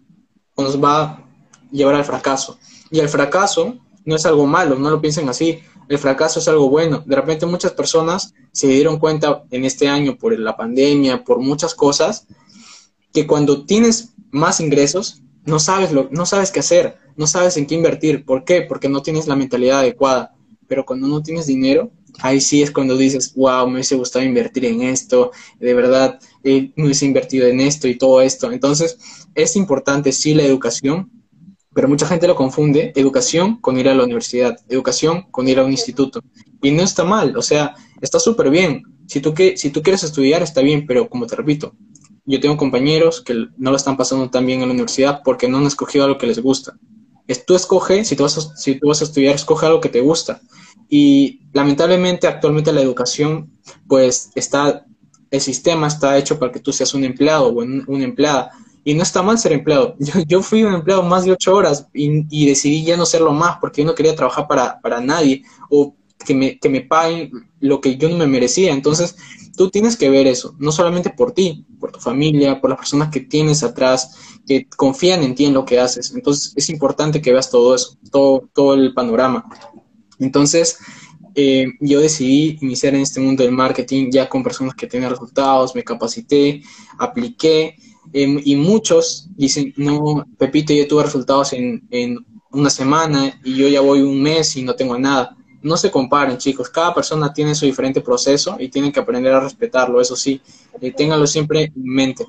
o 0.54 0.62
nos 0.62 0.82
va 0.82 1.02
a 1.02 1.24
llevar 1.70 1.94
al 1.94 2.04
fracaso. 2.04 2.58
Y 2.90 3.00
el 3.00 3.08
fracaso 3.08 3.76
no 4.04 4.16
es 4.16 4.24
algo 4.26 4.46
malo, 4.46 4.78
no 4.78 4.90
lo 4.90 5.00
piensen 5.00 5.28
así. 5.28 5.60
El 5.88 5.98
fracaso 5.98 6.40
es 6.40 6.48
algo 6.48 6.68
bueno. 6.68 7.02
De 7.06 7.16
repente 7.16 7.46
muchas 7.46 7.72
personas 7.72 8.34
se 8.52 8.68
dieron 8.68 8.98
cuenta 8.98 9.44
en 9.50 9.64
este 9.64 9.88
año 9.88 10.16
por 10.16 10.38
la 10.38 10.56
pandemia, 10.56 11.24
por 11.24 11.38
muchas 11.40 11.74
cosas, 11.74 12.26
que 13.12 13.26
cuando 13.26 13.64
tienes 13.64 14.14
más 14.30 14.60
ingresos, 14.60 15.22
no 15.44 15.58
sabes, 15.58 15.92
lo, 15.92 16.08
no 16.10 16.26
sabes 16.26 16.50
qué 16.50 16.60
hacer, 16.60 16.98
no 17.16 17.26
sabes 17.26 17.56
en 17.56 17.66
qué 17.66 17.74
invertir. 17.74 18.24
¿Por 18.24 18.44
qué? 18.44 18.62
Porque 18.62 18.88
no 18.88 19.02
tienes 19.02 19.26
la 19.26 19.36
mentalidad 19.36 19.80
adecuada. 19.80 20.34
Pero 20.66 20.84
cuando 20.84 21.06
no 21.06 21.22
tienes 21.22 21.46
dinero, 21.46 21.90
ahí 22.20 22.40
sí 22.40 22.62
es 22.62 22.70
cuando 22.70 22.96
dices, 22.96 23.34
wow, 23.34 23.66
me 23.66 23.74
hubiese 23.74 23.96
gustado 23.96 24.24
invertir 24.24 24.64
en 24.66 24.82
esto, 24.82 25.32
de 25.58 25.74
verdad, 25.74 26.18
eh, 26.44 26.72
me 26.76 26.84
hubiese 26.84 27.06
invertido 27.06 27.46
en 27.46 27.60
esto 27.60 27.88
y 27.88 27.96
todo 27.96 28.20
esto. 28.20 28.52
Entonces, 28.52 28.98
es 29.34 29.56
importante, 29.56 30.12
sí, 30.12 30.34
la 30.34 30.42
educación, 30.42 31.10
pero 31.78 31.86
mucha 31.86 32.08
gente 32.08 32.26
lo 32.26 32.34
confunde 32.34 32.92
educación 32.96 33.60
con 33.60 33.78
ir 33.78 33.88
a 33.88 33.94
la 33.94 34.02
universidad, 34.02 34.58
educación 34.68 35.28
con 35.30 35.46
ir 35.46 35.60
a 35.60 35.64
un 35.64 35.70
instituto. 35.70 36.20
Y 36.60 36.72
no 36.72 36.82
está 36.82 37.04
mal, 37.04 37.36
o 37.36 37.40
sea, 37.40 37.76
está 38.00 38.18
súper 38.18 38.50
bien. 38.50 38.82
Si 39.06 39.20
tú, 39.20 39.32
que, 39.32 39.56
si 39.56 39.70
tú 39.70 39.80
quieres 39.80 40.02
estudiar, 40.02 40.42
está 40.42 40.60
bien, 40.60 40.88
pero 40.88 41.08
como 41.08 41.28
te 41.28 41.36
repito, 41.36 41.76
yo 42.26 42.40
tengo 42.40 42.56
compañeros 42.56 43.20
que 43.20 43.46
no 43.56 43.70
lo 43.70 43.76
están 43.76 43.96
pasando 43.96 44.28
tan 44.28 44.44
bien 44.44 44.60
en 44.60 44.66
la 44.66 44.74
universidad 44.74 45.20
porque 45.24 45.46
no 45.46 45.58
han 45.58 45.66
escogido 45.66 46.04
algo 46.04 46.18
que 46.18 46.26
les 46.26 46.40
gusta. 46.42 46.76
Es, 47.28 47.46
tú 47.46 47.54
escoge, 47.54 48.04
si 48.04 48.16
tú, 48.16 48.24
vas 48.24 48.36
a, 48.38 48.56
si 48.56 48.74
tú 48.74 48.88
vas 48.88 49.00
a 49.00 49.04
estudiar, 49.04 49.36
escoge 49.36 49.66
algo 49.66 49.80
que 49.80 49.88
te 49.88 50.00
gusta. 50.00 50.40
Y 50.88 51.42
lamentablemente 51.52 52.26
actualmente 52.26 52.72
la 52.72 52.80
educación, 52.80 53.52
pues 53.86 54.32
está, 54.34 54.84
el 55.30 55.40
sistema 55.40 55.86
está 55.86 56.18
hecho 56.18 56.40
para 56.40 56.50
que 56.50 56.58
tú 56.58 56.72
seas 56.72 56.92
un 56.94 57.04
empleado 57.04 57.46
o 57.46 57.62
una 57.62 58.02
empleada 58.04 58.50
y 58.84 58.94
no 58.94 59.02
está 59.02 59.22
mal 59.22 59.38
ser 59.38 59.52
empleado. 59.52 59.96
Yo, 60.26 60.42
fui 60.42 60.62
un 60.62 60.74
empleado 60.74 61.02
más 61.02 61.24
de 61.24 61.32
ocho 61.32 61.54
horas 61.54 61.86
y, 61.92 62.46
decidí 62.46 62.84
ya 62.84 62.96
no 62.96 63.06
serlo 63.06 63.32
más 63.32 63.58
porque 63.60 63.82
yo 63.82 63.86
no 63.86 63.94
quería 63.94 64.14
trabajar 64.16 64.46
para, 64.48 64.80
para 64.80 65.00
nadie 65.00 65.42
o 65.68 65.94
que 66.24 66.34
me, 66.34 66.58
que 66.58 66.68
me 66.68 66.80
paguen 66.80 67.30
lo 67.60 67.80
que 67.80 67.96
yo 67.96 68.08
no 68.08 68.16
me 68.16 68.26
merecía. 68.26 68.72
Entonces, 68.72 69.16
tú 69.56 69.70
tienes 69.70 69.96
que 69.96 70.10
ver 70.10 70.26
eso, 70.26 70.54
no 70.58 70.72
solamente 70.72 71.10
por 71.10 71.32
ti, 71.32 71.66
por 71.78 71.92
tu 71.92 71.98
familia, 72.00 72.60
por 72.60 72.70
las 72.70 72.78
personas 72.78 73.10
que 73.10 73.20
tienes 73.20 73.62
atrás, 73.62 74.16
que 74.46 74.66
confían 74.76 75.22
en 75.22 75.34
ti 75.34 75.44
en 75.44 75.54
lo 75.54 75.64
que 75.64 75.78
haces. 75.78 76.12
Entonces, 76.14 76.52
es 76.56 76.70
importante 76.70 77.20
que 77.20 77.32
veas 77.32 77.50
todo 77.50 77.74
eso, 77.74 77.96
todo, 78.10 78.48
todo 78.54 78.74
el 78.74 78.94
panorama. 78.94 79.44
Entonces, 80.18 80.78
eh, 81.34 81.66
yo 81.80 82.00
decidí 82.00 82.58
iniciar 82.62 82.94
en 82.94 83.02
este 83.02 83.20
mundo 83.20 83.44
del 83.44 83.52
marketing 83.52 84.10
ya 84.10 84.28
con 84.28 84.42
personas 84.42 84.74
que 84.74 84.86
tienen 84.86 85.10
resultados, 85.10 85.74
me 85.74 85.84
capacité, 85.84 86.62
apliqué 86.98 87.76
Em, 88.12 88.40
y 88.44 88.56
muchos 88.56 89.28
dicen, 89.36 89.72
no, 89.76 90.26
Pepito 90.38 90.72
ya 90.72 90.88
tuve 90.88 91.04
resultados 91.04 91.52
en, 91.52 91.86
en 91.90 92.18
una 92.50 92.70
semana 92.70 93.38
y 93.44 93.56
yo 93.56 93.68
ya 93.68 93.80
voy 93.80 94.00
un 94.00 94.22
mes 94.22 94.56
y 94.56 94.62
no 94.62 94.74
tengo 94.74 94.98
nada. 94.98 95.36
No 95.62 95.76
se 95.76 95.90
comparen, 95.90 96.38
chicos. 96.38 96.70
Cada 96.70 96.94
persona 96.94 97.32
tiene 97.32 97.54
su 97.54 97.66
diferente 97.66 98.00
proceso 98.00 98.56
y 98.58 98.68
tienen 98.68 98.92
que 98.92 99.00
aprender 99.00 99.34
a 99.34 99.40
respetarlo, 99.40 100.00
eso 100.00 100.16
sí. 100.16 100.40
Eh, 100.80 100.92
ténganlo 100.92 101.26
siempre 101.26 101.64
en 101.64 101.72
mente. 101.76 102.24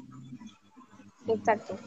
Exacto. 1.27 1.77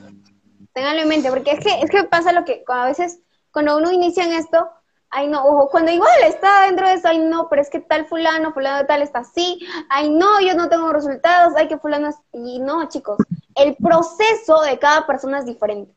Ténganlo 0.73 1.03
en 1.03 1.09
mente, 1.09 1.31
porque 1.31 1.51
es 1.51 1.61
que, 1.61 1.81
es 1.81 1.91
que 1.91 2.05
pasa 2.05 2.33
lo 2.33 2.45
que 2.45 2.63
a 2.67 2.87
veces 2.87 3.21
cuando 3.53 3.77
uno 3.77 3.93
inicia 3.93 4.25
en 4.25 4.33
esto, 4.33 4.69
ay 5.13 5.29
no, 5.29 5.45
ojo, 5.45 5.69
cuando 5.69 5.93
igual 5.93 6.11
está 6.25 6.63
dentro 6.63 6.89
de 6.89 6.95
eso, 6.95 7.07
ay 7.07 7.19
no, 7.19 7.49
pero 7.49 7.63
es 7.63 7.71
que 7.71 7.81
tal 7.81 8.07
fulano, 8.07 8.53
fulano 8.53 8.87
tal 8.87 9.03
está 9.03 9.21
así, 9.21 9.61
ay 9.91 10.11
no, 10.11 10.41
yo 10.41 10.55
no 10.55 10.69
tengo 10.69 10.91
resultados, 10.93 11.53
ay 11.57 11.69
que 11.69 11.79
fulano 11.79 12.09
es... 12.09 12.17
Y 12.33 12.59
no, 12.59 12.89
chicos, 12.89 13.19
el 13.55 13.77
proceso 13.77 14.63
de 14.63 14.79
cada 14.79 15.07
persona 15.07 15.39
es 15.39 15.45
diferente. 15.45 15.95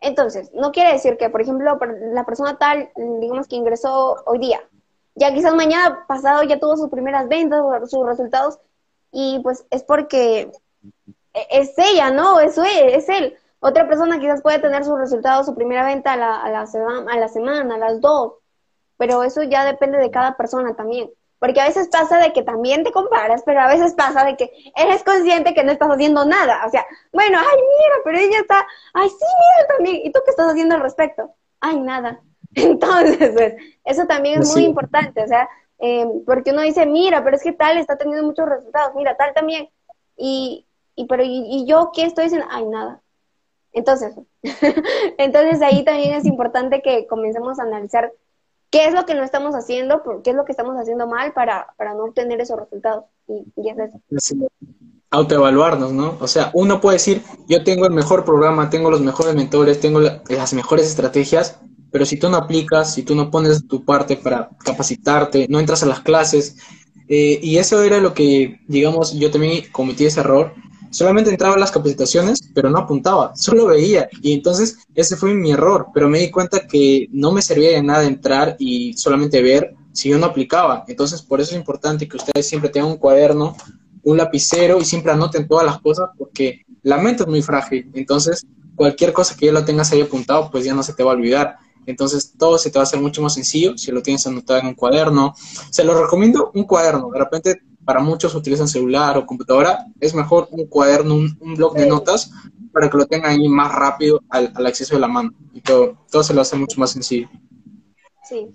Entonces, 0.00 0.50
no 0.54 0.72
quiere 0.72 0.92
decir 0.92 1.16
que, 1.16 1.28
por 1.28 1.42
ejemplo, 1.42 1.78
la 2.12 2.24
persona 2.24 2.56
tal, 2.56 2.90
digamos 2.96 3.48
que 3.48 3.56
ingresó 3.56 4.22
hoy 4.26 4.38
día, 4.38 4.60
ya 5.16 5.34
quizás 5.34 5.54
mañana 5.54 6.04
pasado 6.06 6.42
ya 6.44 6.58
tuvo 6.58 6.76
sus 6.76 6.88
primeras 6.88 7.28
ventas, 7.28 7.60
sus 7.90 8.06
resultados, 8.06 8.58
y 9.10 9.40
pues 9.42 9.66
es 9.70 9.82
porque 9.82 10.52
e-, 11.34 11.46
es 11.50 11.74
ella, 11.76 12.10
¿no? 12.10 12.40
Es, 12.40 12.56
es 12.58 13.08
él. 13.08 13.36
Otra 13.58 13.88
persona 13.88 14.18
quizás 14.18 14.40
puede 14.40 14.58
tener 14.60 14.84
sus 14.84 14.98
resultados, 14.98 15.46
su 15.46 15.54
primera 15.54 15.84
venta 15.84 16.12
a 16.12 16.16
la, 16.16 16.42
a 16.42 16.50
la 16.50 16.66
semana, 16.66 17.74
a 17.74 17.78
las 17.78 18.00
dos, 18.00 18.34
pero 19.02 19.24
eso 19.24 19.42
ya 19.42 19.64
depende 19.64 19.98
de 19.98 20.12
cada 20.12 20.36
persona 20.36 20.76
también. 20.76 21.10
Porque 21.40 21.60
a 21.60 21.66
veces 21.66 21.88
pasa 21.88 22.18
de 22.18 22.32
que 22.32 22.44
también 22.44 22.84
te 22.84 22.92
comparas, 22.92 23.42
pero 23.44 23.60
a 23.60 23.66
veces 23.66 23.94
pasa 23.94 24.24
de 24.24 24.36
que 24.36 24.52
eres 24.76 25.02
consciente 25.02 25.54
que 25.54 25.64
no 25.64 25.72
estás 25.72 25.88
haciendo 25.90 26.24
nada. 26.24 26.64
O 26.64 26.70
sea, 26.70 26.86
bueno, 27.12 27.36
ay, 27.36 27.56
mira, 27.56 27.94
pero 28.04 28.18
ella 28.18 28.38
está, 28.38 28.64
ay, 28.94 29.08
sí, 29.08 29.16
mira 29.24 29.66
también. 29.66 29.96
¿Y 30.04 30.12
tú 30.12 30.20
qué 30.24 30.30
estás 30.30 30.52
haciendo 30.52 30.76
al 30.76 30.82
respecto? 30.82 31.34
Ay, 31.58 31.80
nada. 31.80 32.20
Entonces, 32.54 33.30
pues, 33.34 33.54
eso 33.84 34.06
también 34.06 34.40
es 34.40 34.54
muy 34.54 34.66
importante. 34.66 35.20
O 35.24 35.26
sea, 35.26 35.48
eh, 35.80 36.06
porque 36.24 36.52
uno 36.52 36.60
dice, 36.60 36.86
mira, 36.86 37.24
pero 37.24 37.34
es 37.34 37.42
que 37.42 37.52
tal 37.52 37.76
está 37.78 37.98
teniendo 37.98 38.24
muchos 38.24 38.48
resultados, 38.48 38.94
mira, 38.94 39.16
tal 39.16 39.34
también. 39.34 39.68
Y, 40.16 40.64
y 40.94 41.06
pero, 41.06 41.24
y, 41.26 41.66
yo 41.66 41.90
qué 41.92 42.04
estoy 42.04 42.26
diciendo? 42.26 42.46
Ay, 42.52 42.66
nada. 42.66 43.02
Entonces, 43.72 44.14
entonces 45.18 45.60
ahí 45.60 45.82
también 45.82 46.14
es 46.14 46.24
importante 46.24 46.82
que 46.82 47.08
comencemos 47.08 47.58
a 47.58 47.64
analizar 47.64 48.12
qué 48.72 48.86
es 48.86 48.94
lo 48.94 49.04
que 49.04 49.14
no 49.14 49.22
estamos 49.22 49.54
haciendo, 49.54 50.02
qué 50.24 50.30
es 50.30 50.36
lo 50.36 50.44
que 50.44 50.52
estamos 50.52 50.76
haciendo 50.76 51.06
mal 51.06 51.32
para, 51.32 51.66
no 51.78 52.04
obtener 52.04 52.40
esos 52.40 52.58
resultados. 52.58 53.04
Y, 53.28 53.44
es 53.68 53.76
eso. 54.10 54.48
Autoevaluarnos, 55.10 55.92
¿no? 55.92 56.16
O 56.20 56.26
sea, 56.26 56.50
uno 56.54 56.80
puede 56.80 56.96
decir, 56.96 57.22
yo 57.46 57.62
tengo 57.62 57.84
el 57.84 57.92
mejor 57.92 58.24
programa, 58.24 58.70
tengo 58.70 58.90
los 58.90 59.02
mejores 59.02 59.34
mentores, 59.34 59.78
tengo 59.78 60.00
las 60.00 60.54
mejores 60.54 60.86
estrategias, 60.86 61.60
pero 61.90 62.06
si 62.06 62.18
tú 62.18 62.30
no 62.30 62.38
aplicas, 62.38 62.94
si 62.94 63.02
tú 63.02 63.14
no 63.14 63.30
pones 63.30 63.68
tu 63.68 63.84
parte 63.84 64.16
para 64.16 64.48
capacitarte, 64.64 65.46
no 65.50 65.60
entras 65.60 65.82
a 65.82 65.86
las 65.86 66.00
clases, 66.00 66.56
eh, 67.08 67.38
y 67.42 67.58
eso 67.58 67.82
era 67.82 68.00
lo 68.00 68.14
que, 68.14 68.60
digamos, 68.68 69.12
yo 69.12 69.30
también 69.30 69.64
cometí 69.70 70.06
ese 70.06 70.20
error. 70.20 70.54
Solamente 70.92 71.30
entraba 71.30 71.54
a 71.54 71.58
las 71.58 71.70
capacitaciones, 71.70 72.40
pero 72.54 72.68
no 72.68 72.78
apuntaba, 72.78 73.34
solo 73.34 73.66
veía. 73.66 74.08
Y 74.20 74.34
entonces 74.34 74.78
ese 74.94 75.16
fue 75.16 75.32
mi 75.32 75.50
error, 75.50 75.86
pero 75.94 76.08
me 76.08 76.18
di 76.18 76.30
cuenta 76.30 76.66
que 76.66 77.08
no 77.12 77.32
me 77.32 77.40
servía 77.40 77.70
de 77.70 77.82
nada 77.82 78.04
entrar 78.04 78.56
y 78.58 78.92
solamente 78.92 79.40
ver 79.40 79.74
si 79.92 80.10
yo 80.10 80.18
no 80.18 80.26
aplicaba. 80.26 80.84
Entonces 80.86 81.22
por 81.22 81.40
eso 81.40 81.52
es 81.52 81.56
importante 81.56 82.06
que 82.06 82.18
ustedes 82.18 82.46
siempre 82.46 82.68
tengan 82.68 82.90
un 82.90 82.98
cuaderno, 82.98 83.56
un 84.02 84.18
lapicero 84.18 84.78
y 84.80 84.84
siempre 84.84 85.12
anoten 85.12 85.48
todas 85.48 85.64
las 85.64 85.80
cosas 85.80 86.10
porque 86.18 86.66
la 86.82 86.98
mente 86.98 87.22
es 87.22 87.28
muy 87.28 87.40
frágil. 87.40 87.90
Entonces 87.94 88.44
cualquier 88.74 89.14
cosa 89.14 89.34
que 89.34 89.46
ya 89.46 89.52
lo 89.52 89.64
tengas 89.64 89.92
ahí 89.92 90.02
apuntado, 90.02 90.50
pues 90.50 90.64
ya 90.64 90.74
no 90.74 90.82
se 90.82 90.92
te 90.92 91.02
va 91.02 91.12
a 91.12 91.14
olvidar. 91.14 91.56
Entonces 91.86 92.34
todo 92.38 92.58
se 92.58 92.70
te 92.70 92.78
va 92.78 92.82
a 92.82 92.84
hacer 92.84 93.00
mucho 93.00 93.22
más 93.22 93.32
sencillo 93.32 93.78
si 93.78 93.90
lo 93.92 94.02
tienes 94.02 94.26
anotado 94.26 94.60
en 94.60 94.66
un 94.66 94.74
cuaderno. 94.74 95.34
Se 95.70 95.84
lo 95.84 96.00
recomiendo 96.00 96.50
un 96.54 96.64
cuaderno. 96.64 97.10
De 97.10 97.18
repente 97.18 97.62
para 97.84 98.00
muchos 98.00 98.34
utilizan 98.34 98.68
celular 98.68 99.16
o 99.16 99.26
computadora. 99.26 99.86
Es 100.00 100.14
mejor 100.14 100.48
un 100.50 100.66
cuaderno, 100.66 101.14
un, 101.14 101.54
blog 101.56 101.74
de 101.74 101.86
notas 101.86 102.30
para 102.72 102.88
que 102.88 102.96
lo 102.96 103.06
tengan 103.06 103.32
ahí 103.32 103.48
más 103.48 103.74
rápido 103.74 104.20
al, 104.28 104.52
acceso 104.66 104.94
de 104.94 105.00
la 105.00 105.08
mano. 105.08 105.32
Y 105.52 105.60
todo, 105.60 105.96
todo 106.10 106.22
se 106.22 106.34
lo 106.34 106.40
hace 106.40 106.56
mucho 106.56 106.80
más 106.80 106.90
sencillo. 106.90 107.28
Sí. 108.24 108.48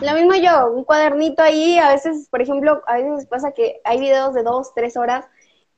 Lo 0.00 0.14
mismo 0.14 0.34
yo, 0.34 0.72
un 0.72 0.84
cuadernito 0.84 1.42
ahí, 1.42 1.78
a 1.78 1.90
veces, 1.90 2.28
por 2.30 2.42
ejemplo, 2.42 2.82
a 2.86 2.96
veces 2.96 3.26
pasa 3.26 3.52
que 3.52 3.80
hay 3.84 4.00
videos 4.00 4.34
de 4.34 4.42
dos, 4.42 4.74
tres 4.74 4.96
horas, 4.96 5.26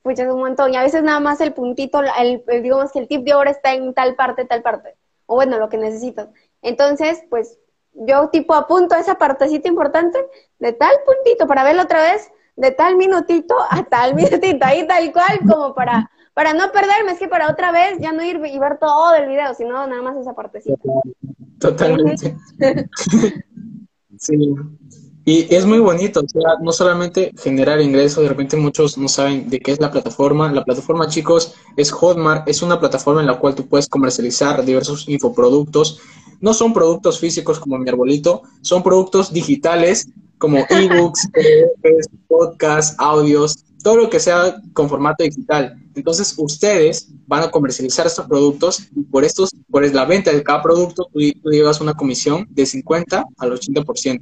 pues 0.01 0.19
es 0.19 0.27
un 0.27 0.39
montón, 0.39 0.73
y 0.73 0.77
a 0.77 0.83
veces 0.83 1.03
nada 1.03 1.19
más 1.19 1.41
el 1.41 1.53
puntito, 1.53 2.01
el, 2.17 2.43
digamos 2.61 2.91
que 2.91 2.99
el 2.99 3.07
tip 3.07 3.23
de 3.23 3.33
hora 3.33 3.51
está 3.51 3.73
en 3.73 3.93
tal 3.93 4.15
parte, 4.15 4.45
tal 4.45 4.61
parte, 4.61 4.95
o 5.25 5.35
bueno, 5.35 5.59
lo 5.59 5.69
que 5.69 5.77
necesitas. 5.77 6.29
Entonces, 6.61 7.23
pues 7.29 7.57
yo 7.93 8.29
tipo 8.29 8.53
apunto 8.53 8.95
esa 8.95 9.17
partecita 9.17 9.67
importante 9.67 10.19
de 10.59 10.73
tal 10.73 10.95
puntito 11.05 11.47
para 11.47 11.63
verlo 11.63 11.83
otra 11.83 12.01
vez, 12.01 12.31
de 12.55 12.71
tal 12.71 12.95
minutito 12.95 13.55
a 13.69 13.83
tal 13.83 14.15
minutito, 14.15 14.65
ahí 14.65 14.87
tal 14.87 15.11
cual, 15.11 15.39
como 15.47 15.73
para, 15.73 16.09
para 16.33 16.53
no 16.53 16.71
perderme, 16.71 17.11
es 17.11 17.19
que 17.19 17.27
para 17.27 17.49
otra 17.49 17.71
vez 17.71 17.97
ya 17.99 18.11
no 18.11 18.23
ir 18.23 18.41
y 18.45 18.59
ver 18.59 18.77
todo 18.79 19.13
el 19.15 19.27
video, 19.27 19.53
sino 19.53 19.85
nada 19.87 20.01
más 20.01 20.15
esa 20.17 20.33
partecita. 20.33 20.77
Totalmente. 21.59 22.37
sí. 24.17 24.55
Y 25.27 25.53
es 25.53 25.65
muy 25.65 25.79
bonito, 25.79 26.19
o 26.19 26.27
sea, 26.27 26.57
no 26.61 26.71
solamente 26.71 27.31
generar 27.41 27.81
ingresos, 27.81 28.21
de 28.21 28.29
repente 28.29 28.57
muchos 28.57 28.95
no 28.95 29.07
saben 29.07 29.49
de 29.49 29.59
qué 29.59 29.71
es 29.71 29.79
la 29.79 29.89
plataforma. 29.89 30.51
La 30.51 30.63
plataforma, 30.63 31.07
chicos, 31.07 31.55
es 31.75 31.91
Hotmart, 31.91 32.47
es 32.47 32.61
una 32.61 32.79
plataforma 32.79 33.21
en 33.21 33.27
la 33.27 33.39
cual 33.39 33.55
tú 33.55 33.67
puedes 33.67 33.89
comercializar 33.89 34.63
diversos 34.63 35.09
infoproductos 35.09 35.99
no 36.41 36.53
son 36.53 36.73
productos 36.73 37.19
físicos 37.19 37.59
como 37.59 37.77
mi 37.77 37.89
arbolito, 37.89 38.43
son 38.61 38.83
productos 38.83 39.33
digitales 39.33 40.09
como 40.45 40.63
ebooks, 40.69 41.27
podcasts, 42.27 42.95
audios, 42.99 43.65
todo 43.83 43.97
lo 43.97 44.09
que 44.11 44.19
sea 44.19 44.61
con 44.73 44.87
formato 44.87 45.23
digital. 45.23 45.75
Entonces, 45.95 46.35
ustedes 46.37 47.07
van 47.25 47.41
a 47.41 47.49
comercializar 47.49 48.05
estos 48.05 48.27
productos 48.27 48.87
y 48.95 49.01
por 49.05 49.25
estos, 49.25 49.49
por 49.71 49.91
la 49.91 50.05
venta 50.05 50.31
de 50.31 50.43
cada 50.43 50.61
producto, 50.61 51.09
tú, 51.11 51.19
llevas 51.49 51.81
una 51.81 51.95
comisión 51.95 52.45
de 52.51 52.63
50 52.63 53.25
al 53.39 53.51
80%. 53.51 54.21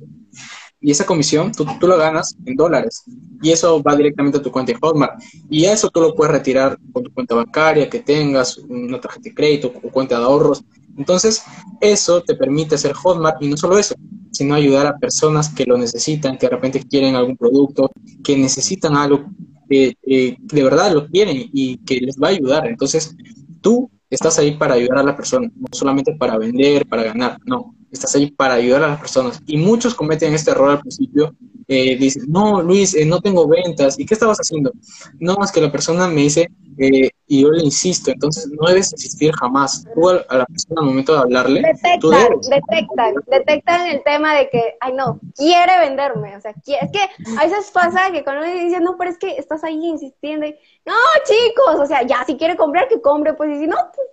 Y 0.80 0.92
esa 0.92 1.06
comisión 1.06 1.52
tú, 1.52 1.66
tú 1.78 1.88
lo 1.88 1.98
ganas 1.98 2.38
en 2.46 2.56
dólares. 2.56 3.04
Y 3.42 3.52
eso 3.52 3.84
va 3.84 3.98
directamente 3.98 4.38
a 4.38 4.42
tu 4.42 4.50
cuenta 4.50 4.72
de 4.72 4.80
Hotmart. 4.80 5.22
Y 5.50 5.66
eso 5.66 5.90
tú 5.90 6.00
lo 6.00 6.16
puedes 6.16 6.32
retirar 6.32 6.78
con 6.94 7.04
tu 7.04 7.14
cuenta 7.14 7.36
bancaria 7.36 7.90
que 7.90 8.00
tengas, 8.00 8.58
una 8.58 9.02
tarjeta 9.02 9.24
de 9.24 9.36
crédito 9.36 9.74
o 9.84 9.90
cuenta 9.90 10.18
de 10.18 10.24
ahorros. 10.24 10.64
Entonces, 10.98 11.44
eso 11.82 12.22
te 12.22 12.36
permite 12.36 12.76
hacer 12.76 12.94
Hotmart 12.94 13.42
y 13.42 13.48
no 13.48 13.58
solo 13.58 13.78
eso, 13.78 13.96
sino 14.32 14.56
ayudar 14.56 14.88
a 14.88 14.98
personas 14.98 15.50
que 15.50 15.66
lo 15.66 15.78
necesitan, 15.78 16.38
que 16.38 16.48
de 16.48 16.56
repente 16.56 16.84
quieren 16.84 17.16
algún 17.16 17.38
producto, 17.38 17.92
que 18.24 18.38
necesitan 18.38 18.96
algo, 18.96 19.26
que 19.70 19.96
de 20.06 20.64
verdad 20.64 20.94
lo 20.94 21.08
quieren 21.08 21.50
y 21.52 21.78
que 21.78 21.96
les 21.98 22.18
va 22.18 22.28
a 22.28 22.32
ayudar. 22.32 22.68
Entonces, 22.68 23.16
tú 23.62 23.90
estás 24.10 24.38
ahí 24.40 24.52
para 24.52 24.76
ayudar 24.76 25.00
a 25.00 25.04
la 25.04 25.16
persona, 25.16 25.50
no 25.56 25.68
solamente 25.72 26.16
para 26.16 26.38
vender, 26.38 26.88
para 26.88 27.04
ganar, 27.04 27.40
no, 27.46 27.76
estás 27.92 28.16
ahí 28.16 28.32
para 28.32 28.56
ayudar 28.56 28.84
a 28.84 28.88
las 28.90 29.00
personas. 29.00 29.42
Y 29.48 29.58
muchos 29.58 29.96
cometen 29.96 30.34
este 30.34 30.52
error 30.52 30.72
al 30.72 30.80
principio, 30.82 31.36
eh, 31.68 31.96
dicen, 31.98 32.24
no, 32.28 32.62
Luis, 32.62 32.94
eh, 32.96 33.06
no 33.06 33.22
tengo 33.22 33.48
ventas, 33.48 34.00
¿y 34.00 34.06
qué 34.06 34.14
estabas 34.14 34.38
haciendo? 34.38 34.72
No, 35.20 35.38
es 35.44 35.52
que 35.52 35.62
la 35.62 35.72
persona 35.72 36.08
me 36.08 36.22
dice, 36.22 36.50
eh, 36.78 37.10
y 37.28 37.42
yo 37.42 37.52
le 37.52 37.64
insisto, 37.64 38.12
entonces 38.12 38.50
no 38.50 38.68
debes 38.68 38.92
insistir 38.92 39.34
jamás. 39.34 39.86
Tú 39.96 40.10
a, 40.10 40.14
la 40.30 40.46
persona 40.46 40.82
al 40.82 40.88
momento 40.88 41.14
de 41.14 41.20
hablarle, 41.20 41.62
detectan, 41.62 42.28
detectan, 42.50 43.16
detectan 43.28 43.88
el 43.88 44.04
tema 44.04 44.36
de 44.36 44.50
que, 44.50 44.76
ay 44.80 44.94
no, 44.94 45.20
quiere 45.36 45.80
venderme, 45.80 46.36
o 46.36 46.42
sea, 46.42 46.52
es 46.52 46.92
que 46.92 47.34
a 47.38 47.44
veces 47.46 47.72
pasa 47.72 48.12
que 48.12 48.24
cuando 48.24 48.46
le 48.46 48.66
dicen, 48.66 48.84
no, 48.84 48.98
pero 48.98 49.12
es 49.12 49.18
que 49.18 49.38
estás 49.38 49.64
ahí 49.64 49.86
insistiendo, 49.86 50.46
y, 50.46 50.56
no, 50.86 50.94
chicos, 51.26 51.80
o 51.80 51.86
sea, 51.86 52.04
ya, 52.04 52.24
si 52.26 52.36
quiere 52.38 52.58
comprar, 52.58 52.88
que 52.88 53.02
compre, 53.02 53.34
pues, 53.34 53.52
y 53.56 53.60
si 53.60 53.68
no, 53.68 53.78
pues, 53.96 54.08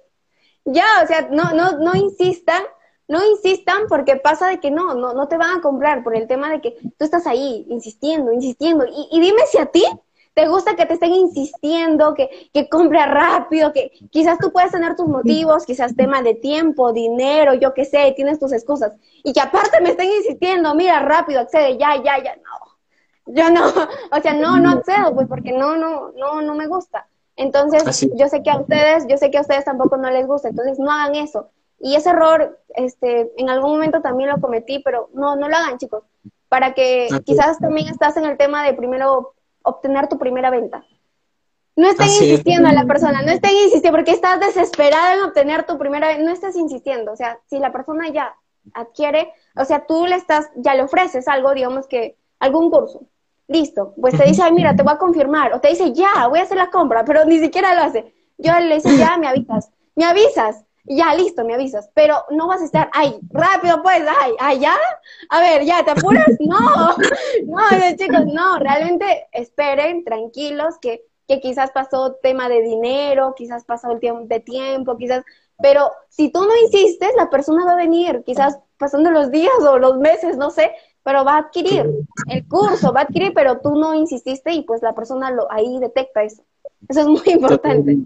ya, 0.64 0.86
o 1.02 1.06
sea, 1.06 1.28
no, 1.30 1.52
no, 1.52 1.78
no 1.78 1.94
insistan, 1.96 2.62
no 3.11 3.18
insistan 3.29 3.88
porque 3.88 4.14
pasa 4.14 4.46
de 4.46 4.61
que 4.61 4.70
no, 4.70 4.94
no, 4.94 5.14
no 5.14 5.27
te 5.27 5.37
van 5.37 5.59
a 5.59 5.61
comprar 5.61 6.05
por 6.05 6.14
el 6.14 6.29
tema 6.29 6.49
de 6.49 6.61
que 6.61 6.77
tú 6.96 7.05
estás 7.05 7.27
ahí 7.27 7.66
insistiendo, 7.68 8.33
insistiendo. 8.33 8.87
Y, 8.87 9.09
y 9.11 9.20
dime 9.20 9.42
si 9.51 9.59
a 9.59 9.66
ti 9.66 9.85
te 10.33 10.46
gusta 10.46 10.77
que 10.77 10.87
te 10.87 10.94
estén 10.94 11.11
insistiendo, 11.11 12.14
que, 12.14 12.49
que 12.55 12.68
compre 12.68 13.05
rápido, 13.05 13.73
que 13.73 13.90
quizás 14.12 14.38
tú 14.38 14.53
puedes 14.53 14.70
tener 14.70 14.94
tus 14.94 15.09
motivos, 15.09 15.66
quizás 15.66 15.96
tema 15.96 16.23
de 16.23 16.35
tiempo, 16.35 16.92
dinero, 16.92 17.55
yo 17.55 17.75
qué 17.75 17.85
sé, 17.85 18.12
tienes 18.14 18.38
tus 18.38 18.53
excusas. 18.53 18.92
Y 19.25 19.33
que 19.33 19.40
aparte 19.40 19.81
me 19.81 19.90
estén 19.90 20.09
insistiendo, 20.09 20.73
mira, 20.77 21.01
rápido, 21.01 21.40
accede, 21.40 21.79
ya, 21.79 21.96
ya, 21.96 22.23
ya, 22.23 22.37
no. 22.37 23.35
Yo 23.35 23.51
no, 23.51 23.66
o 24.16 24.20
sea, 24.23 24.35
no, 24.35 24.57
no 24.61 24.70
accedo, 24.70 25.12
pues 25.16 25.27
porque 25.27 25.51
no, 25.51 25.77
no, 25.77 26.12
no, 26.12 26.42
no 26.42 26.55
me 26.55 26.68
gusta. 26.68 27.09
Entonces, 27.35 28.09
yo 28.14 28.29
sé 28.29 28.44
que 28.44 28.51
a 28.51 28.59
ustedes, 28.59 29.09
yo 29.09 29.16
sé 29.16 29.33
que 29.33 29.38
a 29.38 29.40
ustedes 29.40 29.64
tampoco 29.64 29.96
no 29.96 30.11
les 30.11 30.29
gusta, 30.29 30.49
entonces 30.49 30.79
no 30.79 30.92
hagan 30.92 31.16
eso. 31.16 31.51
Y 31.81 31.97
ese 31.97 32.11
error, 32.11 32.61
este, 32.77 33.33
en 33.38 33.49
algún 33.49 33.73
momento 33.73 34.03
también 34.03 34.29
lo 34.29 34.40
cometí, 34.40 34.81
pero 34.81 35.09
no, 35.14 35.35
no 35.37 35.49
lo 35.49 35.57
hagan, 35.57 35.79
chicos. 35.79 36.05
Para 36.49 36.75
que 36.75 37.09
quizás 37.25 37.59
también 37.59 37.88
estás 37.88 38.16
en 38.16 38.27
el 38.27 38.37
tema 38.37 38.64
de 38.64 38.75
primero 38.75 39.35
obtener 39.62 40.09
tu 40.09 40.19
primera 40.19 40.51
venta. 40.51 40.85
No 41.77 41.88
estén 41.88 42.09
insistiendo 42.09 42.69
a 42.69 42.73
la 42.73 42.85
persona, 42.85 43.23
no 43.23 43.31
estén 43.31 43.53
insistiendo, 43.53 43.97
porque 43.97 44.12
estás 44.12 44.40
desesperado 44.40 45.19
en 45.19 45.25
obtener 45.25 45.64
tu 45.64 45.79
primera 45.79 46.09
venta, 46.09 46.25
no 46.25 46.33
estés 46.33 46.57
insistiendo. 46.57 47.12
O 47.12 47.16
sea, 47.16 47.38
si 47.49 47.59
la 47.59 47.73
persona 47.73 48.09
ya 48.11 48.35
adquiere, 48.75 49.33
o 49.57 49.64
sea, 49.64 49.87
tú 49.87 50.07
le 50.07 50.16
estás, 50.16 50.51
ya 50.57 50.75
le 50.75 50.83
ofreces 50.83 51.29
algo, 51.29 51.55
digamos 51.55 51.87
que, 51.87 52.19
algún 52.40 52.71
curso. 52.71 53.03
Listo, 53.47 53.95
pues 54.01 54.16
te 54.16 54.25
dice, 54.25 54.43
ay, 54.43 54.53
mira, 54.53 54.77
te 54.77 54.83
voy 54.83 54.93
a 54.93 54.99
confirmar, 54.99 55.55
o 55.55 55.61
te 55.61 55.69
dice, 55.69 55.93
ya, 55.93 56.29
voy 56.29 56.40
a 56.40 56.43
hacer 56.43 56.57
la 56.57 56.71
compra, 56.71 57.05
pero 57.05 57.25
ni 57.25 57.38
siquiera 57.38 57.75
lo 57.75 57.83
hace. 57.83 58.14
Yo 58.38 58.53
le 58.61 58.77
dice, 58.77 58.97
ya, 58.97 59.16
me 59.16 59.27
avisas, 59.27 59.71
me 59.97 60.05
avisas 60.05 60.64
ya, 60.96 61.14
listo, 61.14 61.44
me 61.44 61.55
avisas, 61.55 61.88
pero 61.94 62.24
no 62.31 62.48
vas 62.48 62.62
a 62.62 62.64
estar, 62.64 62.90
ay, 62.92 63.18
rápido 63.31 63.83
pues, 63.83 64.03
ay, 64.40 64.59
ya, 64.59 64.74
a 65.29 65.40
ver, 65.40 65.64
ya, 65.64 65.85
¿te 65.85 65.92
apuras? 65.92 66.26
No, 66.40 66.96
no, 67.46 67.96
chicos, 67.96 68.26
no, 68.26 68.59
realmente 68.59 69.29
esperen, 69.33 70.05
tranquilos, 70.05 70.79
que, 70.81 71.05
que 71.29 71.40
quizás 71.40 71.70
pasó 71.70 72.16
tema 72.22 72.48
de 72.48 72.62
dinero, 72.62 73.35
quizás 73.37 73.64
pasó 73.64 73.92
el 73.92 74.00
tiempo 74.00 74.24
de 74.26 74.40
tiempo, 74.40 74.96
quizás, 74.96 75.22
pero 75.62 75.90
si 76.09 76.31
tú 76.31 76.40
no 76.40 76.57
insistes, 76.57 77.12
la 77.16 77.31
persona 77.31 77.64
va 77.64 77.72
a 77.72 77.76
venir, 77.76 78.22
quizás 78.26 78.59
pasando 78.76 79.11
los 79.11 79.31
días 79.31 79.55
o 79.61 79.79
los 79.79 79.96
meses, 79.98 80.37
no 80.37 80.50
sé, 80.50 80.72
pero 81.05 81.24
va 81.24 81.35
a 81.35 81.38
adquirir 81.38 81.88
el 82.29 82.48
curso, 82.48 82.92
va 82.92 83.00
a 83.00 83.05
adquirir, 83.05 83.33
pero 83.35 83.61
tú 83.61 83.76
no 83.76 83.94
insististe 83.94 84.53
y 84.53 84.62
pues 84.62 84.83
la 84.83 84.94
persona 84.94 85.31
lo, 85.31 85.50
ahí 85.53 85.79
detecta 85.79 86.24
eso. 86.24 86.42
Eso 86.88 87.00
es 87.00 87.07
muy 87.07 87.22
importante. 87.26 87.98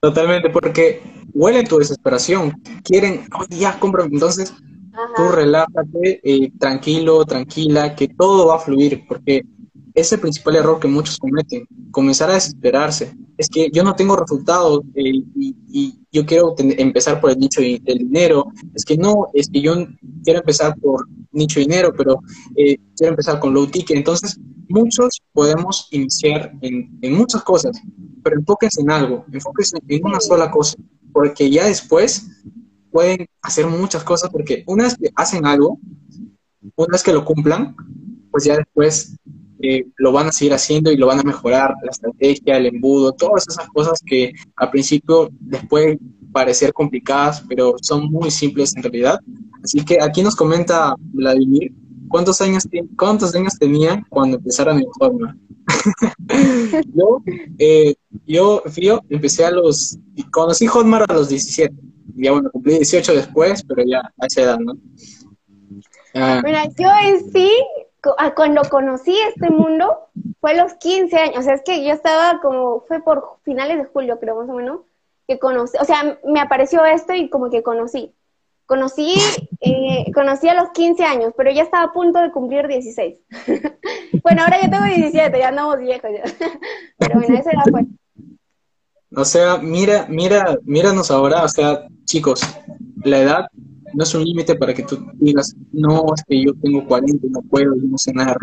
Totalmente, 0.00 0.50
porque 0.50 1.02
huelen 1.36 1.66
tu 1.66 1.78
desesperación, 1.78 2.62
quieren, 2.82 3.26
ya 3.50 3.78
compro, 3.78 4.04
entonces 4.04 4.54
tú 5.14 5.28
relájate, 5.28 6.20
eh, 6.24 6.50
tranquilo, 6.58 7.24
tranquila, 7.26 7.94
que 7.94 8.08
todo 8.08 8.46
va 8.46 8.56
a 8.56 8.58
fluir, 8.58 9.04
porque 9.06 9.42
es 9.92 10.12
el 10.12 10.20
principal 10.20 10.56
error 10.56 10.80
que 10.80 10.88
muchos 10.88 11.18
cometen, 11.18 11.66
comenzar 11.90 12.30
a 12.30 12.34
desesperarse. 12.34 13.14
Es 13.36 13.48
que 13.50 13.70
yo 13.70 13.84
no 13.84 13.94
tengo 13.94 14.16
resultados 14.16 14.80
eh, 14.94 15.22
y, 15.34 16.00
yo 16.10 16.24
quiero 16.24 16.54
empezar 16.56 17.20
por 17.20 17.30
el 17.30 17.38
nicho 17.38 17.60
del 17.60 17.98
dinero. 17.98 18.46
Es 18.74 18.86
que 18.86 18.96
no, 18.96 19.26
es 19.34 19.50
que 19.50 19.60
yo 19.60 19.74
quiero 20.24 20.40
empezar 20.40 20.74
por 20.80 21.06
nicho 21.32 21.60
de 21.60 21.66
dinero, 21.66 21.92
pero 21.94 22.20
eh, 22.56 22.78
quiero 22.96 23.12
empezar 23.12 23.38
con 23.38 23.52
low 23.52 23.66
ticket. 23.66 23.98
Entonces, 23.98 24.40
muchos 24.70 25.20
podemos 25.34 25.88
iniciar 25.90 26.52
en, 26.62 26.98
en 27.02 27.12
muchas 27.12 27.42
cosas, 27.42 27.78
pero 28.24 28.38
enfóquense 28.38 28.80
en 28.80 28.90
algo, 28.90 29.26
enfóquense 29.30 29.76
en 29.86 30.06
una 30.06 30.20
sola 30.20 30.50
cosa 30.50 30.78
porque 31.16 31.48
ya 31.48 31.64
después 31.64 32.26
pueden 32.90 33.26
hacer 33.40 33.66
muchas 33.66 34.04
cosas, 34.04 34.28
porque 34.28 34.62
una 34.66 34.84
vez 34.84 34.98
que 34.98 35.08
hacen 35.16 35.46
algo, 35.46 35.80
una 36.74 36.92
vez 36.92 37.02
que 37.02 37.14
lo 37.14 37.24
cumplan, 37.24 37.74
pues 38.30 38.44
ya 38.44 38.58
después 38.58 39.16
eh, 39.62 39.86
lo 39.96 40.12
van 40.12 40.26
a 40.26 40.32
seguir 40.32 40.52
haciendo 40.52 40.92
y 40.92 40.98
lo 40.98 41.06
van 41.06 41.20
a 41.20 41.22
mejorar, 41.22 41.72
la 41.82 41.90
estrategia, 41.90 42.58
el 42.58 42.66
embudo, 42.66 43.12
todas 43.12 43.46
esas 43.48 43.66
cosas 43.68 43.98
que 44.04 44.34
al 44.56 44.70
principio 44.70 45.30
les 45.48 45.66
pueden 45.66 45.98
parecer 46.32 46.74
complicadas, 46.74 47.42
pero 47.48 47.76
son 47.80 48.10
muy 48.12 48.30
simples 48.30 48.76
en 48.76 48.82
realidad. 48.82 49.18
Así 49.64 49.82
que 49.86 49.96
aquí 50.02 50.22
nos 50.22 50.36
comenta 50.36 50.96
Vladimir, 50.98 51.72
¿cuántos 52.08 52.40
años, 52.40 52.68
cuántos 52.96 53.34
años 53.34 53.58
tenía 53.58 54.04
cuando 54.08 54.36
empezaron 54.36 54.78
en 54.78 54.86
Hotmart? 54.98 55.36
yo, 56.94 57.22
eh, 57.58 57.94
yo, 58.26 58.62
fío, 58.66 59.02
empecé 59.08 59.44
a 59.44 59.50
los, 59.50 59.98
conocí 60.30 60.66
Hotmart 60.66 61.10
a 61.10 61.14
los 61.14 61.28
17, 61.28 61.74
ya 62.16 62.32
bueno, 62.32 62.50
cumplí 62.50 62.74
18 62.74 63.14
después, 63.14 63.62
pero 63.64 63.82
ya 63.84 64.00
a 64.00 64.26
esa 64.26 64.42
edad, 64.42 64.58
¿no? 64.58 64.74
Ah. 66.14 66.40
Mira, 66.44 66.64
yo 66.78 66.88
en 67.02 67.30
sí, 67.32 67.50
cuando 68.34 68.62
conocí 68.70 69.16
este 69.28 69.50
mundo, 69.50 70.08
fue 70.40 70.52
a 70.52 70.62
los 70.62 70.74
15 70.74 71.16
años, 71.16 71.38
o 71.38 71.42
sea, 71.42 71.54
es 71.54 71.62
que 71.62 71.84
yo 71.84 71.92
estaba 71.92 72.40
como, 72.40 72.84
fue 72.86 73.02
por 73.02 73.38
finales 73.42 73.78
de 73.78 73.84
julio, 73.84 74.18
creo, 74.18 74.36
más 74.36 74.48
o 74.48 74.54
menos, 74.54 74.80
que 75.26 75.38
conocí, 75.38 75.76
o 75.80 75.84
sea, 75.84 76.18
me 76.24 76.40
apareció 76.40 76.84
esto 76.84 77.12
y 77.12 77.28
como 77.28 77.50
que 77.50 77.62
conocí. 77.62 78.14
Conocí, 78.66 79.14
eh, 79.60 80.10
conocí 80.12 80.48
a 80.48 80.54
los 80.54 80.70
15 80.70 81.04
años, 81.04 81.32
pero 81.36 81.52
ya 81.52 81.62
estaba 81.62 81.84
a 81.84 81.92
punto 81.92 82.20
de 82.20 82.32
cumplir 82.32 82.66
16. 82.66 83.16
bueno, 84.22 84.42
ahora 84.42 84.60
ya 84.60 84.70
tengo 84.70 84.84
17, 84.84 85.38
ya 85.38 85.48
andamos 85.48 85.78
viejos 85.78 86.10
ya. 86.12 86.24
pero 86.98 87.20
bueno, 87.20 87.38
esa 87.38 87.50
edad 87.50 87.62
fue. 87.70 87.86
O 89.14 89.24
sea, 89.24 89.58
mira, 89.58 90.06
mira, 90.08 90.58
míranos 90.64 91.10
ahora, 91.10 91.44
o 91.44 91.48
sea, 91.48 91.86
chicos, 92.04 92.42
la 93.04 93.18
edad 93.18 93.46
no 93.94 94.02
es 94.02 94.14
un 94.14 94.24
límite 94.24 94.56
para 94.56 94.74
que 94.74 94.82
tú 94.82 94.98
digas, 95.14 95.54
no, 95.72 96.04
es 96.14 96.22
que 96.24 96.44
yo 96.44 96.52
tengo 96.60 96.86
40 96.86 97.26
y 97.26 97.30
no 97.30 97.40
puedo, 97.42 97.74
yo 97.76 97.88
no 97.88 97.96
sé 97.96 98.12
nada 98.12 98.36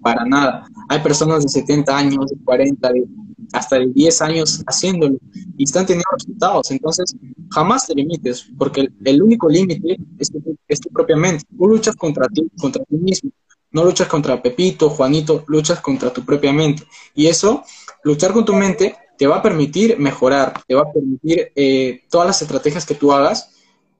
para 0.00 0.24
nada. 0.24 0.64
Hay 0.88 0.98
personas 1.00 1.42
de 1.42 1.48
70 1.48 1.96
años, 1.96 2.26
de 2.30 2.36
40, 2.44 2.92
de 2.92 3.04
hasta 3.52 3.78
de 3.78 3.88
10 3.88 4.22
años 4.22 4.62
haciéndolo 4.66 5.18
y 5.56 5.64
están 5.64 5.86
teniendo 5.86 6.08
resultados. 6.12 6.70
Entonces, 6.70 7.14
jamás 7.50 7.86
te 7.86 7.94
limites, 7.94 8.46
porque 8.58 8.88
el, 9.04 9.22
único 9.22 9.48
límite 9.48 9.96
es, 10.18 10.30
es, 10.68 10.80
tu 10.80 10.88
propia 10.90 11.16
mente. 11.16 11.44
Tú 11.56 11.66
luchas 11.66 11.96
contra 11.96 12.26
ti, 12.28 12.42
contra 12.58 12.84
ti 12.84 12.96
mismo. 12.96 13.30
No 13.70 13.84
luchas 13.84 14.08
contra 14.08 14.42
Pepito, 14.42 14.90
Juanito, 14.90 15.44
luchas 15.46 15.80
contra 15.80 16.12
tu 16.12 16.24
propia 16.24 16.52
mente. 16.52 16.84
Y 17.14 17.26
eso, 17.26 17.62
luchar 18.04 18.32
con 18.32 18.44
tu 18.44 18.52
mente, 18.52 18.96
te 19.16 19.26
va 19.26 19.36
a 19.36 19.42
permitir 19.42 19.98
mejorar, 19.98 20.62
te 20.66 20.74
va 20.74 20.82
a 20.82 20.92
permitir 20.92 21.52
eh, 21.54 22.02
todas 22.10 22.26
las 22.26 22.42
estrategias 22.42 22.84
que 22.84 22.94
tú 22.94 23.12
hagas, 23.12 23.50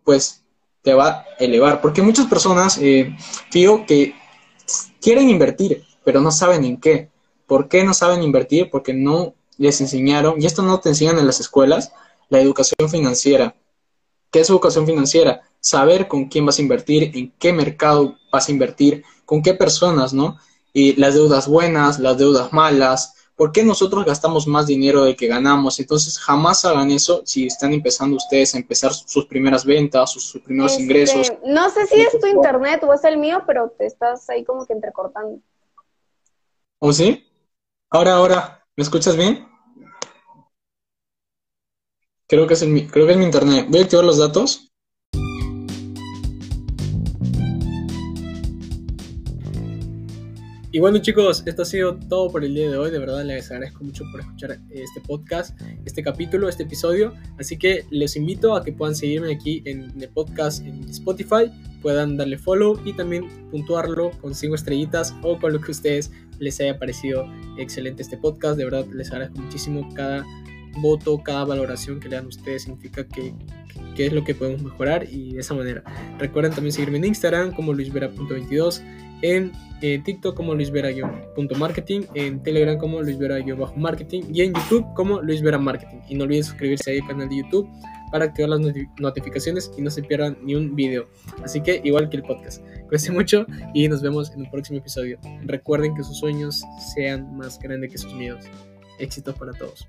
pues 0.04 0.42
te 0.82 0.94
va 0.94 1.08
a 1.08 1.24
elevar. 1.38 1.80
Porque 1.80 2.02
muchas 2.02 2.26
personas, 2.26 2.76
eh, 2.78 3.16
que 3.50 4.14
quieren 5.00 5.30
invertir, 5.30 5.84
pero 6.04 6.20
no 6.20 6.30
saben 6.30 6.64
en 6.64 6.80
qué. 6.80 7.11
¿Por 7.46 7.68
qué 7.68 7.84
no 7.84 7.94
saben 7.94 8.22
invertir? 8.22 8.70
Porque 8.70 8.94
no 8.94 9.34
les 9.58 9.80
enseñaron, 9.80 10.40
y 10.40 10.46
esto 10.46 10.62
no 10.62 10.80
te 10.80 10.90
enseñan 10.90 11.18
en 11.18 11.26
las 11.26 11.40
escuelas, 11.40 11.92
la 12.28 12.40
educación 12.40 12.88
financiera. 12.88 13.54
¿Qué 14.30 14.40
es 14.40 14.50
educación 14.50 14.86
financiera? 14.86 15.42
Saber 15.60 16.08
con 16.08 16.26
quién 16.26 16.46
vas 16.46 16.58
a 16.58 16.62
invertir, 16.62 17.12
en 17.14 17.32
qué 17.38 17.52
mercado 17.52 18.16
vas 18.32 18.48
a 18.48 18.52
invertir, 18.52 19.04
con 19.24 19.42
qué 19.42 19.54
personas, 19.54 20.12
¿no? 20.12 20.38
Y 20.72 20.94
las 20.96 21.14
deudas 21.14 21.46
buenas, 21.46 21.98
las 21.98 22.16
deudas 22.16 22.52
malas, 22.52 23.14
¿por 23.36 23.52
qué 23.52 23.64
nosotros 23.64 24.04
gastamos 24.04 24.46
más 24.46 24.66
dinero 24.66 25.04
del 25.04 25.16
que 25.16 25.26
ganamos? 25.26 25.80
Entonces, 25.80 26.18
jamás 26.18 26.64
hagan 26.64 26.90
eso 26.90 27.22
si 27.24 27.46
están 27.46 27.72
empezando 27.72 28.16
ustedes 28.16 28.54
a 28.54 28.58
empezar 28.58 28.92
sus 28.92 29.26
primeras 29.26 29.64
ventas, 29.64 30.12
sus, 30.12 30.40
primeros 30.42 30.72
este, 30.72 30.84
ingresos. 30.84 31.32
No 31.44 31.68
sé 31.70 31.86
si 31.86 32.00
es 32.00 32.18
tu 32.18 32.26
internet 32.26 32.82
o 32.84 32.92
es 32.94 33.04
el 33.04 33.18
mío, 33.18 33.42
pero 33.46 33.74
te 33.76 33.86
estás 33.86 34.28
ahí 34.30 34.44
como 34.44 34.66
que 34.66 34.72
entrecortando. 34.72 35.40
¿O 36.78 36.92
sí? 36.92 37.26
Ahora, 37.94 38.14
ahora, 38.14 38.64
¿me 38.74 38.84
escuchas 38.84 39.18
bien? 39.18 39.46
Creo 42.26 42.46
que 42.46 42.54
es, 42.54 42.66
mi, 42.66 42.86
creo 42.86 43.04
que 43.04 43.12
es 43.12 43.18
mi 43.18 43.26
internet. 43.26 43.66
Voy 43.68 43.80
a 43.80 43.82
activar 43.82 44.06
los 44.06 44.16
datos. 44.16 44.72
Y 50.74 50.78
bueno 50.78 51.00
chicos, 51.00 51.42
esto 51.44 51.60
ha 51.60 51.64
sido 51.66 51.98
todo 52.08 52.30
por 52.30 52.46
el 52.46 52.54
día 52.54 52.70
de 52.70 52.78
hoy. 52.78 52.90
De 52.90 52.98
verdad 52.98 53.22
les 53.24 53.50
agradezco 53.50 53.84
mucho 53.84 54.04
por 54.10 54.20
escuchar 54.20 54.58
este 54.70 55.02
podcast, 55.02 55.60
este 55.84 56.02
capítulo, 56.02 56.48
este 56.48 56.62
episodio. 56.62 57.12
Así 57.38 57.58
que 57.58 57.84
les 57.90 58.16
invito 58.16 58.56
a 58.56 58.64
que 58.64 58.72
puedan 58.72 58.96
seguirme 58.96 59.34
aquí 59.34 59.62
en 59.66 59.92
el 60.00 60.08
podcast 60.08 60.64
en 60.64 60.88
Spotify, 60.88 61.52
puedan 61.82 62.16
darle 62.16 62.38
follow 62.38 62.80
y 62.86 62.94
también 62.94 63.28
puntuarlo 63.50 64.12
con 64.22 64.34
cinco 64.34 64.54
estrellitas 64.54 65.14
o 65.22 65.38
con 65.38 65.52
lo 65.52 65.60
que 65.60 65.72
ustedes 65.72 66.10
les 66.42 66.60
haya 66.60 66.78
parecido 66.78 67.26
excelente 67.56 68.02
este 68.02 68.16
podcast. 68.16 68.56
De 68.56 68.64
verdad 68.64 68.84
les 68.92 69.10
agradezco 69.10 69.40
muchísimo 69.40 69.88
cada 69.94 70.26
voto, 70.78 71.22
cada 71.22 71.44
valoración 71.44 72.00
que 72.00 72.08
le 72.08 72.16
dan 72.16 72.26
ustedes 72.26 72.62
significa 72.62 73.06
que, 73.06 73.32
que, 73.94 74.06
es 74.06 74.12
lo 74.12 74.24
que 74.24 74.34
podemos 74.34 74.62
mejorar 74.62 75.06
y 75.08 75.34
de 75.34 75.40
esa 75.40 75.54
manera. 75.54 75.82
Recuerden 76.18 76.52
también 76.52 76.72
seguirme 76.72 76.98
en 76.98 77.06
Instagram 77.06 77.52
como 77.52 77.72
luisvera.22, 77.72 78.82
en 79.22 79.52
TikTok 79.80 80.34
como 80.34 80.54
luisvera-marketing, 80.54 82.02
en 82.14 82.42
Telegram 82.42 82.76
como 82.78 83.02
luisvera-marketing 83.02 84.22
y 84.32 84.42
en 84.42 84.54
YouTube 84.54 84.86
como 84.94 85.20
luisvera 85.20 85.58
marketing. 85.58 85.98
Y 86.08 86.14
no 86.14 86.24
olviden 86.24 86.44
suscribirse 86.44 86.90
ahí 86.90 86.98
al 86.98 87.06
canal 87.06 87.28
de 87.28 87.36
YouTube 87.36 87.68
para 88.12 88.26
activar 88.26 88.50
las 88.50 88.60
notificaciones 89.00 89.70
y 89.76 89.82
no 89.82 89.90
se 89.90 90.02
pierdan 90.02 90.38
ni 90.42 90.54
un 90.54 90.76
video. 90.76 91.08
Así 91.42 91.60
que 91.60 91.80
igual 91.82 92.08
que 92.08 92.18
el 92.18 92.22
podcast. 92.22 92.62
Cuídense 92.82 93.10
mucho 93.10 93.46
y 93.74 93.88
nos 93.88 94.02
vemos 94.02 94.30
en 94.32 94.42
un 94.42 94.50
próximo 94.50 94.78
episodio. 94.78 95.18
Recuerden 95.44 95.94
que 95.94 96.04
sus 96.04 96.18
sueños 96.18 96.62
sean 96.94 97.36
más 97.36 97.58
grandes 97.58 97.90
que 97.90 97.98
sus 97.98 98.14
miedos. 98.14 98.44
Éxitos 98.98 99.34
para 99.34 99.52
todos. 99.52 99.88